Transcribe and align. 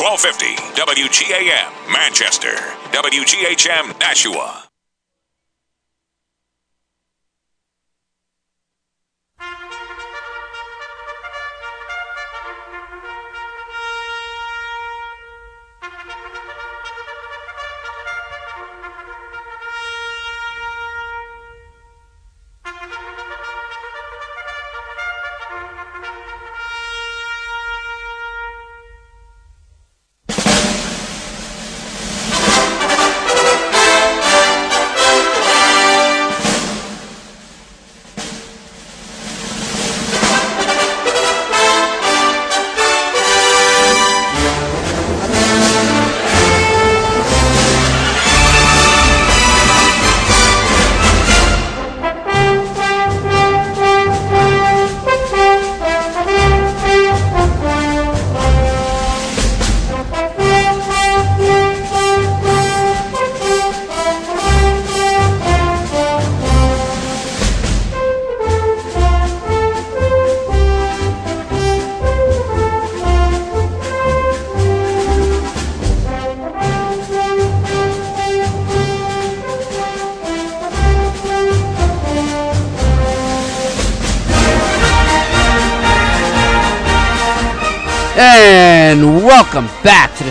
1250 0.00 0.56
WGAM 0.80 1.92
Manchester, 1.92 2.56
WGHM 2.90 3.98
Nashua. 4.00 4.69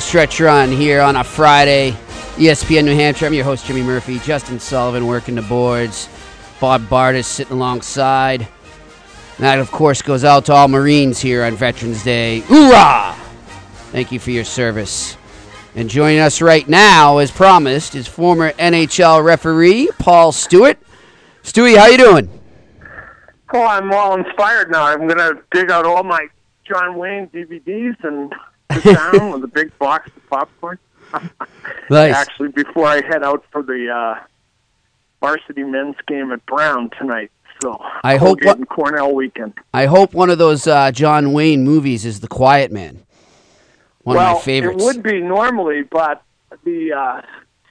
Stretch 0.10 0.40
run 0.40 0.72
here 0.72 1.02
on 1.02 1.16
a 1.18 1.24
Friday, 1.24 1.92
ESPN 2.38 2.86
New 2.86 2.96
Hampshire. 2.96 3.28
I'm 3.28 3.34
your 3.36 3.44
host, 3.44 3.68
Jimmy 3.68 3.84
Murphy. 3.84 4.18
Justin 4.18 4.60
Sullivan 4.60 5.06
working 5.06 5.36
the 5.36 5.44
boards. 5.44 6.10
Bob 6.60 6.82
Bardis 6.88 7.26
sitting 7.26 7.54
alongside. 7.54 8.42
And 8.42 8.50
that, 9.38 9.60
of 9.60 9.70
course, 9.70 10.02
goes 10.02 10.24
out 10.24 10.46
to 10.46 10.54
all 10.54 10.68
Marines 10.68 11.20
here 11.20 11.44
on 11.44 11.56
Veterans 11.56 12.04
Day. 12.04 12.40
Hoorah! 12.40 13.14
Thank 13.92 14.12
you 14.12 14.18
for 14.18 14.32
your 14.32 14.46
service. 14.46 15.16
And 15.76 15.88
joining 15.88 16.18
us 16.18 16.42
right 16.42 16.68
now, 16.68 17.20
as 17.20 17.30
promised, 17.30 17.94
is 17.94 18.08
former 18.08 18.52
NHL 18.54 19.24
referee 19.24 19.92
Paul 20.00 20.32
Stewart. 20.32 20.80
Stewie, 21.44 21.78
how 21.78 21.86
you 21.86 22.00
doing? 22.00 22.42
Oh, 23.54 23.64
I'm 23.64 23.94
all 23.94 24.18
inspired 24.18 24.72
now. 24.72 24.86
I'm 24.86 25.06
going 25.06 25.20
to 25.20 25.40
dig 25.52 25.70
out 25.70 25.86
all 25.86 26.02
my 26.04 26.30
John 26.68 26.98
Wayne 26.98 27.28
DVDs 27.28 28.04
and 28.04 28.34
down 28.70 29.32
with 29.32 29.44
a 29.44 29.52
big 29.52 29.78
box 29.80 30.10
of 30.16 30.30
popcorn. 30.30 30.80
Nice. 31.90 32.14
Actually, 32.14 32.50
before 32.50 32.86
I 32.86 33.02
head 33.02 33.24
out 33.24 33.44
for 33.52 33.64
the 33.64 33.90
uh, 33.90 34.24
varsity 35.20 35.64
men's 35.64 35.96
game 36.08 36.32
at 36.32 36.46
Brown 36.46 36.92
tonight. 37.00 37.32
So 37.64 37.78
I 38.04 38.18
hope 38.18 38.42
Colgate 38.42 38.70
Cornell 38.70 39.16
weekend. 39.16 39.54
I 39.74 39.88
hope 39.88 40.14
one 40.14 40.30
of 40.30 40.38
those 40.38 40.68
uh, 40.68 40.92
John 40.92 41.34
Wayne 41.34 41.64
movies 41.64 42.06
is 42.06 42.20
The 42.20 42.28
Quiet 42.28 42.72
Man. 42.72 43.04
One 44.04 44.18
well, 44.18 44.36
of 44.36 44.38
my 44.38 44.42
favorites. 44.44 44.84
it 44.84 44.86
would 44.86 45.02
be 45.02 45.20
normally, 45.20 45.82
but 45.82 46.22
the 46.64 46.94
uh, 46.94 47.22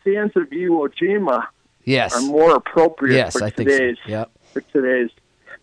Sands 0.02 0.36
of 0.36 0.50
Iwo 0.50 0.92
Jima 1.00 1.46
yes. 1.84 2.14
are 2.14 2.22
more 2.22 2.56
appropriate 2.56 3.14
yes, 3.16 3.38
for 3.38 3.44
I 3.44 3.50
think 3.50 3.70
so. 3.70 3.78
today's 3.78 3.98
Yep. 4.06 4.30
for 4.52 4.60
today's. 4.72 5.10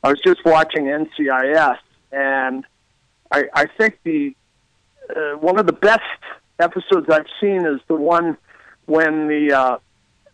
I 0.01 0.09
was 0.09 0.19
just 0.21 0.45
watching 0.45 0.85
NCIS, 0.85 1.77
and 2.11 2.63
I, 3.31 3.43
I 3.53 3.65
think 3.65 3.99
the 4.03 4.35
uh, 5.15 5.37
one 5.37 5.59
of 5.59 5.65
the 5.65 5.73
best 5.73 6.01
episodes 6.59 7.07
I've 7.09 7.25
seen 7.41 7.65
is 7.65 7.79
the 7.87 7.95
one 7.95 8.37
when 8.85 9.27
the 9.27 9.53
uh, 9.53 9.77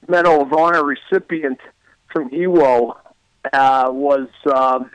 Medal 0.07 0.41
of 0.41 0.53
Honor 0.53 0.83
recipient 0.83 1.59
from 2.11 2.29
Iwo 2.29 2.95
uh, 3.53 3.89
was 3.91 4.27
um 4.53 4.91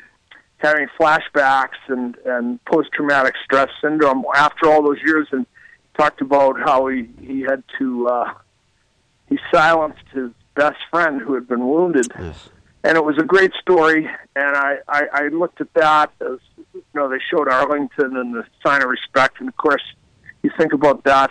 having 0.59 0.87
flashbacks 0.99 1.77
and, 1.89 2.17
and 2.25 2.65
post 2.65 2.91
traumatic 2.93 3.35
stress 3.45 3.69
syndrome 3.83 4.25
after 4.35 4.71
all 4.71 4.83
those 4.83 4.99
years, 5.05 5.29
and 5.33 5.47
talked 5.99 6.21
about 6.21 6.59
how 6.59 6.87
he 6.87 7.09
he 7.23 7.41
had 7.43 7.63
to 7.79 8.09
uh, 8.09 8.33
he 9.29 9.39
silenced 9.53 10.05
his 10.13 10.31
best 10.55 10.79
friend 10.91 11.21
who 11.21 11.35
had 11.35 11.47
been 11.47 11.67
wounded 11.67 12.07
Yes. 12.19 12.49
and 12.85 12.97
it 12.97 13.05
was 13.05 13.19
a 13.19 13.23
great 13.25 13.53
story. 13.61 14.09
And 14.35 14.57
I, 14.57 14.77
I, 14.89 15.03
I 15.13 15.29
looked 15.29 15.61
at 15.61 15.73
that 15.75 16.11
as 16.21 16.39
you 16.97 17.03
know 17.03 17.09
they 17.11 17.23
showed 17.31 17.49
Arlington 17.49 18.17
and 18.17 18.35
the 18.35 18.45
sign 18.65 18.83
of 18.83 18.89
respect, 18.89 19.39
and 19.41 19.49
of 19.49 19.57
course 19.59 19.83
you 20.43 20.51
think 20.57 20.73
about 20.73 21.05
that 21.05 21.31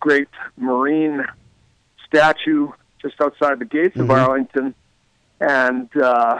great 0.00 0.28
Marine 0.56 1.24
statue 2.06 2.68
just 3.00 3.14
outside 3.22 3.60
the 3.60 3.64
gates 3.64 3.96
of 3.96 4.10
Arlington, 4.10 4.74
and 5.40 5.88
uh, 6.02 6.38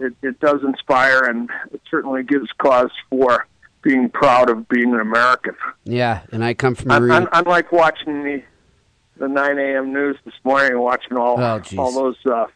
it, 0.00 0.12
it 0.22 0.40
does 0.40 0.60
inspire, 0.64 1.20
and 1.20 1.48
it 1.72 1.80
certainly 1.88 2.24
gives 2.24 2.48
cause 2.58 2.90
for 3.10 3.46
being 3.82 4.08
proud 4.08 4.50
of 4.50 4.66
being 4.68 4.92
an 4.92 4.98
American. 5.00 5.54
Yeah, 5.84 6.22
and 6.32 6.44
I 6.44 6.54
come 6.54 6.74
from 6.74 6.90
Un- 6.90 7.02
Marine. 7.02 7.12
un- 7.12 7.28
unlike 7.32 7.70
watching 7.70 8.24
the 8.24 8.42
the 9.18 9.28
9 9.28 9.58
a.m. 9.60 9.92
news 9.92 10.16
this 10.24 10.34
morning 10.42 10.72
and 10.72 10.80
watching 10.80 11.16
all 11.16 11.40
Oh, 11.40 11.62
all 11.78 11.92
those 11.92 12.16
uh, 12.26 12.46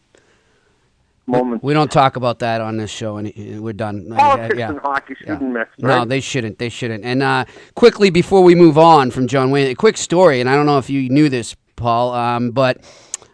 moments. 1.28 1.62
we 1.62 1.74
don't 1.74 1.90
talk 1.90 2.16
about 2.16 2.40
that 2.40 2.60
on 2.60 2.76
this 2.76 2.90
show, 2.90 3.16
and 3.18 3.32
we're 3.62 3.72
done. 3.72 4.08
Uh, 4.12 4.16
Politics 4.16 4.58
yeah. 4.58 4.68
and 4.70 4.78
hockey 4.80 5.14
shouldn't 5.20 5.42
Yeah. 5.42 5.48
mix. 5.48 5.70
No, 5.78 6.04
they 6.04 6.20
shouldn't. 6.20 6.58
They 6.58 6.68
shouldn't. 6.68 7.04
And 7.04 7.22
uh, 7.22 7.44
quickly 7.74 8.10
before 8.10 8.42
we 8.42 8.54
move 8.54 8.78
on 8.78 9.10
from 9.10 9.26
John 9.28 9.50
Wayne, 9.50 9.68
a 9.68 9.74
quick 9.74 9.96
story, 9.96 10.40
and 10.40 10.48
I 10.48 10.54
don't 10.56 10.66
know 10.66 10.78
if 10.78 10.88
you 10.90 11.08
knew 11.08 11.28
this, 11.28 11.54
Paul, 11.76 12.12
um, 12.14 12.50
but 12.50 12.78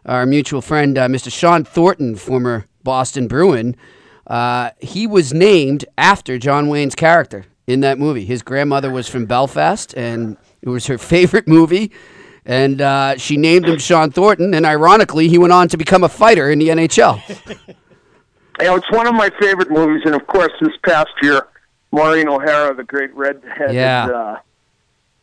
our 0.04 0.26
mutual 0.26 0.60
friend, 0.60 0.98
uh, 0.98 1.08
Mr. 1.08 1.32
Sean 1.32 1.64
Thornton, 1.64 2.14
former 2.16 2.66
Boston 2.82 3.26
Bruin, 3.28 3.74
uh, 4.26 4.70
he 4.78 5.06
was 5.06 5.32
named 5.32 5.84
after 5.96 6.38
John 6.38 6.68
Wayne's 6.68 6.94
character 6.94 7.44
in 7.66 7.80
that 7.80 7.98
movie. 7.98 8.24
His 8.24 8.42
grandmother 8.42 8.90
was 8.90 9.08
from 9.08 9.24
Belfast, 9.26 9.94
and 9.96 10.36
it 10.60 10.68
was 10.68 10.86
her 10.88 10.98
favorite 11.12 11.48
movie. 11.48 11.90
And 12.46 12.82
uh, 12.82 13.16
she 13.16 13.38
named 13.38 13.66
him 13.66 13.78
Sean 13.78 14.10
Thornton, 14.10 14.52
and 14.52 14.66
ironically, 14.66 15.28
he 15.28 15.38
went 15.38 15.54
on 15.54 15.66
to 15.68 15.78
become 15.78 16.04
a 16.04 16.10
fighter 16.10 16.50
in 16.50 16.58
the 16.58 16.68
NHL. 16.68 17.22
You 18.60 18.66
know, 18.66 18.76
it's 18.76 18.90
one 18.92 19.06
of 19.06 19.14
my 19.14 19.30
favorite 19.40 19.70
movies, 19.70 20.02
and 20.04 20.14
of 20.14 20.26
course, 20.26 20.52
this 20.60 20.76
past 20.86 21.10
year, 21.22 21.46
Maureen 21.90 22.28
O'Hara, 22.28 22.74
the 22.74 22.84
great 22.84 23.12
red-headed 23.14 23.74
Yeah. 23.74 24.06
uh, 24.06 24.38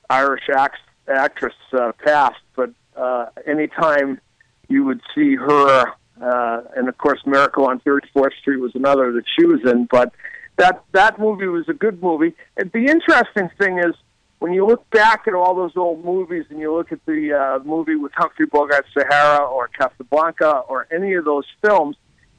Irish 0.10 0.50
act- 0.54 0.80
actress, 1.08 1.54
uh, 1.74 1.94
passed. 2.04 2.42
But 2.56 2.72
uh, 2.96 3.28
anytime 3.48 4.20
you 4.68 4.84
would 4.86 5.02
see 5.16 5.36
her, 5.36 5.86
uh, 6.22 6.62
and 6.76 6.90
of 6.90 6.98
course, 6.98 7.20
Miracle 7.26 7.66
on 7.66 7.80
34th 7.82 8.34
Street 8.40 8.58
was 8.58 8.76
another 8.76 9.12
that 9.14 9.24
she 9.38 9.46
was 9.46 9.62
in. 9.66 9.86
But 9.90 10.14
that 10.58 10.84
that 10.92 11.18
movie 11.18 11.48
was 11.48 11.68
a 11.70 11.74
good 11.74 12.04
movie. 12.04 12.34
And 12.58 12.70
the 12.74 12.86
interesting 12.88 13.50
thing 13.58 13.80
is, 13.80 13.96
when 14.40 14.54
you 14.54 14.66
look 14.66 14.88
back 14.90 15.28
at 15.28 15.34
all 15.34 15.56
those 15.56 15.78
old 15.78 16.04
movies, 16.04 16.46
and 16.50 16.60
you 16.60 16.74
look 16.76 16.92
at 16.92 17.00
the 17.06 17.34
uh, 17.34 17.60
movie 17.64 17.96
with 17.96 18.12
Humphrey 18.14 18.46
Bogart, 18.48 18.86
Sahara, 18.94 19.46
or 19.46 19.70
Casablanca, 19.70 20.64
or 20.68 20.88
any 20.92 21.14
of 21.14 21.24
those 21.26 21.46
films 21.64 21.96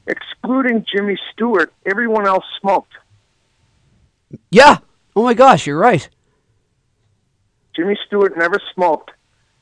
excluding 0.07 0.85
Jimmy 0.93 1.17
Stewart, 1.31 1.73
everyone 1.85 2.27
else 2.27 2.43
smoked. 2.59 2.93
yeah. 4.51 4.77
Oh 5.15 5.23
my 5.23 5.33
gosh, 5.35 5.67
you're 5.67 5.77
right. 5.77 6.09
Jimmy 7.75 7.97
Stewart 8.07 8.37
never 8.37 8.59
smoked 8.73 9.11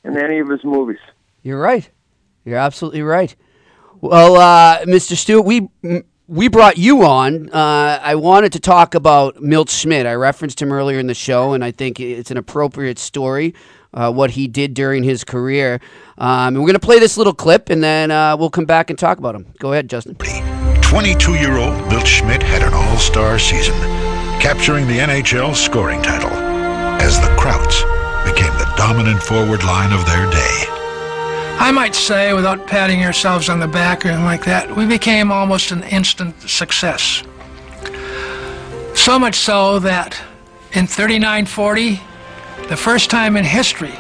in 0.04 0.18
any 0.18 0.40
of 0.40 0.48
his 0.50 0.64
movies. 0.64 1.00
You're 1.44 1.60
right. 1.60 1.90
You're 2.46 2.58
absolutely 2.58 3.02
right. 3.02 3.36
Well, 4.00 4.36
uh, 4.38 4.80
Mr. 4.86 5.16
Stewart, 5.16 5.46
we 5.46 5.68
m- 5.84 6.04
we 6.32 6.48
brought 6.48 6.78
you 6.78 7.04
on. 7.04 7.50
Uh, 7.50 8.00
I 8.02 8.16
wanted 8.16 8.54
to 8.54 8.60
talk 8.62 8.96
about 8.96 9.42
Milt 9.42 9.70
Schmidt. 9.70 10.06
I 10.06 10.14
referenced 10.14 10.62
him 10.62 10.72
earlier 10.72 10.98
in 10.98 11.08
the 11.08 11.14
show, 11.14 11.52
and 11.52 11.62
I 11.62 11.72
think 11.72 12.00
it's 12.00 12.32
an 12.32 12.38
appropriate 12.38 12.98
story. 12.98 13.54
Uh, 13.94 14.10
what 14.10 14.32
he 14.32 14.48
did 14.48 14.74
during 14.74 15.04
his 15.04 15.26
career. 15.26 15.82
Um, 16.18 16.56
and 16.56 16.60
we're 16.60 16.68
going 16.68 16.76
to 16.76 16.80
play 16.80 16.98
this 17.00 17.18
little 17.18 17.34
clip, 17.34 17.70
and 17.70 17.84
then 17.84 18.10
uh, 18.10 18.38
we'll 18.38 18.50
come 18.50 18.64
back 18.64 18.90
and 18.90 18.98
talk 18.98 19.18
about 19.18 19.36
him. 19.36 19.46
Go 19.60 19.74
ahead, 19.74 19.90
Justin. 19.90 20.16
22 20.16 21.36
year 21.36 21.58
old 21.58 21.76
Milt 21.90 22.08
Schmidt 22.08 22.42
had 22.42 22.62
an 22.62 22.74
all 22.74 22.98
star 22.98 23.38
season, 23.38 23.76
capturing 24.40 24.88
the 24.88 25.00
NHL 25.00 25.54
scoring 25.54 26.02
title 26.02 26.32
as 27.02 27.20
the 27.20 27.28
Krauts 27.36 27.84
became 28.24 28.54
the 28.54 28.74
dominant 28.78 29.22
forward 29.22 29.66
line 29.66 29.92
of 29.92 30.06
their 30.06 30.32
day. 30.32 30.81
I 31.62 31.70
might 31.70 31.94
say, 31.94 32.34
without 32.34 32.66
patting 32.66 33.06
ourselves 33.06 33.48
on 33.48 33.60
the 33.60 33.68
back 33.68 34.04
or 34.04 34.08
anything 34.08 34.26
like 34.26 34.46
that, 34.46 34.76
we 34.76 34.88
became 34.88 35.32
almost 35.32 35.70
an 35.70 35.84
instant 35.84 36.42
success. 36.50 37.22
So 38.96 39.20
much 39.20 39.36
so 39.36 39.78
that 39.78 40.20
in 40.74 40.88
39 40.88 41.46
40, 41.46 42.02
the 42.68 42.76
first 42.76 43.12
time 43.12 43.38
in 43.38 43.46
history 43.46 43.94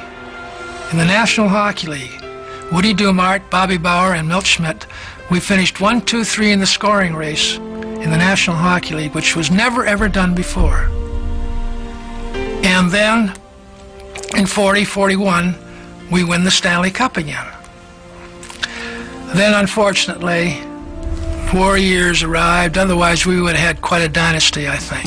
in 0.91 0.97
the 0.97 1.05
National 1.05 1.49
Hockey 1.49 1.85
League, 1.85 2.25
Woody 2.71 2.95
Dumart, 2.95 3.47
Bobby 3.51 3.77
Bauer, 3.77 4.15
and 4.15 4.27
Milt 4.27 4.47
Schmidt, 4.47 4.87
we 5.29 5.39
finished 5.39 5.79
1 5.79 6.01
2 6.01 6.23
3 6.23 6.53
in 6.53 6.59
the 6.59 6.65
scoring 6.65 7.13
race 7.13 7.57
in 7.57 8.09
the 8.09 8.17
National 8.17 8.55
Hockey 8.55 8.95
League, 8.95 9.13
which 9.13 9.35
was 9.35 9.51
never 9.51 9.85
ever 9.85 10.09
done 10.09 10.33
before. 10.33 10.89
And 12.63 12.89
then 12.89 13.35
in 14.35 14.47
40 14.47 14.83
41, 14.83 15.70
we 16.11 16.23
win 16.23 16.43
the 16.43 16.51
Stanley 16.51 16.91
Cup 16.91 17.17
again. 17.17 17.47
Then, 19.33 19.53
unfortunately, 19.53 20.61
war 21.53 21.77
years 21.77 22.21
arrived. 22.21 22.77
Otherwise, 22.77 23.25
we 23.25 23.41
would 23.41 23.55
have 23.55 23.75
had 23.75 23.81
quite 23.81 24.01
a 24.01 24.09
dynasty, 24.09 24.67
I 24.67 24.75
think. 24.75 25.05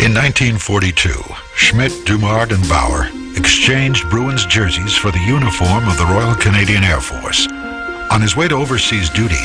In 0.00 0.14
1942, 0.14 1.10
Schmidt, 1.56 1.92
Dumart, 2.04 2.52
and 2.52 2.68
Bauer 2.68 3.08
exchanged 3.36 4.08
Bruins 4.10 4.46
jerseys 4.46 4.94
for 4.94 5.10
the 5.10 5.24
uniform 5.26 5.88
of 5.88 5.98
the 5.98 6.04
Royal 6.04 6.34
Canadian 6.36 6.84
Air 6.84 7.00
Force. 7.00 7.48
On 8.10 8.20
his 8.20 8.36
way 8.36 8.46
to 8.46 8.54
overseas 8.54 9.10
duty, 9.10 9.40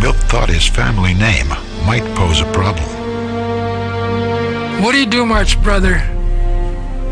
Milt 0.00 0.16
thought 0.30 0.48
his 0.48 0.66
family 0.66 1.12
name 1.12 1.48
might 1.84 2.04
pose 2.14 2.40
a 2.40 2.50
problem. 2.52 2.88
Woody 4.82 5.04
Dumart's 5.04 5.56
brother 5.56 6.00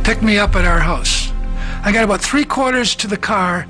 picked 0.04 0.22
me 0.22 0.38
up 0.38 0.54
at 0.54 0.64
our 0.64 0.78
house. 0.78 1.25
I 1.86 1.92
got 1.92 2.02
about 2.02 2.20
three 2.20 2.44
quarters 2.44 2.96
to 2.96 3.06
the 3.06 3.16
car, 3.16 3.64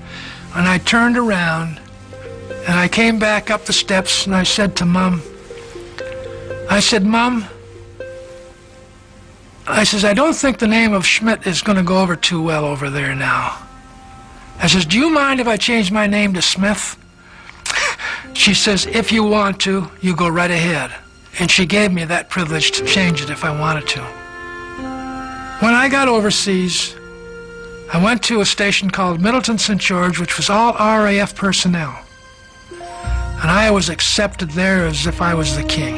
and 0.54 0.66
I 0.66 0.78
turned 0.78 1.18
around, 1.18 1.78
and 2.66 2.72
I 2.72 2.88
came 2.88 3.18
back 3.18 3.50
up 3.50 3.66
the 3.66 3.74
steps, 3.74 4.24
and 4.24 4.34
I 4.34 4.42
said 4.42 4.74
to 4.76 4.86
Mom, 4.86 5.20
I 6.70 6.80
said, 6.80 7.04
Mom, 7.04 7.44
I 9.66 9.84
says, 9.84 10.02
I 10.02 10.14
don't 10.14 10.34
think 10.34 10.58
the 10.58 10.66
name 10.66 10.94
of 10.94 11.06
Schmidt 11.06 11.46
is 11.46 11.60
going 11.60 11.76
to 11.76 11.84
go 11.84 12.00
over 12.00 12.16
too 12.16 12.40
well 12.40 12.64
over 12.64 12.88
there 12.88 13.14
now. 13.14 13.58
I 14.60 14.68
says, 14.68 14.86
do 14.86 14.98
you 14.98 15.10
mind 15.10 15.38
if 15.38 15.46
I 15.46 15.58
change 15.58 15.92
my 15.92 16.06
name 16.06 16.32
to 16.32 16.42
Smith? 16.42 16.96
she 18.32 18.54
says, 18.54 18.86
if 18.86 19.12
you 19.12 19.24
want 19.24 19.60
to, 19.60 19.90
you 20.00 20.16
go 20.16 20.26
right 20.26 20.50
ahead. 20.50 20.90
And 21.38 21.50
she 21.50 21.66
gave 21.66 21.92
me 21.92 22.06
that 22.06 22.30
privilege 22.30 22.70
to 22.78 22.86
change 22.86 23.20
it 23.20 23.28
if 23.28 23.44
I 23.44 23.60
wanted 23.60 23.86
to. 23.88 24.00
When 25.60 25.74
I 25.74 25.90
got 25.90 26.08
overseas, 26.08 26.96
I 27.92 28.02
went 28.02 28.22
to 28.24 28.40
a 28.40 28.44
station 28.44 28.90
called 28.90 29.20
Middleton 29.20 29.58
St. 29.58 29.80
George, 29.80 30.18
which 30.18 30.36
was 30.36 30.50
all 30.50 30.72
RAF 30.72 31.36
personnel. 31.36 31.96
And 32.72 33.50
I 33.50 33.70
was 33.70 33.88
accepted 33.88 34.50
there 34.50 34.86
as 34.86 35.06
if 35.06 35.22
I 35.22 35.34
was 35.34 35.56
the 35.56 35.62
king. 35.62 35.94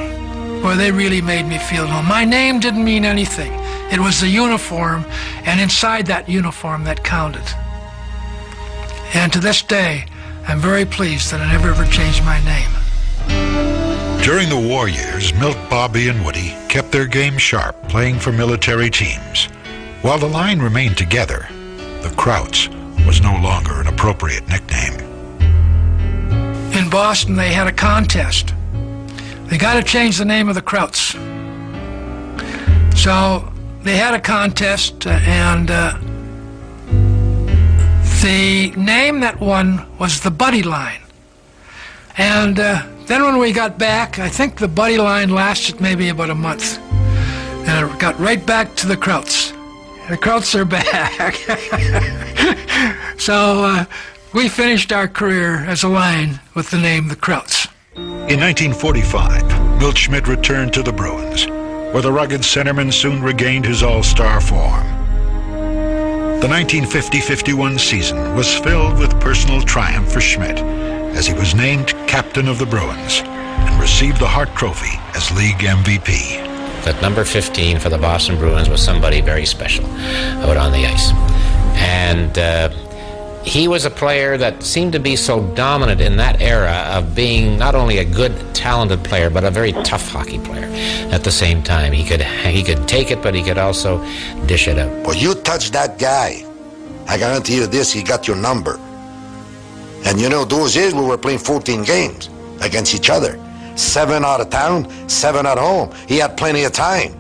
Boy, 0.60 0.74
they 0.74 0.90
really 0.90 1.22
made 1.22 1.46
me 1.46 1.56
feel 1.56 1.86
home. 1.86 2.06
My 2.06 2.24
name 2.24 2.60
didn't 2.60 2.84
mean 2.84 3.06
anything. 3.06 3.52
It 3.90 4.00
was 4.00 4.20
the 4.20 4.28
uniform, 4.28 5.06
and 5.44 5.60
inside 5.60 6.06
that 6.06 6.28
uniform 6.28 6.84
that 6.84 7.02
counted. 7.02 7.46
And 9.14 9.32
to 9.32 9.40
this 9.40 9.62
day, 9.62 10.04
I'm 10.46 10.58
very 10.58 10.84
pleased 10.84 11.30
that 11.30 11.40
I 11.40 11.50
never 11.50 11.70
ever 11.70 11.86
changed 11.86 12.22
my 12.22 12.38
name. 12.44 12.68
During 14.22 14.50
the 14.50 14.68
war 14.68 14.88
years, 14.88 15.32
Milt, 15.34 15.56
Bobby, 15.70 16.08
and 16.08 16.22
Woody 16.22 16.54
kept 16.68 16.92
their 16.92 17.06
game 17.06 17.38
sharp, 17.38 17.88
playing 17.88 18.18
for 18.18 18.30
military 18.30 18.90
teams. 18.90 19.46
While 20.02 20.18
the 20.18 20.28
line 20.28 20.60
remained 20.60 20.98
together, 20.98 21.48
the 22.02 22.10
Krauts 22.16 22.68
was 23.06 23.20
no 23.20 23.36
longer 23.40 23.80
an 23.80 23.86
appropriate 23.86 24.46
nickname. 24.48 24.94
In 26.72 26.90
Boston, 26.90 27.36
they 27.36 27.52
had 27.52 27.66
a 27.66 27.72
contest 27.72 28.54
they 29.48 29.56
got 29.56 29.74
to 29.74 29.82
change 29.82 30.18
the 30.18 30.26
name 30.26 30.50
of 30.50 30.54
the 30.54 30.62
Krauts. 30.62 31.14
So 32.94 33.50
they 33.82 33.96
had 33.96 34.12
a 34.12 34.20
contest, 34.20 35.06
uh, 35.06 35.10
and 35.22 35.70
uh, 35.70 35.96
the 38.22 38.74
name 38.76 39.20
that 39.20 39.40
won 39.40 39.86
was 39.98 40.20
the 40.20 40.30
Buddy 40.30 40.62
Line. 40.62 41.00
And 42.18 42.60
uh, 42.60 42.86
then 43.06 43.22
when 43.22 43.38
we 43.38 43.52
got 43.52 43.78
back, 43.78 44.18
I 44.18 44.28
think 44.28 44.58
the 44.58 44.68
Buddy 44.68 44.98
Line 44.98 45.30
lasted 45.30 45.80
maybe 45.80 46.10
about 46.10 46.28
a 46.28 46.34
month. 46.34 46.78
And 47.66 47.90
it 47.90 47.98
got 47.98 48.20
right 48.20 48.44
back 48.44 48.74
to 48.76 48.86
the 48.86 48.96
Krauts. 48.96 49.57
The 50.08 50.16
Krauts 50.16 50.54
are 50.54 50.64
back. 50.64 51.34
so 53.18 53.64
uh, 53.64 53.84
we 54.32 54.48
finished 54.48 54.90
our 54.90 55.06
career 55.06 55.56
as 55.66 55.82
a 55.82 55.88
line 55.88 56.40
with 56.54 56.70
the 56.70 56.78
name 56.78 57.08
the 57.08 57.16
Krauts. 57.16 57.68
In 57.94 58.40
1945, 58.40 59.78
Milt 59.78 59.98
Schmidt 59.98 60.26
returned 60.26 60.72
to 60.72 60.82
the 60.82 60.94
Bruins, 60.94 61.46
where 61.92 62.00
the 62.00 62.10
rugged 62.10 62.40
centerman 62.40 62.90
soon 62.90 63.22
regained 63.22 63.66
his 63.66 63.82
all-star 63.82 64.40
form. 64.40 64.86
The 66.40 66.48
1950-51 66.48 67.78
season 67.78 68.34
was 68.34 68.58
filled 68.60 68.98
with 68.98 69.20
personal 69.20 69.60
triumph 69.60 70.10
for 70.10 70.22
Schmidt, 70.22 70.58
as 71.16 71.26
he 71.26 71.34
was 71.34 71.54
named 71.54 71.88
captain 72.06 72.48
of 72.48 72.58
the 72.58 72.64
Bruins 72.64 73.20
and 73.20 73.78
received 73.78 74.20
the 74.20 74.26
Hart 74.26 74.54
Trophy 74.54 74.98
as 75.14 75.30
league 75.36 75.58
MVP. 75.58 76.47
That 76.88 77.02
number 77.02 77.22
15 77.22 77.80
for 77.80 77.90
the 77.90 77.98
Boston 77.98 78.38
Bruins 78.38 78.70
was 78.70 78.82
somebody 78.82 79.20
very 79.20 79.44
special 79.44 79.84
out 79.84 80.56
on 80.56 80.72
the 80.72 80.86
ice. 80.86 81.12
And 81.76 82.38
uh, 82.38 82.70
he 83.44 83.68
was 83.68 83.84
a 83.84 83.90
player 83.90 84.38
that 84.38 84.62
seemed 84.62 84.94
to 84.94 84.98
be 84.98 85.14
so 85.14 85.46
dominant 85.54 86.00
in 86.00 86.16
that 86.16 86.40
era 86.40 86.88
of 86.88 87.14
being 87.14 87.58
not 87.58 87.74
only 87.74 87.98
a 87.98 88.06
good, 88.06 88.32
talented 88.54 89.04
player, 89.04 89.28
but 89.28 89.44
a 89.44 89.50
very 89.50 89.72
tough 89.84 90.10
hockey 90.10 90.38
player 90.38 90.64
at 91.12 91.24
the 91.24 91.30
same 91.30 91.62
time. 91.62 91.92
He 91.92 92.04
could 92.04 92.22
he 92.22 92.62
could 92.62 92.88
take 92.88 93.10
it, 93.10 93.20
but 93.20 93.34
he 93.34 93.42
could 93.42 93.58
also 93.58 94.02
dish 94.46 94.66
it 94.66 94.78
out. 94.78 94.90
Well, 95.06 95.14
you 95.14 95.34
touch 95.34 95.72
that 95.72 95.98
guy, 95.98 96.42
I 97.06 97.18
guarantee 97.18 97.56
you 97.56 97.66
this, 97.66 97.92
he 97.92 98.02
got 98.02 98.26
your 98.26 98.38
number. 98.38 98.80
And 100.06 100.18
you 100.18 100.30
know, 100.30 100.46
those 100.46 100.74
years 100.74 100.94
we 100.94 101.02
were 101.02 101.18
playing 101.18 101.40
14 101.40 101.84
games 101.84 102.30
against 102.62 102.94
each 102.94 103.10
other. 103.10 103.38
Seven 103.78 104.24
out 104.24 104.40
of 104.40 104.50
town, 104.50 104.90
seven 105.08 105.46
at 105.46 105.56
home. 105.56 105.94
He 106.08 106.18
had 106.18 106.36
plenty 106.36 106.64
of 106.64 106.72
time. 106.72 107.14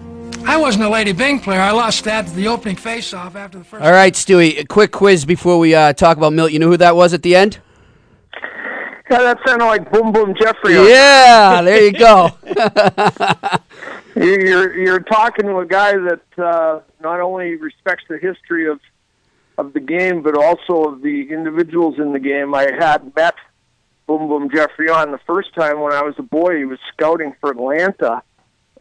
I 0.44 0.56
wasn't 0.56 0.84
a 0.84 0.88
Lady 0.88 1.12
Byng 1.12 1.38
player. 1.38 1.60
I 1.60 1.70
lost 1.70 2.04
that 2.04 2.26
the 2.34 2.48
opening 2.48 2.74
face-off 2.74 3.36
after 3.36 3.58
the 3.58 3.64
first. 3.64 3.84
All 3.84 3.92
right, 3.92 4.12
Stewie. 4.12 4.58
A 4.58 4.64
quick 4.64 4.90
quiz 4.90 5.24
before 5.24 5.58
we 5.58 5.74
uh, 5.74 5.92
talk 5.92 6.16
about 6.16 6.32
Milt. 6.32 6.50
You 6.50 6.58
know 6.58 6.68
who 6.68 6.76
that 6.78 6.96
was 6.96 7.14
at 7.14 7.22
the 7.22 7.36
end? 7.36 7.60
Yeah, 9.10 9.22
that 9.22 9.38
sounded 9.46 9.66
like 9.66 9.90
Boom 9.92 10.10
Boom 10.10 10.34
Jeffrey. 10.34 10.74
Yeah, 10.74 11.62
there 11.62 11.84
you 11.84 11.92
go. 11.92 12.30
you're 14.16 14.76
you're 14.76 15.00
talking 15.00 15.46
to 15.46 15.58
a 15.58 15.66
guy 15.66 15.92
that 15.92 16.22
uh, 16.38 16.80
not 17.00 17.20
only 17.20 17.54
respects 17.54 18.04
the 18.08 18.18
history 18.18 18.68
of 18.68 18.80
of 19.58 19.72
the 19.74 19.80
game, 19.80 20.22
but 20.22 20.36
also 20.36 20.84
of 20.92 21.02
the 21.02 21.30
individuals 21.30 21.98
in 21.98 22.12
the 22.12 22.18
game. 22.18 22.54
I 22.54 22.70
had 22.78 23.14
met 23.14 23.34
Boom 24.08 24.26
Boom 24.26 24.50
Jeffrey 24.50 24.88
on 24.88 25.12
the 25.12 25.20
first 25.26 25.54
time 25.54 25.80
when 25.80 25.92
I 25.92 26.02
was 26.02 26.14
a 26.18 26.22
boy. 26.22 26.56
He 26.56 26.64
was 26.64 26.78
scouting 26.92 27.34
for 27.40 27.50
Atlanta 27.50 28.22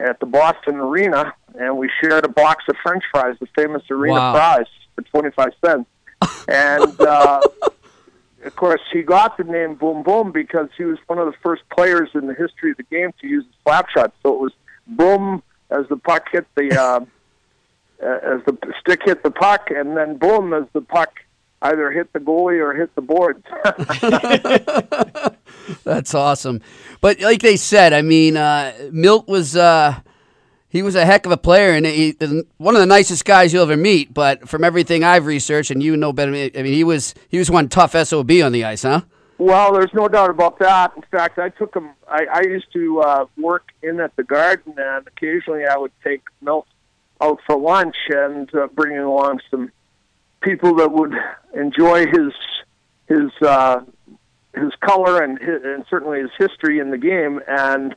at 0.00 0.18
the 0.20 0.26
Boston 0.26 0.76
Arena, 0.76 1.34
and 1.54 1.76
we 1.76 1.90
shared 2.00 2.24
a 2.24 2.28
box 2.28 2.64
of 2.68 2.76
French 2.82 3.04
fries, 3.12 3.36
the 3.38 3.46
famous 3.54 3.82
arena 3.90 4.20
Wow. 4.20 4.32
fries, 4.32 4.66
for 4.94 5.02
twenty 5.02 5.30
five 5.30 5.52
cents. 5.64 5.88
And 6.48 7.00
uh, 7.04 7.42
of 8.44 8.56
course, 8.56 8.80
he 8.90 9.02
got 9.02 9.36
the 9.36 9.44
name 9.44 9.74
Boom 9.74 10.02
Boom 10.02 10.32
because 10.32 10.68
he 10.78 10.84
was 10.84 10.98
one 11.06 11.18
of 11.18 11.26
the 11.26 11.36
first 11.42 11.62
players 11.76 12.08
in 12.14 12.26
the 12.26 12.34
history 12.34 12.70
of 12.70 12.78
the 12.78 12.84
game 12.84 13.12
to 13.20 13.26
use 13.26 13.44
a 13.44 13.54
slap 13.64 13.90
shot. 13.90 14.14
So 14.22 14.34
it 14.34 14.40
was 14.40 14.52
boom 14.86 15.42
as 15.70 15.86
the 15.90 15.98
puck 15.98 16.28
hit 16.32 16.46
the 16.56 16.74
uh, 16.74 17.00
uh, 18.02 18.06
as 18.34 18.40
the 18.46 18.56
stick 18.80 19.02
hit 19.04 19.22
the 19.22 19.30
puck, 19.30 19.70
and 19.70 19.94
then 19.94 20.16
boom 20.16 20.54
as 20.54 20.64
the 20.72 20.80
puck 20.80 21.10
either 21.62 21.90
hit 21.90 22.12
the 22.12 22.20
goalie 22.20 22.60
or 22.60 22.74
hit 22.74 22.94
the 22.94 23.00
boards. 23.00 23.44
That's 25.84 26.14
awesome. 26.14 26.60
But 27.00 27.20
like 27.20 27.42
they 27.42 27.56
said, 27.56 27.92
I 27.92 28.02
mean, 28.02 28.36
uh, 28.36 28.72
Milt 28.92 29.28
was 29.28 29.56
uh, 29.56 30.00
he 30.68 30.82
was 30.82 30.94
a 30.94 31.04
heck 31.04 31.26
of 31.26 31.32
a 31.32 31.36
player 31.36 31.72
and 31.72 31.86
he, 31.86 32.16
one 32.58 32.74
of 32.74 32.80
the 32.80 32.86
nicest 32.86 33.24
guys 33.24 33.52
you'll 33.52 33.62
ever 33.62 33.76
meet. 33.76 34.12
But 34.12 34.48
from 34.48 34.64
everything 34.64 35.04
I've 35.04 35.26
researched, 35.26 35.70
and 35.70 35.82
you 35.82 35.96
know 35.96 36.12
better, 36.12 36.32
I 36.32 36.50
mean, 36.54 36.74
he 36.74 36.84
was 36.84 37.14
he 37.28 37.38
was 37.38 37.50
one 37.50 37.68
tough 37.68 37.92
sob 38.06 38.30
on 38.30 38.52
the 38.52 38.64
ice, 38.64 38.82
huh? 38.82 39.02
Well, 39.38 39.72
there's 39.72 39.94
no 39.94 40.08
doubt 40.08 40.30
about 40.30 40.58
that. 40.58 40.92
In 40.96 41.02
fact, 41.02 41.38
I 41.38 41.50
took 41.50 41.74
him. 41.74 41.90
I, 42.08 42.26
I 42.32 42.40
used 42.42 42.72
to 42.72 43.00
uh, 43.00 43.26
work 43.36 43.68
in 43.82 44.00
at 44.00 44.14
the 44.16 44.24
garden, 44.24 44.74
and 44.76 45.06
occasionally 45.06 45.64
I 45.64 45.76
would 45.76 45.92
take 46.02 46.22
Milt 46.40 46.66
out 47.20 47.40
for 47.46 47.56
lunch 47.56 47.96
and 48.08 48.52
uh, 48.54 48.66
bring 48.68 48.98
along 48.98 49.40
some 49.50 49.70
people 50.40 50.76
that 50.76 50.92
would 50.92 51.14
enjoy 51.54 52.06
his 52.06 52.32
his 53.08 53.30
uh, 53.42 53.80
his 54.54 54.72
color 54.80 55.22
and 55.22 55.38
his, 55.38 55.62
and 55.64 55.84
certainly 55.88 56.20
his 56.20 56.30
history 56.38 56.78
in 56.78 56.90
the 56.90 56.98
game. 56.98 57.40
And 57.46 57.94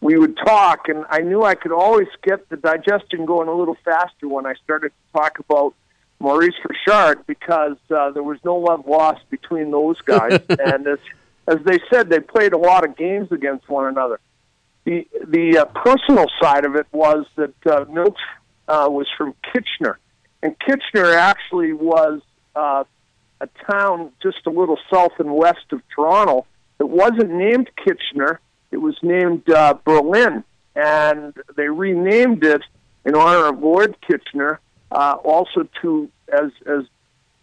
we 0.00 0.16
would 0.16 0.36
talk, 0.36 0.88
and 0.88 1.04
I 1.10 1.20
knew 1.20 1.42
I 1.42 1.54
could 1.54 1.72
always 1.72 2.08
get 2.22 2.48
the 2.48 2.56
digestion 2.56 3.26
going 3.26 3.48
a 3.48 3.54
little 3.54 3.76
faster 3.84 4.28
when 4.28 4.46
I 4.46 4.54
started 4.64 4.90
to 4.90 5.20
talk 5.20 5.38
about 5.38 5.74
Maurice 6.20 6.54
Richard 6.64 7.26
because 7.26 7.76
uh, 7.90 8.10
there 8.10 8.22
was 8.22 8.38
no 8.44 8.56
love 8.56 8.86
lost 8.86 9.28
between 9.30 9.70
those 9.70 10.00
guys, 10.02 10.40
and 10.48 10.86
as 10.86 10.98
as 11.46 11.58
they 11.64 11.78
said, 11.90 12.10
they 12.10 12.20
played 12.20 12.52
a 12.52 12.58
lot 12.58 12.84
of 12.84 12.96
games 12.96 13.32
against 13.32 13.68
one 13.68 13.86
another. 13.86 14.20
The 14.84 15.06
the 15.26 15.58
uh, 15.58 15.64
personal 15.66 16.26
side 16.40 16.64
of 16.64 16.76
it 16.76 16.86
was 16.92 17.26
that 17.36 17.66
uh, 17.66 17.84
Milt 17.90 18.16
uh, 18.68 18.88
was 18.90 19.06
from 19.16 19.34
Kitchener, 19.52 19.98
and 20.42 20.56
Kitchener 20.58 21.12
actually 21.12 21.72
was 21.72 22.20
uh, 22.54 22.84
a 23.40 23.48
town 23.70 24.12
just 24.22 24.38
a 24.46 24.50
little 24.50 24.78
south 24.92 25.12
and 25.18 25.34
west 25.34 25.72
of 25.72 25.82
Toronto. 25.94 26.46
It 26.78 26.88
wasn't 26.88 27.30
named 27.30 27.70
Kitchener; 27.84 28.40
it 28.70 28.78
was 28.78 28.96
named 29.02 29.48
uh, 29.50 29.74
Berlin, 29.84 30.44
and 30.76 31.34
they 31.56 31.68
renamed 31.68 32.44
it 32.44 32.62
in 33.04 33.14
honor 33.14 33.46
of 33.48 33.60
Lord 33.62 33.96
Kitchener. 34.06 34.60
Uh, 34.90 35.16
also, 35.24 35.68
to 35.82 36.08
as 36.32 36.50
as 36.66 36.84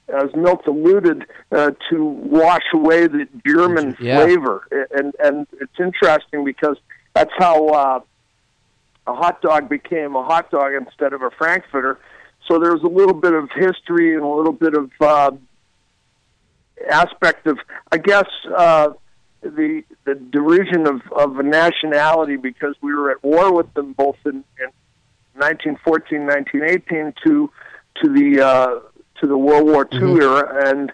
as 0.08 0.34
Milt 0.36 0.66
alluded, 0.68 1.25
uh, 1.52 1.72
to 1.90 2.04
wash 2.06 2.64
away 2.74 3.08
the 3.08 3.28
German 3.46 3.98
Yeah. 4.00 4.24
flavor, 4.24 4.68
and 4.96 5.14
and 5.24 5.48
it's 5.60 5.80
interesting 5.80 6.44
because 6.46 6.78
that's 7.14 7.34
how 7.38 7.68
uh, 7.70 8.00
a 9.08 9.14
hot 9.14 9.42
dog 9.42 9.68
became 9.70 10.16
a 10.16 10.24
hot 10.24 10.50
dog 10.52 10.74
instead 10.74 11.14
of 11.14 11.22
a 11.22 11.32
frankfurter. 11.32 12.00
So 12.48 12.60
there's 12.60 12.84
a 12.84 12.88
little 12.88 13.14
bit 13.14 13.34
of 13.34 13.50
history 13.56 14.14
and 14.14 14.24
a 14.24 14.28
little 14.28 14.54
bit 14.54 14.75
of 14.75 14.92
uh, 15.02 15.32
aspect 16.90 17.48
of, 17.48 17.58
I 17.92 17.98
guess, 17.98 18.28
uh, 18.56 18.90
the 19.42 19.84
the 20.06 20.16
derision 20.16 20.88
of, 20.88 21.02
of 21.12 21.38
a 21.38 21.44
nationality 21.44 22.36
because 22.36 22.75
we 22.82 22.94
were 22.94 23.12
at 23.12 23.24
war 23.24 23.54
with 23.54 23.72
them 23.74 23.94
both 23.94 24.18
in, 24.25 24.44
in 24.60 24.72
1914, 25.36 26.25
1918 26.25 27.14
to 27.25 27.52
to 28.02 28.10
the 28.10 28.42
uh, 28.42 28.80
to 29.20 29.28
the 29.28 29.38
World 29.38 29.66
War 29.66 29.88
II 29.92 30.22
era, 30.22 30.70
and 30.70 30.92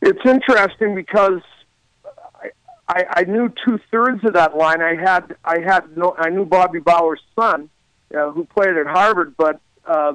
it's 0.00 0.24
interesting 0.24 0.94
because 0.94 1.40
I, 2.34 2.50
I, 2.88 3.04
I 3.16 3.24
knew 3.24 3.52
two 3.64 3.78
thirds 3.90 4.24
of 4.24 4.32
that 4.34 4.56
line. 4.56 4.80
I 4.80 4.96
had 4.96 5.36
I 5.44 5.60
had 5.60 5.96
no 5.96 6.14
I 6.18 6.30
knew 6.30 6.44
Bobby 6.44 6.80
Bauer's 6.80 7.20
son, 7.38 7.68
uh, 8.16 8.30
who 8.30 8.44
played 8.44 8.76
at 8.76 8.86
Harvard, 8.86 9.34
but 9.36 9.60
uh, 9.86 10.14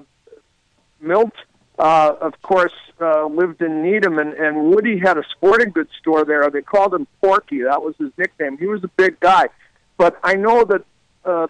Milt, 1.00 1.34
uh, 1.80 2.13
of 2.22 2.42
course, 2.42 2.74
uh, 3.00 3.25
lived 3.27 3.62
in 3.62 3.84
Needham, 3.84 4.18
and, 4.20 4.34
and 4.34 4.66
Woody 4.72 4.98
had 4.98 5.18
a 5.18 5.24
sporting 5.32 5.70
goods 5.72 5.92
store 6.00 6.25
there. 6.25 6.50
They 6.50 6.62
called 6.62 6.94
him 6.94 7.08
Porky. 7.22 7.62
That 7.63 7.82
was 7.84 7.96
his 8.00 8.12
nickname. 8.18 8.58
He 8.58 8.66
was 8.68 8.84
a 8.84 8.88
big 8.89 9.20
guy, 9.20 9.50
but 9.98 10.20
I 10.24 10.34
know 10.36 10.63
that 10.66 10.84
uh, 11.24 11.48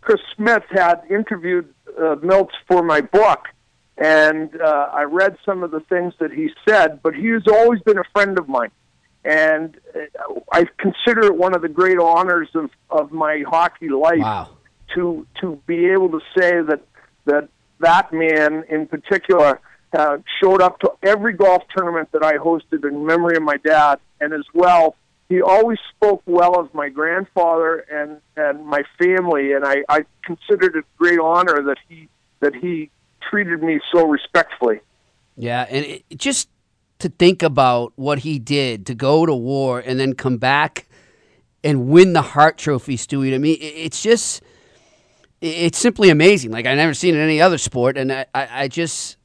Chris 0.00 0.20
Smith 0.34 0.64
had 0.70 1.02
interviewed 1.10 1.72
uh, 2.00 2.16
Milt 2.22 2.50
for 2.66 2.82
my 2.82 3.00
book, 3.00 3.46
and 3.98 4.60
uh, 4.60 4.88
I 4.92 5.02
read 5.02 5.36
some 5.44 5.62
of 5.62 5.70
the 5.70 5.80
things 5.80 6.14
that 6.18 6.32
he 6.32 6.50
said. 6.66 7.00
But 7.02 7.14
he's 7.14 7.46
always 7.46 7.80
been 7.82 7.98
a 7.98 8.04
friend 8.12 8.38
of 8.38 8.48
mine, 8.48 8.70
and 9.24 9.76
uh, 9.94 10.40
I 10.52 10.66
consider 10.78 11.26
it 11.26 11.36
one 11.36 11.54
of 11.54 11.62
the 11.62 11.68
great 11.68 11.98
honors 11.98 12.48
of 12.54 12.70
of 12.88 13.12
my 13.12 13.44
hockey 13.46 13.88
life 13.90 14.18
Wow. 14.18 14.48
to 14.94 15.26
to 15.40 15.60
be 15.66 15.86
able 15.86 16.08
to 16.10 16.20
say 16.36 16.62
that 16.62 16.80
that 17.26 17.48
that 17.80 18.12
man 18.12 18.64
in 18.68 18.86
particular 18.86 19.60
uh, 19.92 20.18
showed 20.40 20.62
up 20.62 20.78
to 20.80 20.92
every 21.02 21.32
golf 21.32 21.62
tournament 21.76 22.08
that 22.12 22.22
I 22.22 22.34
hosted 22.34 22.88
in 22.88 23.04
memory 23.04 23.36
of 23.36 23.42
my 23.42 23.56
dad, 23.56 23.98
and 24.20 24.32
as 24.32 24.44
well, 24.54 24.94
he 25.28 25.42
always 25.42 25.78
spoke 25.94 26.22
well 26.26 26.58
of 26.58 26.72
my 26.74 26.88
grandfather 26.88 27.78
and 27.92 28.20
and 28.36 28.64
my 28.66 28.82
family, 28.98 29.52
and 29.52 29.64
I, 29.64 29.82
I 29.88 30.04
considered 30.24 30.76
it 30.76 30.84
a 30.84 30.98
great 30.98 31.18
honor 31.18 31.62
that 31.62 31.78
he 31.88 32.08
that 32.40 32.54
he 32.54 32.90
treated 33.28 33.62
me 33.62 33.80
so 33.92 34.06
respectfully. 34.06 34.80
Yeah, 35.36 35.66
and 35.68 35.84
it, 35.84 36.04
just 36.16 36.48
to 37.00 37.08
think 37.08 37.42
about 37.42 37.92
what 37.96 38.20
he 38.20 38.38
did 38.38 38.86
to 38.86 38.94
go 38.94 39.24
to 39.26 39.34
war 39.34 39.80
and 39.84 39.98
then 39.98 40.14
come 40.14 40.36
back 40.36 40.86
and 41.64 41.88
win 41.88 42.12
the 42.12 42.22
Hart 42.22 42.58
Trophy, 42.58 42.96
Stewie. 42.96 43.30
To 43.30 43.38
me, 43.38 43.52
it- 43.52 43.86
it's 43.86 44.02
just 44.02 44.42
it's 45.40 45.78
simply 45.78 46.10
amazing. 46.10 46.50
Like 46.50 46.66
I 46.66 46.74
never 46.74 46.94
seen 46.94 47.14
in 47.14 47.20
any 47.20 47.40
other 47.40 47.58
sport, 47.58 47.96
and 47.96 48.12
I, 48.12 48.26
I, 48.34 48.48
I 48.62 48.68
just 48.68 49.16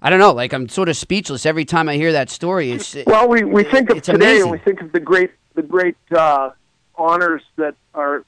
I 0.00 0.10
don't 0.10 0.18
know. 0.18 0.32
Like 0.32 0.52
I'm 0.52 0.68
sort 0.68 0.88
of 0.88 0.96
speechless 0.96 1.46
every 1.46 1.64
time 1.64 1.88
I 1.88 1.94
hear 1.96 2.12
that 2.12 2.30
story. 2.30 2.72
It's 2.72 2.96
Well, 3.06 3.28
we, 3.28 3.44
we 3.44 3.64
think 3.64 3.90
of 3.90 4.02
today, 4.02 4.16
amazing. 4.16 4.42
and 4.42 4.50
we 4.50 4.58
think 4.58 4.80
of 4.82 4.92
the 4.92 5.00
great 5.00 5.30
the 5.54 5.62
great 5.62 5.96
uh, 6.16 6.50
honors 6.96 7.42
that 7.56 7.74
are 7.94 8.24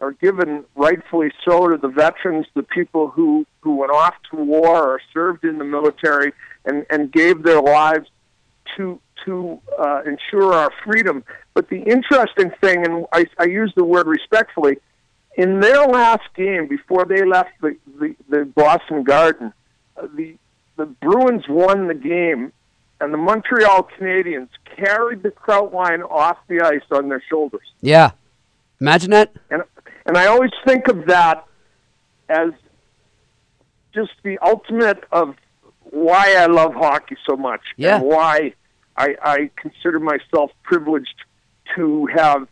are 0.00 0.12
given 0.12 0.64
rightfully 0.76 1.32
so 1.44 1.68
to 1.68 1.76
the 1.76 1.88
veterans, 1.88 2.46
the 2.54 2.62
people 2.62 3.08
who 3.08 3.46
who 3.60 3.76
went 3.76 3.92
off 3.92 4.14
to 4.30 4.36
war 4.36 4.94
or 4.94 5.00
served 5.12 5.44
in 5.44 5.58
the 5.58 5.64
military 5.64 6.32
and 6.64 6.86
and 6.90 7.12
gave 7.12 7.42
their 7.42 7.60
lives 7.60 8.08
to 8.76 9.00
to 9.24 9.60
uh, 9.78 10.02
ensure 10.06 10.52
our 10.54 10.70
freedom. 10.84 11.24
But 11.54 11.68
the 11.68 11.80
interesting 11.80 12.50
thing, 12.60 12.86
and 12.86 13.04
I, 13.12 13.26
I 13.38 13.44
use 13.44 13.72
the 13.74 13.84
word 13.84 14.06
respectfully, 14.06 14.78
in 15.38 15.60
their 15.60 15.86
last 15.86 16.24
game 16.34 16.66
before 16.68 17.04
they 17.06 17.24
left 17.24 17.52
the 17.62 17.76
the, 17.98 18.14
the 18.28 18.44
Boston 18.44 19.02
Garden, 19.04 19.52
uh, 19.96 20.06
the 20.14 20.36
the 20.76 20.84
Bruins 20.86 21.44
won 21.48 21.88
the 21.88 21.94
game, 21.94 22.52
and 23.00 23.12
the 23.14 23.18
Montreal 23.18 23.88
Canadiens 23.98 24.48
carried 24.76 25.22
the 25.22 25.30
Kraut 25.30 25.72
line 25.72 26.02
off 26.02 26.36
the 26.48 26.60
ice 26.60 26.82
on 26.90 27.08
their 27.08 27.22
shoulders. 27.30 27.66
yeah. 27.80 28.10
Imagine 28.80 29.10
that. 29.10 29.32
And 29.50 29.62
and 30.06 30.16
I 30.16 30.26
always 30.26 30.52
think 30.66 30.86
of 30.88 31.06
that 31.06 31.44
as 32.28 32.50
just 33.94 34.12
the 34.22 34.38
ultimate 34.38 35.02
of 35.10 35.34
why 35.90 36.34
I 36.38 36.46
love 36.46 36.74
hockey 36.74 37.16
so 37.28 37.36
much 37.36 37.62
Yeah. 37.76 37.96
and 37.96 38.04
why 38.04 38.52
I, 38.96 39.16
I 39.22 39.50
consider 39.56 39.98
myself 39.98 40.50
privileged 40.62 41.14
to 41.76 42.06
have 42.14 42.46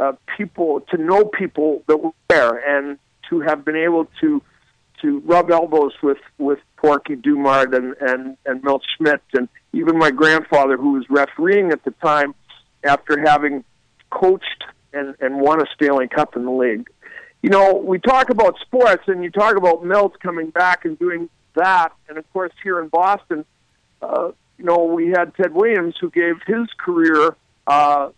uh, 0.00 0.12
people 0.36 0.80
to 0.90 0.96
know 0.96 1.24
people 1.24 1.82
that 1.86 1.98
were 1.98 2.12
there 2.28 2.56
and 2.78 2.98
to 3.28 3.40
have 3.40 3.64
been 3.64 3.76
able 3.76 4.08
to 4.20 4.42
to 5.02 5.20
rub 5.20 5.50
elbows 5.50 5.92
with 6.02 6.18
with 6.38 6.58
Porky 6.76 7.16
Dumart 7.16 7.74
and 7.74 7.94
and 8.00 8.36
and 8.46 8.62
Milt 8.62 8.82
Schmidt 8.96 9.22
and 9.34 9.48
even 9.72 9.98
my 9.98 10.10
grandfather 10.10 10.76
who 10.76 10.92
was 10.92 11.04
refereeing 11.08 11.70
at 11.70 11.84
the 11.84 11.92
time 12.02 12.34
after 12.84 13.20
having 13.20 13.64
coached 14.10 14.64
and 14.92 15.14
and 15.20 15.40
won 15.40 15.60
a 15.60 15.66
Stanley 15.74 16.08
Cup 16.08 16.36
in 16.36 16.44
the 16.44 16.50
league. 16.50 16.88
You 17.42 17.50
know, 17.50 17.74
we 17.74 17.98
talk 17.98 18.30
about 18.30 18.58
sports 18.60 19.04
and 19.06 19.22
you 19.22 19.30
talk 19.30 19.56
about 19.56 19.84
Milt 19.84 20.20
coming 20.20 20.50
back 20.50 20.84
and 20.84 20.98
doing 20.98 21.28
that, 21.54 21.92
and 22.08 22.18
of 22.18 22.30
course 22.32 22.52
here 22.62 22.80
in 22.80 22.88
Boston, 22.88 23.44
uh, 24.02 24.32
you 24.58 24.64
know, 24.64 24.84
we 24.84 25.08
had 25.08 25.34
Ted 25.34 25.54
Williams 25.54 25.94
who 26.00 26.10
gave 26.10 26.36
his 26.46 26.66
career 26.78 27.34
uh, 27.66 28.10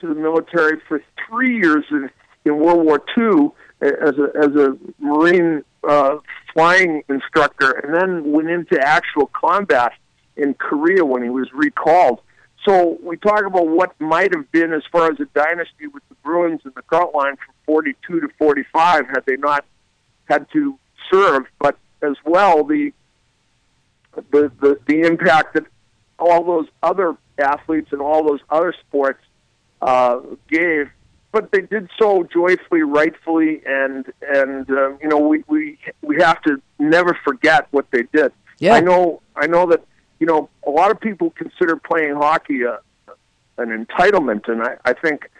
to 0.00 0.08
the 0.08 0.14
military 0.14 0.80
for 0.88 1.02
three 1.28 1.56
years 1.56 1.84
in, 1.90 2.10
in 2.44 2.58
World 2.58 2.84
War 2.84 3.02
II 3.16 3.50
as 3.80 4.14
a 4.18 4.30
as 4.38 4.54
a 4.56 4.76
Marine 4.98 5.64
uh, 5.88 6.16
flying 6.52 7.02
instructor, 7.08 7.70
and 7.70 7.94
then 7.94 8.32
went 8.32 8.50
into 8.50 8.78
actual 8.78 9.26
combat 9.26 9.92
in 10.36 10.54
Korea 10.54 11.04
when 11.04 11.22
he 11.22 11.30
was 11.30 11.48
recalled. 11.52 12.20
So 12.66 12.98
we 13.02 13.16
talk 13.16 13.44
about 13.44 13.68
what 13.68 13.98
might 14.00 14.34
have 14.34 14.50
been 14.52 14.72
as 14.72 14.82
far 14.92 15.10
as 15.10 15.18
a 15.18 15.24
dynasty 15.34 15.86
with 15.86 16.02
the 16.10 16.14
Bruins 16.16 16.60
and 16.64 16.74
the 16.74 16.82
Kraut 16.82 17.14
line 17.14 17.36
from 17.36 17.54
42 17.64 18.20
to 18.20 18.28
45 18.38 19.06
had 19.08 19.24
they 19.26 19.36
not 19.36 19.64
had 20.28 20.46
to 20.52 20.78
serve, 21.10 21.44
but 21.58 21.78
as 22.02 22.16
well 22.24 22.64
the 22.64 22.92
the 24.14 24.52
the, 24.60 24.78
the 24.86 25.00
impact 25.02 25.54
that 25.54 25.64
all 26.18 26.44
those 26.44 26.66
other 26.82 27.16
athletes 27.38 27.88
and 27.92 28.02
all 28.02 28.26
those 28.26 28.40
other 28.50 28.74
sports 28.86 29.20
uh, 29.82 30.20
gave. 30.48 30.90
But 31.32 31.52
they 31.52 31.60
did 31.60 31.88
so 31.96 32.24
joyfully, 32.24 32.82
rightfully, 32.82 33.62
and 33.64 34.04
and 34.20 34.68
uh, 34.68 34.96
you 35.00 35.08
know 35.08 35.18
we, 35.18 35.44
we 35.46 35.78
we 36.02 36.16
have 36.20 36.42
to 36.42 36.60
never 36.78 37.16
forget 37.24 37.68
what 37.70 37.86
they 37.92 38.02
did. 38.12 38.32
Yeah. 38.58 38.74
I 38.74 38.80
know 38.80 39.22
I 39.36 39.46
know 39.46 39.66
that 39.66 39.84
you 40.18 40.26
know 40.26 40.48
a 40.66 40.70
lot 40.70 40.90
of 40.90 41.00
people 41.00 41.30
consider 41.30 41.76
playing 41.76 42.16
hockey 42.16 42.62
a, 42.62 42.80
an 43.58 43.86
entitlement, 43.86 44.48
and 44.48 44.62
I, 44.62 44.76
I 44.84 44.92
think 44.92 45.30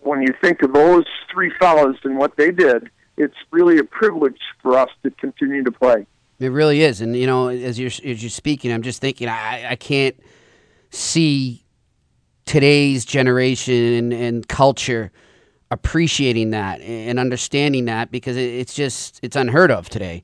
when 0.00 0.22
you 0.22 0.34
think 0.40 0.62
of 0.62 0.72
those 0.72 1.04
three 1.32 1.52
fellows 1.60 1.96
and 2.02 2.18
what 2.18 2.36
they 2.36 2.50
did, 2.50 2.90
it's 3.16 3.36
really 3.50 3.78
a 3.78 3.84
privilege 3.84 4.40
for 4.60 4.76
us 4.76 4.90
to 5.04 5.10
continue 5.12 5.62
to 5.62 5.70
play. 5.70 6.06
It 6.40 6.48
really 6.48 6.82
is, 6.82 7.00
and 7.00 7.16
you 7.16 7.26
know, 7.26 7.48
as 7.48 7.78
you're 7.78 7.90
as 8.04 8.22
you're 8.22 8.30
speaking, 8.30 8.72
I'm 8.72 8.82
just 8.82 9.00
thinking 9.00 9.28
I, 9.28 9.70
I 9.70 9.76
can't 9.76 10.16
see 10.90 11.64
today's 12.48 13.04
generation 13.04 14.10
and, 14.12 14.48
culture 14.48 15.12
appreciating 15.70 16.50
that 16.50 16.80
and 16.80 17.18
understanding 17.18 17.84
that 17.84 18.10
because 18.10 18.38
it, 18.38 18.54
it's 18.54 18.72
just 18.72 19.20
it's 19.22 19.36
unheard 19.36 19.70
of 19.70 19.88
today. 19.90 20.22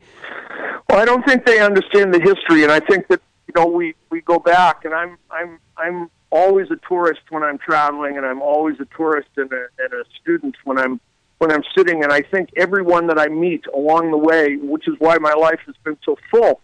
Well, 0.89 0.99
I 0.99 1.05
don't 1.05 1.23
think 1.27 1.45
they 1.45 1.61
understand 1.61 2.15
the 2.15 2.21
history, 2.21 2.63
and 2.63 2.73
I 2.73 2.81
think 2.81 3.09
that 3.09 3.21
you 3.47 3.53
know 3.55 3.67
we 3.67 3.95
we 4.11 4.23
go 4.23 4.39
back, 4.39 4.87
and 4.87 4.95
I'm 4.95 5.19
I'm 5.31 5.59
I'm 5.77 6.11
always 6.31 6.71
a 6.71 6.77
tourist 6.89 7.21
when 7.29 7.43
I'm 7.43 7.59
traveling, 7.59 8.17
and 8.17 8.25
I'm 8.25 8.41
always 8.41 8.81
a 8.81 8.87
tourist 8.97 9.29
and 9.37 9.53
a, 9.53 9.67
and 9.79 9.93
a 9.93 10.05
student 10.21 10.57
when 10.65 10.79
I'm 10.79 11.01
when 11.39 11.53
I'm 11.53 11.63
sitting, 11.77 12.03
and 12.03 12.11
I 12.11 12.23
think 12.23 12.49
everyone 12.57 13.07
that 13.09 13.19
I 13.19 13.29
meet 13.29 13.67
along 13.75 14.13
the 14.13 14.19
way, 14.19 14.57
which 14.57 14.89
is 14.89 14.95
why 14.99 15.19
my 15.19 15.35
life 15.35 15.61
has 15.67 15.75
been 15.85 15.99
so 16.03 16.17
full, 16.31 16.63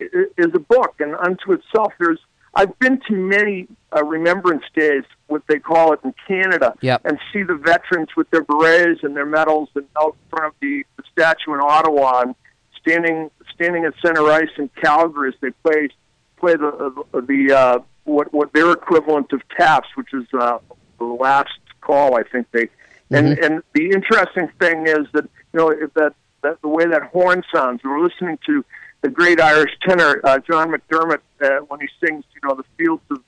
is 0.00 0.50
a 0.54 0.58
book, 0.58 0.96
and 0.98 1.14
unto 1.14 1.52
itself, 1.52 1.94
there's 1.98 2.20
I've 2.56 2.76
been 2.78 2.98
to 3.08 3.12
many 3.12 3.68
uh, 3.94 4.02
remembrance 4.02 4.64
days, 4.74 5.04
what 5.28 5.42
they 5.46 5.58
call 5.58 5.92
it 5.92 6.00
in 6.04 6.14
Canada, 6.26 6.74
Yep. 6.80 7.02
and 7.04 7.18
see 7.32 7.42
the 7.42 7.54
veterans 7.54 8.08
with 8.16 8.28
their 8.30 8.42
berets 8.42 9.00
and 9.04 9.14
their 9.14 9.26
medals, 9.26 9.68
and 9.74 9.86
out 10.00 10.16
in 10.22 10.30
front 10.30 10.46
of 10.46 10.54
the, 10.60 10.84
the 10.96 11.02
statue 11.12 11.54
in 11.54 11.60
Ottawa, 11.60 12.22
and 12.22 12.34
standing 12.80 13.30
standing 13.54 13.84
at 13.84 13.94
center 14.04 14.24
ice 14.30 14.48
in 14.58 14.68
Calgary 14.82 15.28
as 15.28 15.34
they 15.40 15.50
play 15.62 15.88
play 16.38 16.54
the 16.56 17.04
the, 17.12 17.20
the 17.20 17.52
uh, 17.54 17.78
what 18.04 18.32
what 18.32 18.52
their 18.54 18.72
equivalent 18.72 19.32
of 19.32 19.42
taps, 19.56 19.88
which 19.94 20.12
is 20.14 20.26
uh, 20.38 20.58
the 20.98 21.04
last 21.04 21.58
call, 21.82 22.16
I 22.16 22.22
think 22.22 22.46
they. 22.52 22.68
And 23.10 23.38
and 23.38 23.62
the 23.72 23.90
interesting 23.90 24.48
thing 24.58 24.86
is 24.88 25.06
that 25.12 25.24
you 25.52 25.60
know 25.60 25.68
if 25.70 25.92
that 25.94 26.14
that 26.42 26.60
the 26.62 26.68
way 26.68 26.86
that 26.86 27.02
horn 27.04 27.42
sounds. 27.54 27.82
We're 27.84 28.02
listening 28.02 28.38
to 28.46 28.64
the 29.06 29.12
great 29.12 29.40
Irish 29.40 29.70
tenor 29.82 30.20
uh, 30.24 30.38
John 30.38 30.72
McDermott 30.72 31.20
uh, 31.40 31.64
when 31.68 31.78
he 31.78 31.86
sings, 32.04 32.24
you 32.34 32.40
know, 32.42 32.56
the 32.56 32.64
fields 32.76 33.02
of 33.10 33.18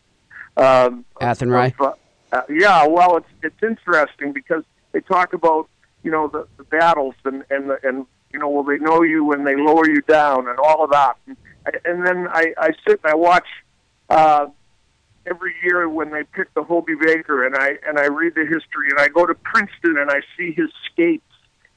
um, 0.57 1.05
Athenry. 1.21 1.73
of, 1.79 1.95
uh, 2.33 2.43
yeah, 2.49 2.85
well, 2.87 3.19
it's 3.19 3.29
it's 3.43 3.63
interesting 3.63 4.33
because 4.33 4.65
they 4.91 5.01
talk 5.01 5.35
about 5.35 5.69
you 6.03 6.11
know 6.11 6.27
the, 6.27 6.49
the 6.57 6.65
battles 6.65 7.15
and 7.25 7.45
and 7.49 7.71
the, 7.71 7.79
and 7.85 8.07
you 8.33 8.41
know 8.41 8.49
will 8.49 8.65
they 8.65 8.79
know 8.79 9.03
you 9.03 9.25
when 9.25 9.45
they 9.45 9.55
lower 9.55 9.89
you 9.89 10.03
down 10.03 10.49
and 10.49 10.59
all 10.59 10.83
of 10.83 10.91
that. 10.91 11.17
And, 11.27 11.37
and 11.85 12.05
then 12.05 12.27
I, 12.29 12.55
I 12.59 12.71
sit 12.87 13.01
and 13.05 13.13
I 13.13 13.15
watch 13.15 13.47
uh, 14.11 14.47
every 15.27 15.55
year 15.63 15.89
when 15.89 16.11
they 16.11 16.25
pick 16.25 16.53
the 16.55 16.65
Hobey 16.65 16.97
Baker 17.01 17.47
and 17.47 17.55
I 17.55 17.79
and 17.87 18.01
I 18.01 18.07
read 18.07 18.35
the 18.35 18.47
history 18.47 18.91
and 18.91 18.99
I 18.99 19.07
go 19.07 19.27
to 19.27 19.35
Princeton 19.35 19.97
and 19.97 20.11
I 20.11 20.23
see 20.37 20.53
his 20.53 20.71
skates 20.91 21.23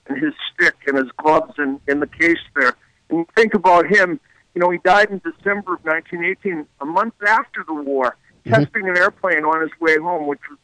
and 0.08 0.18
his 0.18 0.34
stick 0.52 0.76
and 0.88 0.98
his 0.98 1.12
gloves 1.18 1.54
in, 1.60 1.80
in 1.88 2.00
the 2.00 2.08
case 2.08 2.40
there. 2.56 2.76
And 3.12 3.28
think 3.36 3.54
about 3.54 3.86
him, 3.86 4.20
you 4.56 4.62
know, 4.62 4.70
he 4.70 4.80
died 4.80 5.10
in 5.12 5.20
December 5.20 5.76
of 5.76 5.86
1918, 5.86 6.66
a 6.80 6.86
month 6.86 7.14
after 7.26 7.64
the 7.66 7.74
war, 7.74 8.18
testing 8.48 8.88
an 8.90 8.98
airplane 8.98 9.44
on 9.44 9.62
his 9.62 9.72
way 9.80 9.98
home, 9.98 10.28
which 10.28 10.42
was 10.50 10.58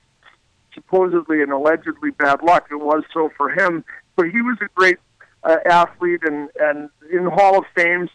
supposedly 0.73 1.41
and 1.41 1.51
allegedly 1.51 2.11
bad 2.11 2.41
luck. 2.43 2.67
It 2.71 2.75
was 2.75 3.03
so 3.13 3.29
for 3.37 3.49
him, 3.49 3.83
but 4.15 4.29
he 4.29 4.41
was 4.41 4.57
a 4.61 4.67
great 4.75 4.97
uh, 5.43 5.57
athlete 5.65 6.21
and 6.23 6.49
and 6.59 6.89
in 7.11 7.25
the 7.25 7.31
Hall 7.31 7.57
of 7.57 7.65
Fame. 7.75 8.09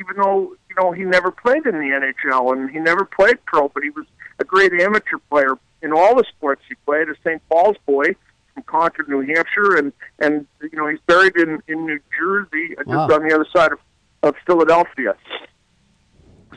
Even 0.00 0.16
though 0.16 0.56
you 0.68 0.76
know 0.78 0.92
he 0.92 1.02
never 1.02 1.30
played 1.30 1.66
in 1.66 1.72
the 1.72 2.12
NHL 2.22 2.52
and 2.52 2.70
he 2.70 2.78
never 2.78 3.04
played 3.04 3.44
pro, 3.46 3.68
but 3.68 3.82
he 3.82 3.90
was 3.90 4.06
a 4.38 4.44
great 4.44 4.72
amateur 4.72 5.18
player 5.30 5.54
in 5.82 5.92
all 5.92 6.14
the 6.14 6.24
sports 6.36 6.62
he 6.68 6.74
played. 6.86 7.08
A 7.08 7.14
St. 7.24 7.42
Paul's 7.48 7.76
boy 7.86 8.14
from 8.58 8.80
Concord, 8.80 9.08
New 9.08 9.20
Hampshire, 9.20 9.76
and 9.76 9.92
and 10.18 10.46
you 10.62 10.70
know 10.78 10.86
he's 10.88 11.00
buried 11.06 11.36
in 11.36 11.62
in 11.68 11.86
New 11.86 12.00
Jersey, 12.18 12.76
uh, 12.76 12.82
just 12.84 12.88
Wow. 12.88 13.08
on 13.16 13.26
the 13.28 13.34
other 13.34 13.46
side 13.54 13.72
of 13.72 13.78
of 14.22 14.34
Philadelphia. 14.46 15.14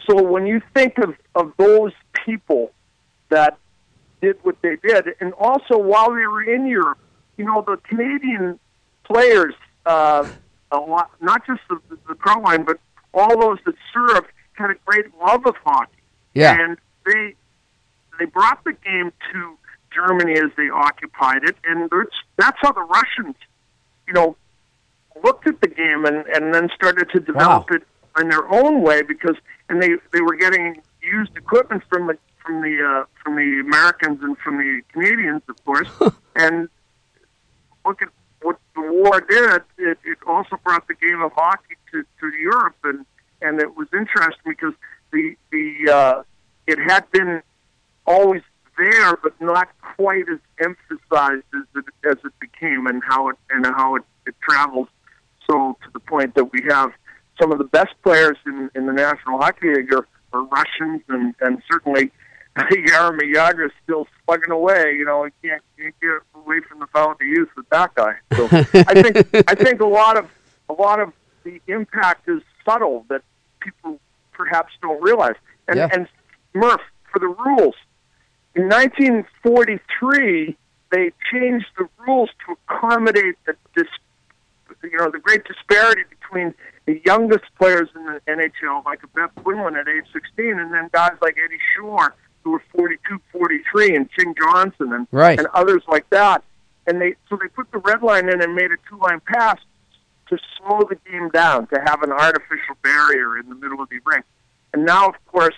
So 0.07 0.21
when 0.21 0.45
you 0.47 0.61
think 0.73 0.97
of 0.97 1.15
of 1.35 1.53
those 1.57 1.91
people 2.25 2.71
that 3.29 3.57
did 4.21 4.37
what 4.43 4.55
they 4.61 4.75
did, 4.77 5.05
and 5.19 5.33
also 5.33 5.77
while 5.77 6.09
they 6.09 6.25
were 6.25 6.43
in 6.43 6.65
Europe, 6.67 6.97
you 7.37 7.45
know 7.45 7.63
the 7.65 7.77
Canadian 7.77 8.59
players, 9.03 9.53
uh, 9.85 10.27
a 10.71 10.77
lot, 10.77 11.11
not 11.21 11.45
just 11.45 11.61
the, 11.69 11.79
the, 11.89 11.97
the 12.09 12.15
pro 12.15 12.39
line, 12.41 12.63
but 12.63 12.77
all 13.13 13.39
those 13.39 13.57
that 13.65 13.75
served 13.93 14.27
had 14.53 14.69
a 14.71 14.75
great 14.85 15.05
love 15.19 15.45
of 15.45 15.55
hockey. 15.63 15.91
Yeah. 16.33 16.55
and 16.59 16.77
they 17.05 17.35
they 18.19 18.25
brought 18.25 18.63
the 18.63 18.73
game 18.73 19.11
to 19.33 19.57
Germany 19.93 20.33
as 20.33 20.51
they 20.57 20.69
occupied 20.69 21.43
it, 21.43 21.55
and 21.65 21.89
that's 21.89 22.15
that's 22.37 22.57
how 22.61 22.71
the 22.71 22.81
Russians, 22.81 23.35
you 24.07 24.13
know, 24.13 24.35
looked 25.23 25.47
at 25.47 25.59
the 25.61 25.67
game 25.67 26.05
and 26.05 26.25
and 26.27 26.53
then 26.53 26.69
started 26.75 27.09
to 27.11 27.19
develop 27.19 27.69
Wow. 27.69 27.77
it 27.77 27.83
in 28.21 28.29
their 28.29 28.47
own 28.51 28.81
way 28.81 29.01
because 29.01 29.35
and 29.69 29.81
they 29.81 29.91
they 30.13 30.21
were 30.21 30.35
getting 30.35 30.81
used 31.01 31.35
equipment 31.35 31.83
from 31.89 32.07
the 32.07 32.17
from 32.43 32.61
the 32.61 32.83
uh, 32.83 33.05
from 33.23 33.35
the 33.35 33.59
Americans 33.59 34.19
and 34.21 34.37
from 34.39 34.57
the 34.57 34.81
Canadians, 34.91 35.41
of 35.47 35.63
course, 35.65 35.89
and 36.35 36.69
look 37.85 38.01
at 38.01 38.09
what 38.41 38.57
the 38.75 38.81
war 38.81 39.21
did. 39.21 39.61
It, 39.77 39.97
it 40.03 40.17
also 40.27 40.57
brought 40.63 40.87
the 40.87 40.95
game 40.95 41.21
of 41.21 41.31
hockey 41.33 41.75
to, 41.91 42.03
to 42.19 42.27
Europe, 42.37 42.75
and 42.83 43.05
and 43.41 43.59
it 43.59 43.75
was 43.75 43.87
interesting 43.93 44.43
because 44.45 44.73
the 45.11 45.35
the 45.51 45.91
uh, 45.91 46.23
it 46.67 46.79
had 46.79 47.09
been 47.11 47.41
always 48.05 48.41
there, 48.89 49.17
but 49.17 49.39
not 49.39 49.69
quite 49.95 50.25
as 50.31 50.39
emphasized 50.63 51.43
as 51.55 51.63
it 51.75 51.85
as 52.09 52.17
it 52.23 52.33
became, 52.39 52.87
and 52.87 53.01
how 53.07 53.29
it 53.29 53.35
and 53.49 53.65
how 53.65 53.95
it, 53.95 54.03
it 54.25 54.35
traveled. 54.47 54.87
So 55.49 55.77
to 55.83 55.89
the 55.93 55.99
point 55.99 56.35
that 56.35 56.45
we 56.51 56.63
have 56.69 56.91
some 57.41 57.51
of 57.51 57.57
the 57.57 57.63
best 57.65 57.93
players 58.03 58.37
in, 58.45 58.69
in 58.75 58.85
the 58.85 58.93
National 58.93 59.39
Hockey 59.39 59.73
League 59.73 59.93
are, 59.93 60.07
are 60.33 60.43
Russians, 60.43 61.01
and 61.09 61.35
and 61.41 61.61
certainly 61.71 62.11
Jaromir 62.57 63.33
Jagr 63.33 63.65
is 63.65 63.71
still 63.83 64.07
slugging 64.25 64.51
away. 64.51 64.93
You 64.97 65.05
know, 65.05 65.25
you 65.25 65.31
can't, 65.43 65.61
can't 65.77 65.95
get 66.01 66.11
away 66.35 66.59
from 66.67 66.79
the 66.79 66.87
fountain 66.87 67.27
of 67.27 67.31
youth 67.33 67.49
with 67.55 67.69
that 67.69 67.93
guy. 67.95 68.15
So 68.35 68.45
I 68.51 69.01
think 69.01 69.45
I 69.49 69.55
think 69.55 69.81
a 69.81 69.85
lot 69.85 70.17
of 70.17 70.27
a 70.69 70.73
lot 70.73 70.99
of 70.99 71.11
the 71.43 71.61
impact 71.67 72.27
is 72.29 72.41
subtle 72.65 73.05
that 73.09 73.21
people 73.59 73.99
perhaps 74.33 74.73
don't 74.81 75.01
realize. 75.01 75.35
And 75.67 75.77
Yeah. 75.77 75.89
and 75.91 76.07
Murph 76.53 76.81
for 77.11 77.19
the 77.19 77.27
rules 77.27 77.75
in 78.55 78.67
1943 78.69 80.57
they 80.91 81.11
changed 81.31 81.67
the 81.77 81.87
rules 82.05 82.29
to 82.45 82.57
accommodate 82.67 83.35
the 83.45 83.55
dis, 83.75 83.87
you 84.83 84.97
know 84.97 85.09
the 85.09 85.19
great 85.19 85.43
disparity 85.45 86.03
between 86.09 86.53
the 86.85 87.01
youngest 87.05 87.45
players 87.57 87.87
in 87.95 88.05
the 88.05 88.19
NHL, 88.27 88.83
like 88.83 89.01
a 89.03 89.07
Bep 89.07 89.33
Guidolin 89.35 89.79
at 89.79 89.87
age 89.87 90.05
16, 90.11 90.59
and 90.59 90.73
then 90.73 90.89
guys 90.91 91.13
like 91.21 91.37
Eddie 91.43 91.59
Shore 91.75 92.13
who 92.43 92.51
were 92.51 92.63
42, 92.75 93.19
43, 93.31 93.95
and 93.95 94.09
Ching 94.11 94.33
Johnson 94.37 94.91
and 94.93 95.07
Right. 95.11 95.37
and 95.37 95.47
others 95.53 95.83
like 95.87 96.09
that. 96.09 96.43
And 96.87 96.99
they 96.99 97.15
so 97.29 97.37
they 97.37 97.47
put 97.47 97.71
the 97.71 97.77
red 97.77 98.01
line 98.01 98.27
in 98.27 98.41
and 98.41 98.55
made 98.55 98.71
a 98.71 98.77
two 98.89 98.97
line 98.97 99.21
pass 99.25 99.57
to 100.29 100.37
slow 100.57 100.81
the 100.89 100.97
game 101.09 101.29
down, 101.29 101.67
to 101.67 101.79
have 101.85 102.01
an 102.01 102.11
artificial 102.11 102.75
barrier 102.81 103.37
in 103.37 103.47
the 103.49 103.55
middle 103.55 103.81
of 103.81 103.89
the 103.89 103.99
rink. 104.05 104.25
And 104.73 104.85
now, 104.85 105.07
of 105.07 105.15
course, 105.27 105.55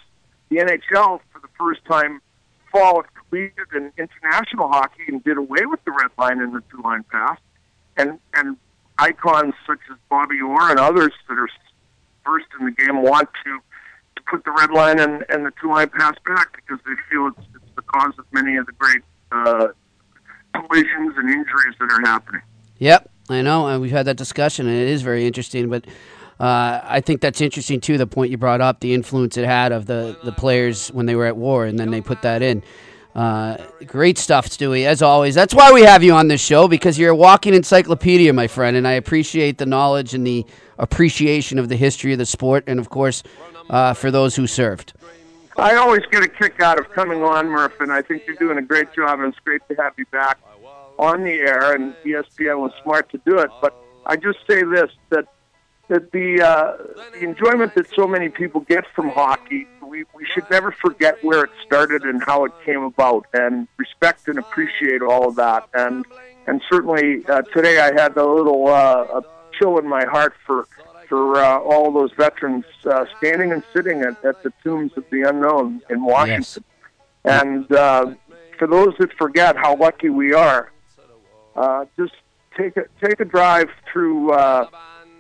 the 0.50 0.58
NHL, 0.58 1.22
for 1.32 1.40
the 1.40 1.48
first 1.58 1.86
time, 1.86 2.22
followed 2.74 3.06
collegiate 3.30 3.72
and 3.72 3.94
international 3.98 4.68
hockey 4.68 5.04
and 5.08 5.24
did 5.24 5.38
away 5.38 5.66
with 5.66 5.84
the 5.86 5.92
red 5.92 6.12
line 6.18 6.42
and 6.42 6.54
the 6.54 6.64
two 6.70 6.82
line 6.82 7.06
pass. 7.10 7.38
And 7.96 8.20
and 8.34 8.58
icons 8.98 9.54
such 9.66 9.80
as 9.92 9.98
Bobby 10.10 10.42
Orr 10.42 10.72
and 10.72 10.80
others 10.80 11.14
that 11.30 11.38
are 11.38 11.50
first 12.26 12.46
in 12.60 12.66
the 12.66 12.72
game 12.72 13.02
want 13.02 13.30
to, 13.44 13.60
to 14.16 14.22
put 14.30 14.44
the 14.46 14.52
red 14.52 14.72
line 14.72 15.00
and, 15.00 15.26
and 15.30 15.46
the 15.46 15.52
two 15.62 15.70
line 15.70 15.90
pass 15.90 16.16
back 16.26 16.56
because 16.56 16.84
they 16.86 16.94
feel 17.10 17.28
it's, 17.28 17.48
it's 17.56 17.76
the 17.76 17.82
cause 17.82 18.14
of 18.18 18.26
many 18.32 18.56
of 18.56 18.66
the 18.66 18.72
great 18.74 19.02
uh, 19.32 19.68
collisions 20.54 21.14
and 21.18 21.30
injuries 21.30 21.76
that 21.80 21.92
are 21.92 22.02
happening. 22.02 22.42
Yep, 22.78 23.10
I 23.30 23.42
know, 23.42 23.68
and 23.68 23.82
we've 23.82 23.92
had 23.92 24.06
that 24.08 24.18
discussion, 24.18 24.68
and 24.68 24.76
it 24.76 24.88
is 24.88 25.02
very 25.02 25.26
interesting. 25.26 25.70
But 25.70 25.86
uh, 26.40 26.82
I 26.84 27.02
think 27.02 27.22
that's 27.22 27.42
interesting 27.42 27.80
too. 27.80 27.98
The 27.98 28.08
point 28.08 28.32
you 28.32 28.38
brought 28.38 28.62
up, 28.62 28.80
the 28.80 28.94
influence 28.94 29.38
it 29.38 29.46
had 29.46 29.72
of 29.72 29.86
the 29.86 30.18
the 30.24 30.32
players 30.32 30.90
when 30.90 31.06
they 31.06 31.16
were 31.16 31.26
at 31.26 31.38
war, 31.38 31.66
and 31.66 31.80
then 31.80 31.92
they 31.92 32.02
put 32.02 32.22
that 32.24 32.42
in. 32.42 32.64
Uh, 33.16 33.58
great 33.86 34.18
stuff, 34.18 34.48
Stewie. 34.50 34.86
As 34.86 35.02
always, 35.04 35.36
that's 35.36 35.54
why 35.54 35.72
we 35.72 35.84
have 35.84 36.04
you 36.04 36.14
on 36.14 36.28
this 36.28 36.42
show 36.42 36.68
because 36.68 36.98
you're 36.98 37.12
a 37.12 37.16
walking 37.16 37.54
encyclopedia, 37.54 38.34
my 38.34 38.48
friend, 38.48 38.76
and 38.76 38.88
I 38.88 38.94
appreciate 38.94 39.60
the 39.60 39.68
knowledge 39.68 40.16
and 40.16 40.26
the 40.26 40.46
appreciation 40.80 41.60
of 41.60 41.70
the 41.70 41.76
history 41.76 42.14
of 42.14 42.18
the 42.18 42.26
sport, 42.26 42.64
and 42.66 42.80
of 42.80 42.90
course, 42.90 43.22
uh, 43.70 43.94
for 43.94 44.10
those 44.10 44.36
who 44.36 44.48
served. 44.48 44.94
I 45.58 45.76
always 45.76 46.02
get 46.10 46.24
a 46.24 46.28
kick 46.28 46.62
out 46.62 46.80
of 46.80 46.90
coming 46.92 47.22
on, 47.22 47.48
Murph, 47.48 47.80
and 47.80 47.92
I 47.92 48.02
think 48.02 48.24
you're 48.26 48.36
doing 48.38 48.58
a 48.58 48.62
great 48.62 48.92
job, 48.94 49.20
and 49.20 49.32
it's 49.32 49.40
great 49.46 49.62
to 49.70 49.76
have 49.76 49.94
you 49.98 50.06
back 50.08 50.40
on 50.98 51.24
the 51.24 51.34
air. 51.34 51.74
And 51.74 51.94
ESPN 52.04 52.60
was 52.60 52.72
smart 52.82 53.12
to 53.12 53.20
do 53.20 53.38
it. 53.38 53.52
But 53.62 53.76
I 54.08 54.16
just 54.16 54.40
say 54.48 54.64
this: 54.64 54.90
that 55.12 55.28
that 55.90 56.12
the 56.12 56.42
uh, 56.42 56.78
the 57.14 57.24
enjoyment 57.24 57.76
that 57.76 57.88
so 57.94 58.08
many 58.08 58.30
people 58.30 58.62
get 58.62 58.86
from 58.96 59.10
hockey, 59.10 59.68
we 59.86 60.06
we 60.14 60.26
should 60.26 60.50
never 60.50 60.72
forget 60.72 61.24
where 61.24 61.44
it 61.44 61.52
started 61.66 62.04
and 62.04 62.24
how 62.24 62.46
it 62.46 62.52
came 62.66 62.84
about, 62.84 63.26
and 63.34 63.68
respect 63.78 64.28
and 64.28 64.40
appreciate 64.40 65.02
all 65.02 65.28
of 65.28 65.36
that. 65.36 65.68
And 65.74 66.06
and 66.48 66.62
certainly 66.70 67.26
uh, 67.28 67.42
today 67.54 67.80
I 67.80 67.92
had 68.02 68.16
a 68.18 68.26
little 68.26 68.68
uh, 68.68 69.20
a 69.20 69.24
chill 69.58 69.78
in 69.78 69.88
my 69.88 70.06
heart 70.06 70.34
for 70.46 70.68
for 71.10 71.38
uh, 71.38 71.60
all 71.60 71.92
those 71.92 72.12
veterans 72.14 72.66
uh, 72.86 73.06
standing 73.18 73.52
and 73.52 73.64
sitting 73.74 74.02
at, 74.02 74.24
at 74.24 74.42
the 74.42 74.54
tombs 74.64 74.92
of 74.96 75.04
the 75.12 75.22
unknown 75.24 75.82
in 75.90 76.04
Washington. 76.04 76.64
And 77.26 77.72
uh, 77.72 78.16
for 78.58 78.68
those 78.68 78.96
that 79.00 79.14
forget 79.14 79.56
how 79.56 79.76
lucky 79.76 80.10
we 80.10 80.34
are, 80.34 80.72
uh, 81.56 81.86
just 81.98 82.14
take 82.58 82.78
a 82.78 82.86
take 83.04 83.20
a 83.20 83.26
drive 83.26 83.70
through 83.92 84.32
uh, 84.32 84.68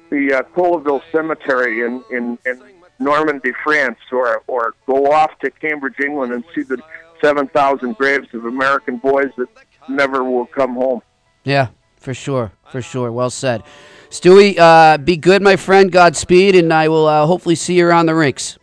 the 0.09 0.33
uh, 0.33 0.43
Colleville 0.55 1.01
Cemetery 1.11 1.85
in, 1.85 2.03
in, 2.11 2.37
in 2.45 2.61
Normandy, 2.99 3.51
France, 3.63 3.99
or 4.11 4.43
or 4.47 4.73
go 4.85 5.11
off 5.11 5.37
to 5.39 5.49
Cambridge, 5.51 5.99
England, 5.99 6.33
and 6.33 6.43
see 6.53 6.63
the 6.63 6.81
seven 7.21 7.47
thousand 7.47 7.97
graves 7.97 8.27
of 8.33 8.45
American 8.45 8.97
boys 8.97 9.31
that 9.37 9.47
never 9.89 10.23
will 10.23 10.45
come 10.45 10.75
home. 10.75 11.01
Yeah, 11.43 11.69
for 11.97 12.13
sure, 12.13 12.51
for 12.71 12.81
sure. 12.81 13.11
Well 13.11 13.29
said. 13.29 13.63
Stewie, 14.09 14.57
uh, 14.59 14.99
be 14.99 15.17
good, 15.17 15.41
my 15.41 15.55
friend. 15.55 15.91
Godspeed, 15.91 16.55
and 16.55 16.71
I 16.71 16.87
will 16.87 17.07
uh, 17.07 17.25
hopefully 17.25 17.55
see 17.55 17.77
you 17.79 17.87
around 17.87 18.05
the 18.05 18.15
rinks. 18.15 18.59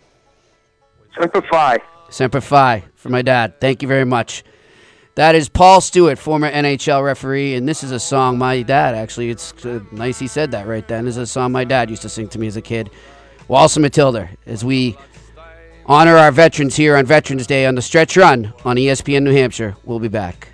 Semper 1.18 1.42
Fi. 1.50 1.79
Semper 2.09 2.40
Fi 2.40 2.85
for 2.94 3.09
my 3.09 3.22
dad. 3.22 3.61
Thank 3.61 3.83
you 3.83 3.88
very 3.88 4.05
much. 4.05 4.44
That 5.20 5.35
is 5.35 5.50
Paul 5.50 5.83
Stewart, 5.83 6.18
former 6.18 6.50
NHL 6.50 7.04
referee, 7.04 7.54
and 7.54 7.68
this 7.68 7.85
is 7.85 7.90
a 7.92 8.00
song 8.00 8.38
my 8.38 8.62
dad 8.62 8.94
actually. 8.94 9.28
It's 9.28 9.52
uh, 9.66 9.80
nice 9.92 10.18
he 10.18 10.26
said 10.26 10.50
that 10.52 10.66
right 10.66 10.88
then. 10.88 11.04
This 11.04 11.18
is 11.18 11.24
a 11.24 11.26
song 11.26 11.52
my 11.52 11.62
dad 11.62 11.90
used 11.90 12.00
to 12.00 12.09
sing 12.09 12.26
to 12.28 12.38
me 12.38 12.46
as 12.46 12.56
a 12.56 12.62
kid. 12.62 12.88
Waltzing 13.46 13.83
Matilda, 13.83 14.30
as 14.46 14.64
we 14.64 14.96
honor 15.85 16.16
our 16.16 16.33
veterans 16.33 16.74
here 16.74 16.96
on 16.96 17.04
Veterans 17.04 17.46
Day 17.46 17.66
on 17.66 17.74
the 17.74 17.83
Stretch 17.83 18.16
Run 18.16 18.54
on 18.64 18.76
ESPN 18.76 19.22
New 19.22 19.35
Hampshire. 19.35 19.76
We'll 19.85 19.98
be 19.98 20.09
back. 20.09 20.48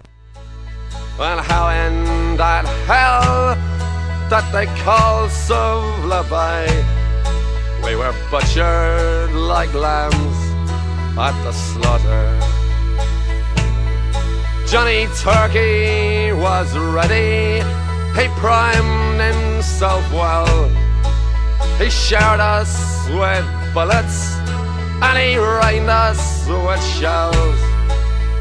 Well, 1.16 1.38
how 1.38 1.68
in 1.68 2.37
that 2.37 2.64
hell 2.88 3.55
that 4.31 4.50
they 4.52 4.66
call 4.83 5.29
Suvla 5.29 6.29
Bay, 6.29 6.66
we 7.85 7.94
were 7.94 8.12
butchered 8.33 9.33
like 9.33 9.72
lambs 9.74 10.37
at 11.16 11.40
the 11.44 11.52
slaughter. 11.52 12.65
Johnny 14.66 15.07
Turkey 15.22 16.33
was 16.33 16.76
ready, 16.76 17.62
he 18.18 18.26
primed 18.40 19.20
himself 19.20 20.02
well. 20.12 20.68
He 21.79 21.88
showered 21.88 22.40
us 22.40 23.09
with 23.09 23.46
bullets 23.72 24.35
and 25.00 25.18
he 25.18 25.38
rained 25.38 25.88
us 25.88 26.48
with 26.48 26.83
shells. 26.98 27.61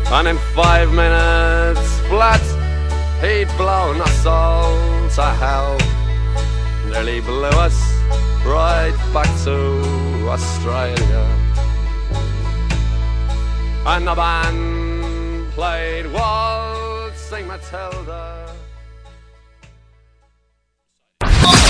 And 0.08 0.28
in 0.28 0.38
five 0.56 0.92
minutes 0.92 2.00
flat, 2.10 2.42
he'd 3.22 3.48
blown 3.56 4.02
us 4.02 4.26
all 4.26 5.08
to 5.10 5.26
hell. 5.42 5.78
Nearly 6.88 7.22
blew 7.22 7.56
us 7.68 7.80
right 8.44 8.98
back 9.14 9.30
to 9.44 10.28
Australia. 10.28 11.24
And 13.86 14.08
the 14.08 14.16
band 14.16 14.75
played 15.56 16.06
Waltzing 16.12 17.48
Matilda. 17.48 18.54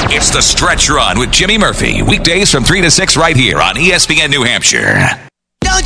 It's 0.08 0.32
the 0.32 0.42
Stretch 0.42 0.90
Run 0.90 1.20
with 1.20 1.32
Jimmy 1.32 1.60
Murphy. 1.60 2.02
Weekdays 2.02 2.52
from 2.52 2.64
3 2.64 2.82
to 2.82 2.90
6 2.90 3.16
right 3.16 3.36
here 3.36 3.62
on 3.62 3.76
ESPN 3.76 4.32
New 4.32 4.44
Hampshire. 4.44 5.25